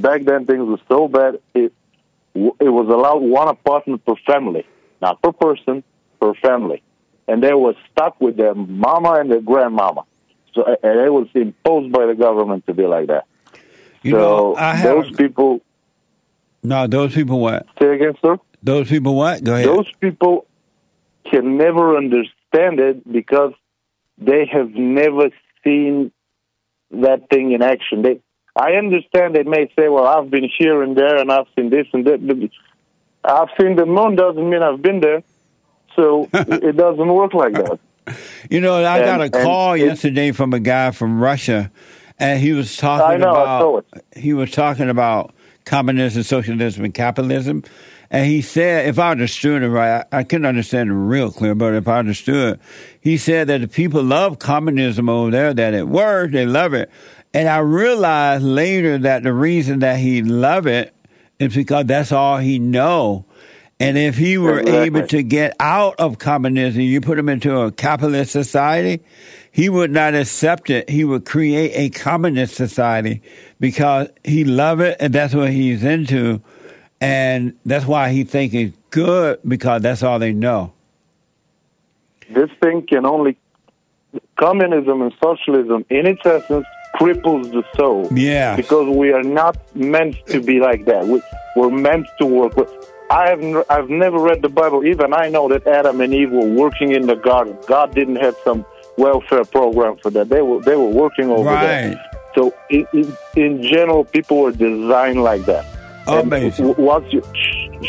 Back 0.01 0.23
then, 0.23 0.45
things 0.45 0.67
were 0.67 0.79
so 0.87 1.07
bad. 1.07 1.39
It 1.53 1.73
it 2.35 2.69
was 2.69 2.87
allowed 2.87 3.21
one 3.21 3.47
apartment 3.47 4.05
per 4.05 4.15
family, 4.25 4.65
not 5.01 5.21
per 5.21 5.31
person, 5.31 5.83
per 6.19 6.33
family, 6.35 6.83
and 7.27 7.41
they 7.41 7.53
were 7.53 7.73
stuck 7.91 8.19
with 8.21 8.37
their 8.37 8.53
mama 8.53 9.13
and 9.13 9.31
their 9.31 9.41
grandmama. 9.41 10.03
So 10.53 10.63
and 10.65 10.99
it 10.99 11.11
was 11.11 11.27
imposed 11.33 11.91
by 11.91 12.05
the 12.05 12.15
government 12.15 12.65
to 12.67 12.73
be 12.73 12.85
like 12.85 13.07
that. 13.07 13.25
You 14.03 14.11
so 14.11 14.17
know, 14.17 14.55
I 14.55 14.81
those 14.81 15.11
people. 15.11 15.61
No, 16.63 16.87
those 16.87 17.13
people 17.13 17.39
what? 17.39 17.65
Say 17.79 17.95
again, 17.95 18.13
sir. 18.21 18.37
Those 18.61 18.89
people 18.89 19.15
what? 19.15 19.43
Go 19.43 19.53
ahead. 19.53 19.67
Those 19.67 19.91
people 19.99 20.45
can 21.29 21.57
never 21.57 21.97
understand 21.97 22.79
it 22.79 23.11
because 23.11 23.53
they 24.17 24.45
have 24.45 24.71
never 24.71 25.29
seen 25.63 26.11
that 26.91 27.29
thing 27.29 27.51
in 27.51 27.61
action. 27.61 28.01
They, 28.01 28.19
I 28.57 28.73
understand 28.73 29.35
they 29.35 29.43
may 29.43 29.71
say, 29.75 29.87
"Well, 29.87 30.05
I've 30.05 30.29
been 30.29 30.49
here 30.57 30.81
and 30.81 30.95
there, 30.95 31.17
and 31.17 31.31
I've 31.31 31.47
seen 31.55 31.69
this 31.69 31.87
and 31.93 32.05
that." 32.05 32.25
But 32.25 32.37
I've 33.23 33.49
seen 33.59 33.75
the 33.75 33.85
moon 33.85 34.15
doesn't 34.15 34.49
mean 34.49 34.61
I've 34.63 34.81
been 34.81 34.99
there, 34.99 35.23
so 35.95 36.27
it 36.33 36.75
doesn't 36.75 37.07
work 37.07 37.33
like 37.33 37.53
that. 37.53 37.79
You 38.49 38.61
know, 38.61 38.75
I 38.75 38.99
got 38.99 39.19
a 39.19 39.25
And- 39.25 39.35
and 39.35 39.43
call 39.43 39.75
yesterday 39.77 40.31
from 40.31 40.53
a 40.53 40.59
guy 40.59 40.91
from 40.91 41.19
Russia, 41.19 41.71
and 42.19 42.39
he 42.39 42.53
was 42.53 42.77
talking 42.77 43.19
know, 43.19 43.31
about 43.31 43.85
he 44.15 44.33
was 44.33 44.51
talking 44.51 44.89
about 44.89 45.33
communism, 45.65 46.23
socialism, 46.23 46.85
and 46.85 46.93
capitalism. 46.93 47.63
And 48.09 48.25
he 48.25 48.41
said, 48.41 48.87
if 48.87 48.99
I 48.99 49.11
understood 49.11 49.63
it 49.63 49.69
right, 49.69 50.05
I, 50.13 50.19
I 50.19 50.23
couldn't 50.23 50.45
understand 50.45 50.89
it 50.89 50.93
real 50.93 51.29
clear, 51.29 51.55
but 51.55 51.73
if 51.73 51.89
I 51.89 51.99
understood, 51.99 52.57
he 53.01 53.17
said 53.17 53.47
that 53.47 53.59
the 53.59 53.67
people 53.67 54.01
love 54.01 54.39
communism 54.39 55.09
over 55.09 55.29
there, 55.29 55.53
that 55.53 55.73
it 55.73 55.89
works, 55.89 56.31
they 56.31 56.45
love 56.45 56.73
it. 56.73 56.89
And 57.33 57.47
I 57.47 57.59
realized 57.59 58.43
later 58.43 58.97
that 58.99 59.23
the 59.23 59.33
reason 59.33 59.79
that 59.79 59.99
he 59.99 60.21
love 60.21 60.65
it 60.67 60.93
is 61.39 61.55
because 61.55 61.85
that's 61.85 62.11
all 62.11 62.37
he 62.37 62.57
know. 62.59 63.25
And 63.79 63.97
if 63.97 64.17
he 64.17 64.37
were 64.37 64.59
Exactly. 64.59 64.81
able 64.85 65.07
to 65.07 65.23
get 65.23 65.55
out 65.59 65.95
of 65.99 66.17
communism, 66.17 66.81
you 66.81 66.99
put 66.99 67.19
him 67.19 67.29
into 67.29 67.59
a 67.59 67.71
capitalist 67.71 68.31
society, 68.31 69.03
he 69.51 69.69
would 69.69 69.91
not 69.91 70.15
accept 70.15 70.69
it. 70.69 70.89
He 70.89 71.03
would 71.03 71.25
create 71.25 71.71
a 71.75 71.89
communist 71.89 72.55
society 72.55 73.21
because 73.59 74.09
he 74.23 74.43
love 74.45 74.79
it 74.79 74.97
and 74.99 75.13
that's 75.13 75.35
what 75.35 75.51
he's 75.51 75.83
into. 75.83 76.41
And 76.99 77.55
that's 77.65 77.85
why 77.85 78.09
he 78.09 78.23
think 78.23 78.55
it's 78.55 78.75
good 78.89 79.39
because 79.47 79.83
that's 79.83 80.01
all 80.01 80.17
they 80.17 80.33
know. 80.33 80.73
This 82.29 82.49
thing 82.61 82.85
can 82.87 83.05
only 83.05 83.37
communism 84.37 85.01
and 85.01 85.13
socialism, 85.23 85.85
in 85.89 86.07
its 86.07 86.25
essence, 86.25 86.65
cripples 86.99 87.51
the 87.51 87.63
soul. 87.75 88.07
Yeah. 88.11 88.55
because 88.55 88.87
we 88.95 89.11
are 89.11 89.23
not 89.23 89.55
meant 89.75 90.15
to 90.27 90.41
be 90.41 90.59
like 90.59 90.85
that. 90.85 91.05
We, 91.05 91.21
we're 91.55 91.69
meant 91.69 92.07
to 92.19 92.25
work. 92.25 92.55
with- 92.57 92.71
I 93.09 93.29
have 93.29 93.41
n- 93.41 93.63
I've 93.69 93.89
never 93.89 94.19
read 94.19 94.41
the 94.41 94.49
Bible. 94.49 94.85
Even 94.85 95.13
I 95.13 95.29
know 95.29 95.47
that 95.49 95.65
Adam 95.65 96.01
and 96.01 96.13
Eve 96.13 96.31
were 96.31 96.45
working 96.63 96.91
in 96.91 97.07
the 97.07 97.15
garden. 97.15 97.57
God 97.67 97.93
didn't 97.95 98.17
have 98.17 98.35
some 98.43 98.65
welfare 98.97 99.45
program 99.45 99.95
for 100.01 100.09
that. 100.11 100.27
They 100.29 100.41
were 100.41 100.59
they 100.61 100.75
were 100.75 100.89
working 101.03 101.29
over 101.29 101.49
Right. 101.49 101.61
there. 101.67 102.05
So 102.35 102.53
in, 102.69 102.85
in, 102.93 103.17
in 103.35 103.63
general, 103.63 104.03
people 104.03 104.41
were 104.41 104.51
designed 104.51 105.23
like 105.23 105.45
that. 105.45 105.65
And 106.07 106.27
Amazing. 106.27 106.67
w- 106.67 106.85
once 106.85 107.05
you, 107.13 107.21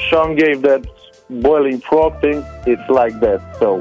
Sean 0.09 0.37
gave 0.37 0.63
that 0.63 0.87
boiling 1.29 1.81
frog 1.81 2.21
thing, 2.21 2.45
it's 2.67 2.89
like 2.89 3.19
that. 3.21 3.41
So 3.59 3.81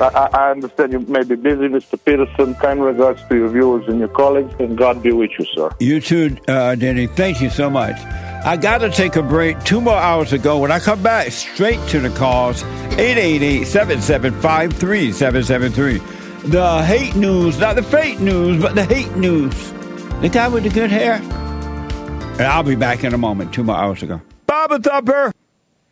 I, 0.00 0.28
I 0.32 0.50
understand 0.50 0.92
you 0.92 1.00
may 1.00 1.22
be 1.22 1.36
busy, 1.36 1.68
Mr. 1.68 1.98
Peterson. 2.04 2.54
Kind 2.56 2.84
regards 2.84 3.22
to 3.28 3.36
your 3.36 3.48
viewers 3.48 3.88
and 3.88 3.98
your 3.98 4.08
colleagues, 4.08 4.54
and 4.58 4.76
God 4.76 5.02
be 5.02 5.12
with 5.12 5.30
you, 5.38 5.46
sir. 5.54 5.70
You 5.80 6.00
too, 6.00 6.36
uh, 6.48 6.74
Denny. 6.74 7.06
Thank 7.06 7.40
you 7.40 7.50
so 7.50 7.70
much. 7.70 7.96
I 8.44 8.56
got 8.56 8.78
to 8.78 8.90
take 8.90 9.16
a 9.16 9.22
break. 9.22 9.62
Two 9.64 9.80
more 9.80 9.96
hours 9.96 10.32
ago. 10.32 10.58
When 10.58 10.70
I 10.70 10.78
come 10.78 11.02
back, 11.02 11.32
straight 11.32 11.80
to 11.88 11.98
the 11.98 12.10
calls 12.10 12.62
888 12.92 13.64
775 13.64 14.72
3773. 14.74 15.98
The 16.50 16.84
Hake 16.84 17.16
news, 17.16 17.58
not 17.58 17.74
the 17.74 17.82
fake 17.82 18.20
news, 18.20 18.62
but 18.62 18.74
the 18.74 18.84
Hake 18.84 19.16
news. 19.16 19.72
The 20.20 20.28
guy 20.28 20.48
with 20.48 20.62
the 20.62 20.70
good 20.70 20.90
hair. 20.90 21.14
And 21.14 22.42
I'll 22.42 22.62
be 22.62 22.76
back 22.76 23.02
in 23.02 23.14
a 23.14 23.18
moment. 23.18 23.52
Two 23.52 23.64
more 23.64 23.76
hours 23.76 24.02
ago. 24.02 24.20
Baba 24.46 24.78
Thumper. 24.78 25.32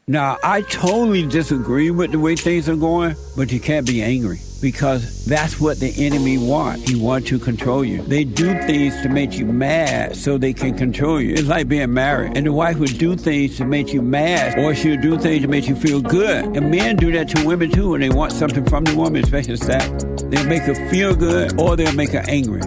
Now, 0.07 0.37
I 0.45 0.61
totally 0.61 1.27
disagree 1.27 1.91
with 1.91 2.13
the 2.13 2.19
way 2.19 2.37
things 2.37 2.69
are 2.69 2.77
going, 2.77 3.17
but 3.39 3.51
you 3.51 3.59
can't 3.59 3.87
be 3.87 4.03
angry 4.03 4.39
because 4.61 5.25
that's 5.25 5.59
what 5.59 5.81
the 5.81 5.93
enemy 6.05 6.37
want. 6.37 6.87
He 6.87 6.95
wants 6.95 7.31
to 7.31 7.39
control 7.39 7.83
you. 7.83 8.03
They 8.03 8.25
do 8.25 8.53
things 8.67 9.01
to 9.01 9.09
make 9.09 9.39
you 9.39 9.47
mad 9.47 10.15
so 10.15 10.37
they 10.37 10.53
can 10.53 10.77
control 10.77 11.23
you. 11.23 11.33
It's 11.33 11.49
like 11.49 11.69
being 11.69 11.95
married. 11.95 12.37
And 12.37 12.45
the 12.45 12.53
wife 12.53 12.79
would 12.81 12.99
do 12.99 13.17
things 13.17 13.57
to 13.57 13.65
make 13.65 13.95
you 13.95 14.03
mad 14.03 14.59
or 14.59 14.75
she'll 14.75 15.01
do 15.01 15.19
things 15.19 15.41
to 15.41 15.49
make 15.49 15.69
you 15.69 15.75
feel 15.75 16.03
good. 16.03 16.55
And 16.55 16.71
men 16.71 16.97
do 16.97 17.11
that 17.13 17.31
to 17.31 17.47
women 17.47 17.71
too 17.71 17.93
when 17.93 18.03
they 18.03 18.11
want 18.11 18.33
something 18.33 18.67
from 18.67 18.85
the 18.85 18.95
woman, 18.95 19.25
especially 19.25 19.57
sex. 19.57 19.87
They'll 20.25 20.47
make 20.47 20.63
her 20.65 20.75
feel 20.91 21.17
good 21.17 21.59
or 21.59 21.77
they'll 21.77 21.95
make 21.95 22.11
her 22.11 22.25
angry. 22.29 22.61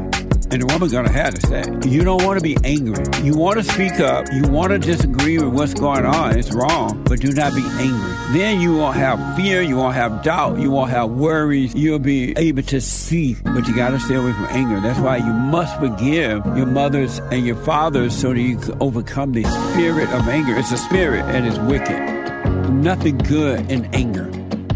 And 0.49 0.61
the 0.61 0.65
woman's 0.67 0.93
gonna 0.93 1.11
have 1.11 1.33
to 1.33 1.45
say, 1.45 1.63
you 1.89 2.03
don't 2.03 2.23
want 2.23 2.39
to 2.39 2.43
be 2.43 2.55
angry. 2.63 3.03
You 3.21 3.35
want 3.35 3.57
to 3.57 3.63
speak 3.63 3.99
up. 3.99 4.27
You 4.31 4.43
want 4.43 4.69
to 4.69 4.79
disagree 4.79 5.37
with 5.37 5.53
what's 5.53 5.73
going 5.73 6.05
on. 6.05 6.39
It's 6.39 6.53
wrong, 6.53 7.03
but 7.03 7.19
do 7.19 7.33
not 7.33 7.53
be 7.53 7.63
angry. 7.79 8.15
Then 8.31 8.61
you 8.61 8.77
won't 8.77 8.95
have 8.95 9.35
fear. 9.35 9.61
You 9.61 9.75
won't 9.75 9.95
have 9.95 10.23
doubt. 10.23 10.59
You 10.59 10.71
won't 10.71 10.89
have 10.89 11.09
worries. 11.09 11.75
You'll 11.75 11.99
be 11.99 12.33
able 12.37 12.63
to 12.63 12.79
see, 12.79 13.35
but 13.43 13.67
you 13.67 13.75
got 13.75 13.89
to 13.89 13.99
stay 13.99 14.15
away 14.15 14.31
from 14.31 14.45
anger. 14.45 14.79
That's 14.79 14.99
why 14.99 15.17
you 15.17 15.33
must 15.33 15.77
forgive 15.79 16.45
your 16.55 16.65
mothers 16.65 17.19
and 17.31 17.45
your 17.45 17.57
fathers 17.57 18.17
so 18.17 18.33
that 18.33 18.39
you 18.39 18.57
can 18.57 18.77
overcome 18.81 19.33
the 19.33 19.43
spirit 19.43 20.09
of 20.11 20.29
anger. 20.29 20.55
It's 20.55 20.71
a 20.71 20.77
spirit 20.77 21.25
and 21.25 21.45
it's 21.45 21.59
wicked. 21.59 22.71
Nothing 22.71 23.17
good 23.17 23.69
in 23.69 23.85
anger 23.93 24.31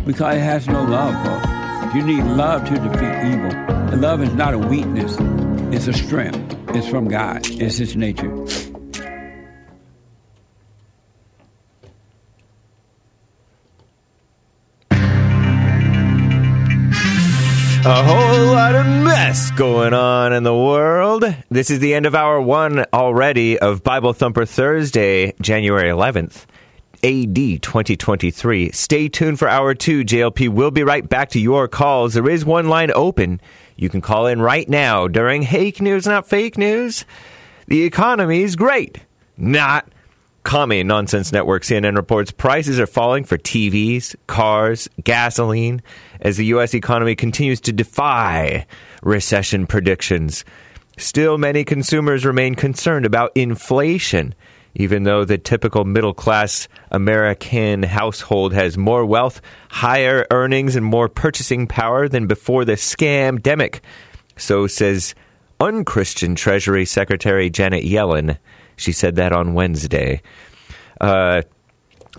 because 0.05 0.35
it 0.35 0.41
has 0.41 0.67
no 0.67 0.83
love, 0.83 1.13
folks. 1.25 1.95
You 1.95 2.03
need 2.03 2.23
love 2.23 2.65
to 2.65 2.73
defeat 2.73 3.33
evil. 3.33 3.51
And 3.91 4.01
love 4.01 4.21
is 4.21 4.33
not 4.33 4.53
a 4.53 4.57
weakness. 4.57 5.17
It's 5.73 5.87
a 5.87 5.93
strength. 5.93 6.57
It's 6.75 6.87
from 6.89 7.07
God. 7.07 7.49
It's 7.49 7.77
His 7.77 7.95
nature. 7.95 8.29
A 17.83 18.03
whole 18.03 18.47
lot 18.47 18.75
of 18.75 18.85
mess 18.85 19.49
going 19.51 19.93
on 19.93 20.33
in 20.33 20.43
the 20.43 20.53
world. 20.53 21.23
This 21.49 21.69
is 21.69 21.79
the 21.79 21.93
end 21.93 22.05
of 22.05 22.15
hour 22.15 22.41
one 22.41 22.83
already 22.91 23.57
of 23.57 23.81
Bible 23.81 24.11
Thumper 24.11 24.45
Thursday, 24.45 25.33
January 25.41 25.89
11th. 25.89 26.47
AD 27.03 27.63
2023. 27.63 28.71
Stay 28.73 29.07
tuned 29.07 29.39
for 29.39 29.47
hour 29.47 29.73
two. 29.73 30.03
JLP 30.03 30.49
will 30.49 30.69
be 30.69 30.83
right 30.83 31.07
back 31.07 31.29
to 31.29 31.39
your 31.39 31.67
calls. 31.69 32.13
There 32.13 32.29
is 32.29 32.43
one 32.43 32.67
line 32.67 32.91
open 32.93 33.39
you 33.75 33.89
can 33.89 34.01
call 34.01 34.27
in 34.27 34.41
right 34.41 34.67
now 34.67 35.07
during 35.07 35.41
Hake 35.41 35.81
News, 35.81 36.05
not 36.05 36.27
fake 36.27 36.57
news. 36.57 37.05
The 37.67 37.83
economy 37.83 38.41
is 38.41 38.55
great. 38.55 38.99
Not 39.37 39.87
Commie 40.43 40.83
Nonsense 40.83 41.31
Network 41.31 41.63
CNN 41.63 41.95
reports 41.95 42.31
prices 42.31 42.79
are 42.79 42.87
falling 42.87 43.23
for 43.23 43.37
TVs, 43.37 44.15
cars, 44.27 44.89
gasoline 45.03 45.81
as 46.19 46.37
the 46.37 46.45
U.S. 46.45 46.73
economy 46.73 47.15
continues 47.15 47.61
to 47.61 47.71
defy 47.71 48.65
recession 49.03 49.67
predictions. 49.67 50.43
Still, 50.97 51.37
many 51.37 51.63
consumers 51.63 52.25
remain 52.25 52.55
concerned 52.55 53.05
about 53.05 53.31
inflation, 53.35 54.35
even 54.75 55.03
though 55.03 55.25
the 55.25 55.37
typical 55.37 55.85
middle 55.85 56.13
class 56.13 56.67
American 56.91 57.83
household 57.83 58.53
has 58.53 58.77
more 58.77 59.05
wealth, 59.05 59.41
higher 59.69 60.25
earnings, 60.31 60.75
and 60.75 60.85
more 60.85 61.09
purchasing 61.09 61.67
power 61.67 62.07
than 62.07 62.27
before 62.27 62.65
the 62.65 62.73
scam-demic. 62.73 63.81
So 64.37 64.67
says 64.67 65.13
unchristian 65.59 66.35
Treasury 66.35 66.85
Secretary 66.85 67.49
Janet 67.49 67.83
Yellen. 67.83 68.37
She 68.77 68.91
said 68.91 69.15
that 69.17 69.31
on 69.31 69.53
Wednesday. 69.53 70.21
Uh, 70.99 71.43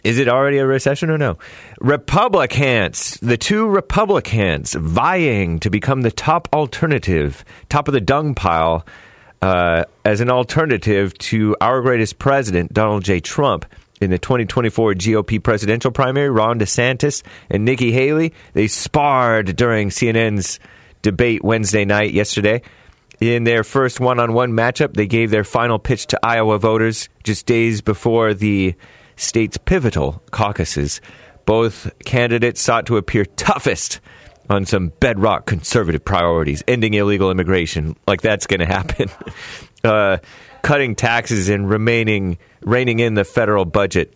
is 0.04 0.18
it 0.18 0.28
already 0.28 0.58
a 0.58 0.66
recession 0.66 1.10
or 1.10 1.18
no? 1.18 1.38
Republicans, 1.80 3.18
the 3.20 3.36
two 3.36 3.66
Republicans 3.68 4.74
vying 4.74 5.60
to 5.60 5.70
become 5.70 6.02
the 6.02 6.10
top 6.10 6.48
alternative, 6.52 7.44
top 7.68 7.88
of 7.88 7.94
the 7.94 8.00
dung 8.00 8.34
pile, 8.34 8.86
uh, 9.42 9.84
as 10.04 10.20
an 10.20 10.30
alternative 10.30 11.12
to 11.18 11.56
our 11.60 11.82
greatest 11.82 12.18
president, 12.18 12.72
Donald 12.72 13.04
J. 13.04 13.20
Trump. 13.20 13.66
In 14.00 14.10
the 14.10 14.18
2024 14.18 14.94
GOP 14.94 15.40
presidential 15.40 15.92
primary, 15.92 16.28
Ron 16.28 16.58
DeSantis 16.58 17.22
and 17.48 17.64
Nikki 17.64 17.92
Haley, 17.92 18.32
they 18.52 18.66
sparred 18.66 19.54
during 19.54 19.90
CNN's 19.90 20.58
debate 21.02 21.44
Wednesday 21.44 21.84
night 21.84 22.12
yesterday. 22.12 22.62
In 23.20 23.44
their 23.44 23.62
first 23.62 24.00
one 24.00 24.18
on 24.18 24.32
one 24.32 24.52
matchup, 24.52 24.94
they 24.94 25.06
gave 25.06 25.30
their 25.30 25.44
final 25.44 25.78
pitch 25.78 26.08
to 26.08 26.18
Iowa 26.20 26.58
voters 26.58 27.08
just 27.22 27.46
days 27.46 27.80
before 27.80 28.34
the 28.34 28.74
state's 29.14 29.56
pivotal 29.56 30.20
caucuses. 30.32 31.00
Both 31.44 31.92
candidates 32.04 32.60
sought 32.60 32.86
to 32.86 32.96
appear 32.96 33.24
toughest 33.24 34.00
on 34.50 34.66
some 34.66 34.88
bedrock 35.00 35.46
conservative 35.46 36.04
priorities, 36.04 36.62
ending 36.68 36.94
illegal 36.94 37.30
immigration, 37.30 37.96
like 38.06 38.20
that's 38.20 38.46
going 38.46 38.60
to 38.60 38.66
happen, 38.66 39.08
uh, 39.84 40.18
cutting 40.62 40.94
taxes 40.94 41.48
and 41.48 41.68
remaining 41.68 42.38
reining 42.62 43.00
in 43.00 43.14
the 43.14 43.24
federal 43.24 43.64
budget. 43.64 44.14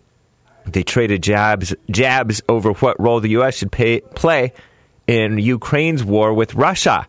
They 0.65 0.83
traded 0.83 1.23
jabs 1.23 1.73
jabs 1.89 2.41
over 2.49 2.73
what 2.73 2.99
role 2.99 3.19
the 3.19 3.29
U.S. 3.29 3.55
should 3.55 3.71
pay, 3.71 4.01
play 4.01 4.53
in 5.07 5.37
Ukraine's 5.37 6.03
war 6.03 6.33
with 6.33 6.55
Russia 6.55 7.07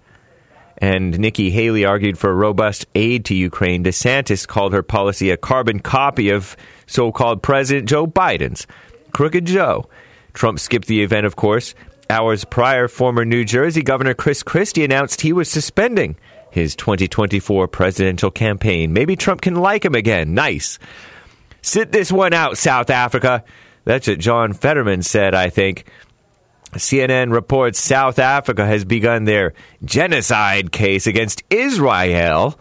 and 0.78 1.18
Nikki 1.18 1.50
Haley 1.50 1.84
argued 1.84 2.18
for 2.18 2.34
robust 2.34 2.86
aid 2.94 3.24
to 3.26 3.34
Ukraine. 3.34 3.84
DeSantis 3.84 4.46
called 4.46 4.72
her 4.72 4.82
policy 4.82 5.30
a 5.30 5.36
carbon 5.36 5.80
copy 5.80 6.30
of 6.30 6.56
so 6.86 7.12
called 7.12 7.42
President 7.42 7.88
Joe 7.88 8.06
Biden's. 8.06 8.66
Crooked 9.12 9.44
Joe. 9.44 9.88
Trump 10.34 10.60
skipped 10.60 10.86
the 10.86 11.02
event, 11.02 11.26
of 11.26 11.34
course. 11.34 11.74
Hours 12.10 12.46
prior, 12.46 12.88
former 12.88 13.26
New 13.26 13.44
Jersey 13.44 13.82
Governor 13.82 14.14
Chris 14.14 14.42
Christie 14.42 14.82
announced 14.82 15.20
he 15.20 15.34
was 15.34 15.50
suspending 15.50 16.16
his 16.50 16.74
2024 16.74 17.68
presidential 17.68 18.30
campaign. 18.30 18.94
Maybe 18.94 19.14
Trump 19.14 19.42
can 19.42 19.56
like 19.56 19.84
him 19.84 19.94
again. 19.94 20.32
Nice. 20.32 20.78
Sit 21.60 21.92
this 21.92 22.10
one 22.10 22.32
out, 22.32 22.56
South 22.56 22.88
Africa. 22.88 23.44
That's 23.84 24.08
what 24.08 24.20
John 24.20 24.54
Fetterman 24.54 25.02
said, 25.02 25.34
I 25.34 25.50
think. 25.50 25.84
CNN 26.72 27.30
reports 27.30 27.78
South 27.78 28.18
Africa 28.18 28.64
has 28.64 28.86
begun 28.86 29.24
their 29.24 29.52
genocide 29.84 30.72
case 30.72 31.06
against 31.06 31.42
Israel 31.50 32.58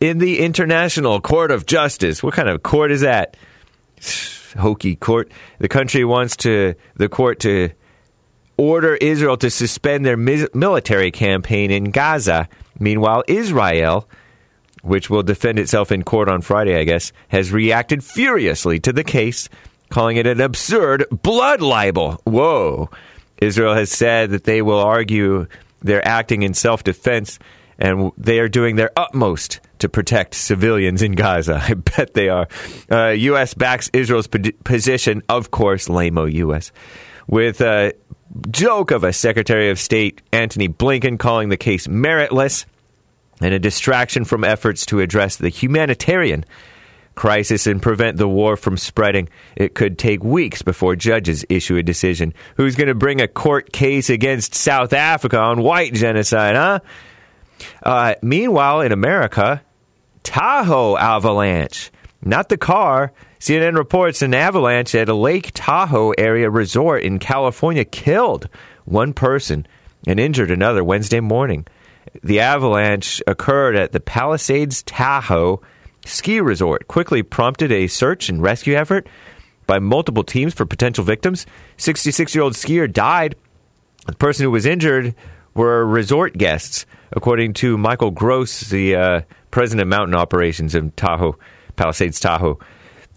in 0.00 0.18
the 0.18 0.40
International 0.40 1.20
Court 1.20 1.52
of 1.52 1.66
Justice. 1.66 2.20
What 2.20 2.34
kind 2.34 2.48
of 2.48 2.64
court 2.64 2.90
is 2.90 3.02
that? 3.02 3.36
Hokey 4.58 4.96
court. 4.96 5.30
The 5.60 5.68
country 5.68 6.04
wants 6.04 6.36
to 6.38 6.74
the 6.96 7.08
court 7.08 7.38
to 7.40 7.70
order 8.62 8.94
Israel 8.94 9.36
to 9.36 9.50
suspend 9.50 10.06
their 10.06 10.16
military 10.16 11.10
campaign 11.10 11.72
in 11.72 11.90
Gaza. 11.90 12.48
Meanwhile, 12.78 13.24
Israel, 13.26 14.08
which 14.82 15.10
will 15.10 15.24
defend 15.24 15.58
itself 15.58 15.90
in 15.90 16.04
court 16.04 16.28
on 16.28 16.42
Friday, 16.42 16.78
I 16.78 16.84
guess, 16.84 17.12
has 17.28 17.50
reacted 17.50 18.04
furiously 18.04 18.78
to 18.80 18.92
the 18.92 19.02
case, 19.02 19.48
calling 19.90 20.16
it 20.16 20.28
an 20.28 20.40
absurd 20.40 21.06
blood 21.10 21.60
libel. 21.60 22.20
Whoa. 22.24 22.88
Israel 23.40 23.74
has 23.74 23.90
said 23.90 24.30
that 24.30 24.44
they 24.44 24.62
will 24.62 24.78
argue 24.78 25.48
they're 25.80 26.06
acting 26.06 26.44
in 26.44 26.54
self 26.54 26.84
defense 26.84 27.40
and 27.78 28.12
they 28.16 28.38
are 28.38 28.48
doing 28.48 28.76
their 28.76 28.92
utmost 28.96 29.58
to 29.80 29.88
protect 29.88 30.34
civilians 30.34 31.02
in 31.02 31.12
Gaza. 31.12 31.60
I 31.68 31.74
bet 31.74 32.14
they 32.14 32.28
are. 32.28 32.46
Uh, 32.88 33.08
U.S. 33.08 33.54
backs 33.54 33.90
Israel's 33.92 34.28
position, 34.28 35.22
of 35.28 35.50
course, 35.50 35.88
lame 35.88 36.16
U.S., 36.16 36.70
with 37.26 37.60
a 37.60 37.92
joke 38.50 38.90
of 38.90 39.04
a 39.04 39.12
Secretary 39.12 39.70
of 39.70 39.78
State, 39.78 40.22
Antony 40.32 40.68
Blinken, 40.68 41.18
calling 41.18 41.48
the 41.48 41.56
case 41.56 41.86
meritless 41.86 42.64
and 43.40 43.54
a 43.54 43.58
distraction 43.58 44.24
from 44.24 44.44
efforts 44.44 44.86
to 44.86 45.00
address 45.00 45.36
the 45.36 45.48
humanitarian 45.48 46.44
crisis 47.14 47.66
and 47.66 47.82
prevent 47.82 48.16
the 48.16 48.28
war 48.28 48.56
from 48.56 48.76
spreading. 48.76 49.28
It 49.56 49.74
could 49.74 49.98
take 49.98 50.24
weeks 50.24 50.62
before 50.62 50.96
judges 50.96 51.44
issue 51.48 51.76
a 51.76 51.82
decision. 51.82 52.32
Who's 52.56 52.76
going 52.76 52.88
to 52.88 52.94
bring 52.94 53.20
a 53.20 53.28
court 53.28 53.72
case 53.72 54.08
against 54.10 54.54
South 54.54 54.92
Africa 54.92 55.38
on 55.38 55.62
white 55.62 55.92
genocide, 55.92 56.56
huh? 56.56 56.80
Uh, 57.82 58.14
meanwhile, 58.22 58.80
in 58.80 58.92
America, 58.92 59.62
Tahoe 60.22 60.96
avalanche. 60.96 61.90
Not 62.22 62.48
the 62.48 62.56
car. 62.56 63.12
CNN 63.42 63.76
reports 63.76 64.22
an 64.22 64.34
avalanche 64.34 64.94
at 64.94 65.08
a 65.08 65.14
Lake 65.14 65.50
Tahoe 65.52 66.12
area 66.12 66.48
resort 66.48 67.02
in 67.02 67.18
California 67.18 67.84
killed 67.84 68.48
one 68.84 69.12
person 69.12 69.66
and 70.06 70.20
injured 70.20 70.52
another 70.52 70.84
Wednesday 70.84 71.18
morning. 71.18 71.66
The 72.22 72.38
avalanche 72.38 73.20
occurred 73.26 73.74
at 73.74 73.90
the 73.90 73.98
Palisades 73.98 74.84
Tahoe 74.84 75.60
ski 76.06 76.40
resort 76.40 76.86
quickly 76.86 77.24
prompted 77.24 77.72
a 77.72 77.88
search 77.88 78.28
and 78.28 78.40
rescue 78.40 78.76
effort 78.76 79.08
by 79.66 79.80
multiple 79.80 80.22
teams 80.22 80.54
for 80.54 80.64
potential 80.64 81.02
victims. 81.02 81.44
66 81.78 82.36
year 82.36 82.44
old 82.44 82.52
skier 82.52 82.90
died. 82.90 83.34
The 84.06 84.14
person 84.14 84.44
who 84.44 84.52
was 84.52 84.66
injured 84.66 85.16
were 85.52 85.84
resort 85.84 86.38
guests, 86.38 86.86
according 87.10 87.54
to 87.54 87.76
Michael 87.76 88.12
Gross, 88.12 88.60
the 88.60 88.94
uh, 88.94 89.20
president 89.50 89.82
of 89.82 89.88
mountain 89.88 90.14
operations 90.14 90.76
in 90.76 90.92
Tahoe, 90.92 91.36
Palisades, 91.74 92.20
Tahoe. 92.20 92.60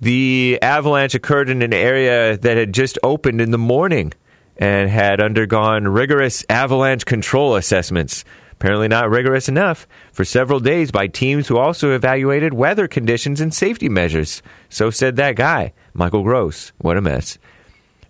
The 0.01 0.59
avalanche 0.61 1.15
occurred 1.15 1.49
in 1.49 1.61
an 1.61 1.73
area 1.73 2.37
that 2.37 2.57
had 2.57 2.73
just 2.73 2.99
opened 3.03 3.41
in 3.41 3.51
the 3.51 3.57
morning 3.57 4.13
and 4.57 4.89
had 4.89 5.21
undergone 5.21 5.87
rigorous 5.87 6.45
avalanche 6.49 7.05
control 7.05 7.55
assessments 7.55 8.23
apparently 8.59 8.87
not 8.87 9.09
rigorous 9.09 9.49
enough, 9.49 9.87
for 10.13 10.23
several 10.23 10.59
days 10.59 10.89
by 10.89 11.07
teams 11.07 11.47
who 11.47 11.57
also 11.57 11.91
evaluated 11.91 12.53
weather 12.53 12.87
conditions 12.87 13.41
and 13.41 13.53
safety 13.53 13.89
measures. 13.89 14.41
So 14.69 14.89
said 14.89 15.17
that 15.17 15.35
guy, 15.35 15.73
Michael 15.93 16.23
Gross. 16.23 16.71
What 16.77 16.97
a 16.97 17.01
mess. 17.01 17.37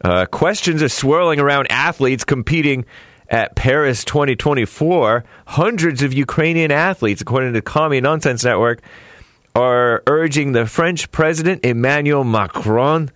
Uh, 0.02 0.26
questions 0.28 0.84
are 0.84 0.90
swirling 0.90 1.40
around 1.40 1.72
athletes 1.72 2.24
competing 2.24 2.86
at 3.28 3.56
Paris 3.56 4.04
2024. 4.06 5.26
Hundreds 5.48 6.04
of 6.04 6.14
Ukrainian 6.14 6.72
athletes, 6.72 7.22
according 7.22 7.54
to 7.54 7.62
Commie 7.62 8.02
Nonsense 8.02 8.44
Network, 8.44 8.82
are 9.56 10.04
urging 10.06 10.52
the 10.52 10.66
French 10.66 11.10
President 11.12 11.64
Emmanuel 11.64 12.26
Macron 12.26 13.10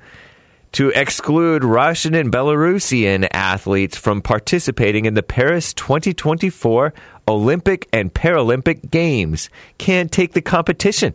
to 0.71 0.89
exclude 0.89 1.63
Russian 1.63 2.15
and 2.15 2.31
Belarusian 2.31 3.27
athletes 3.31 3.97
from 3.97 4.21
participating 4.21 5.05
in 5.05 5.15
the 5.15 5.23
Paris 5.23 5.73
2024 5.73 6.93
Olympic 7.27 7.89
and 7.91 8.13
Paralympic 8.13 8.89
Games. 8.89 9.49
Can't 9.77 10.11
take 10.11 10.33
the 10.33 10.41
competition. 10.41 11.13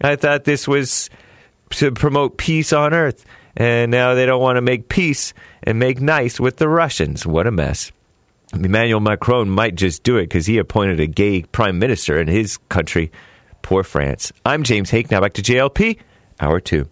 I 0.00 0.16
thought 0.16 0.44
this 0.44 0.66
was 0.66 1.08
to 1.70 1.92
promote 1.92 2.36
peace 2.36 2.72
on 2.72 2.92
earth, 2.92 3.24
and 3.56 3.90
now 3.90 4.14
they 4.14 4.26
don't 4.26 4.42
want 4.42 4.56
to 4.56 4.62
make 4.62 4.88
peace 4.88 5.34
and 5.62 5.78
make 5.78 6.00
nice 6.00 6.40
with 6.40 6.56
the 6.56 6.68
Russians. 6.68 7.24
What 7.24 7.46
a 7.46 7.52
mess. 7.52 7.92
Emmanuel 8.52 9.00
Macron 9.00 9.48
might 9.48 9.74
just 9.74 10.02
do 10.02 10.16
it 10.16 10.24
because 10.24 10.46
he 10.46 10.58
appointed 10.58 11.00
a 11.00 11.06
gay 11.06 11.42
prime 11.42 11.78
minister 11.78 12.20
in 12.20 12.28
his 12.28 12.56
country. 12.68 13.12
Poor 13.64 13.82
France. 13.82 14.30
I'm 14.44 14.62
James 14.62 14.90
Hake. 14.90 15.10
Now 15.10 15.22
back 15.22 15.32
to 15.32 15.42
JLP, 15.42 15.98
hour 16.38 16.60
two. 16.60 16.86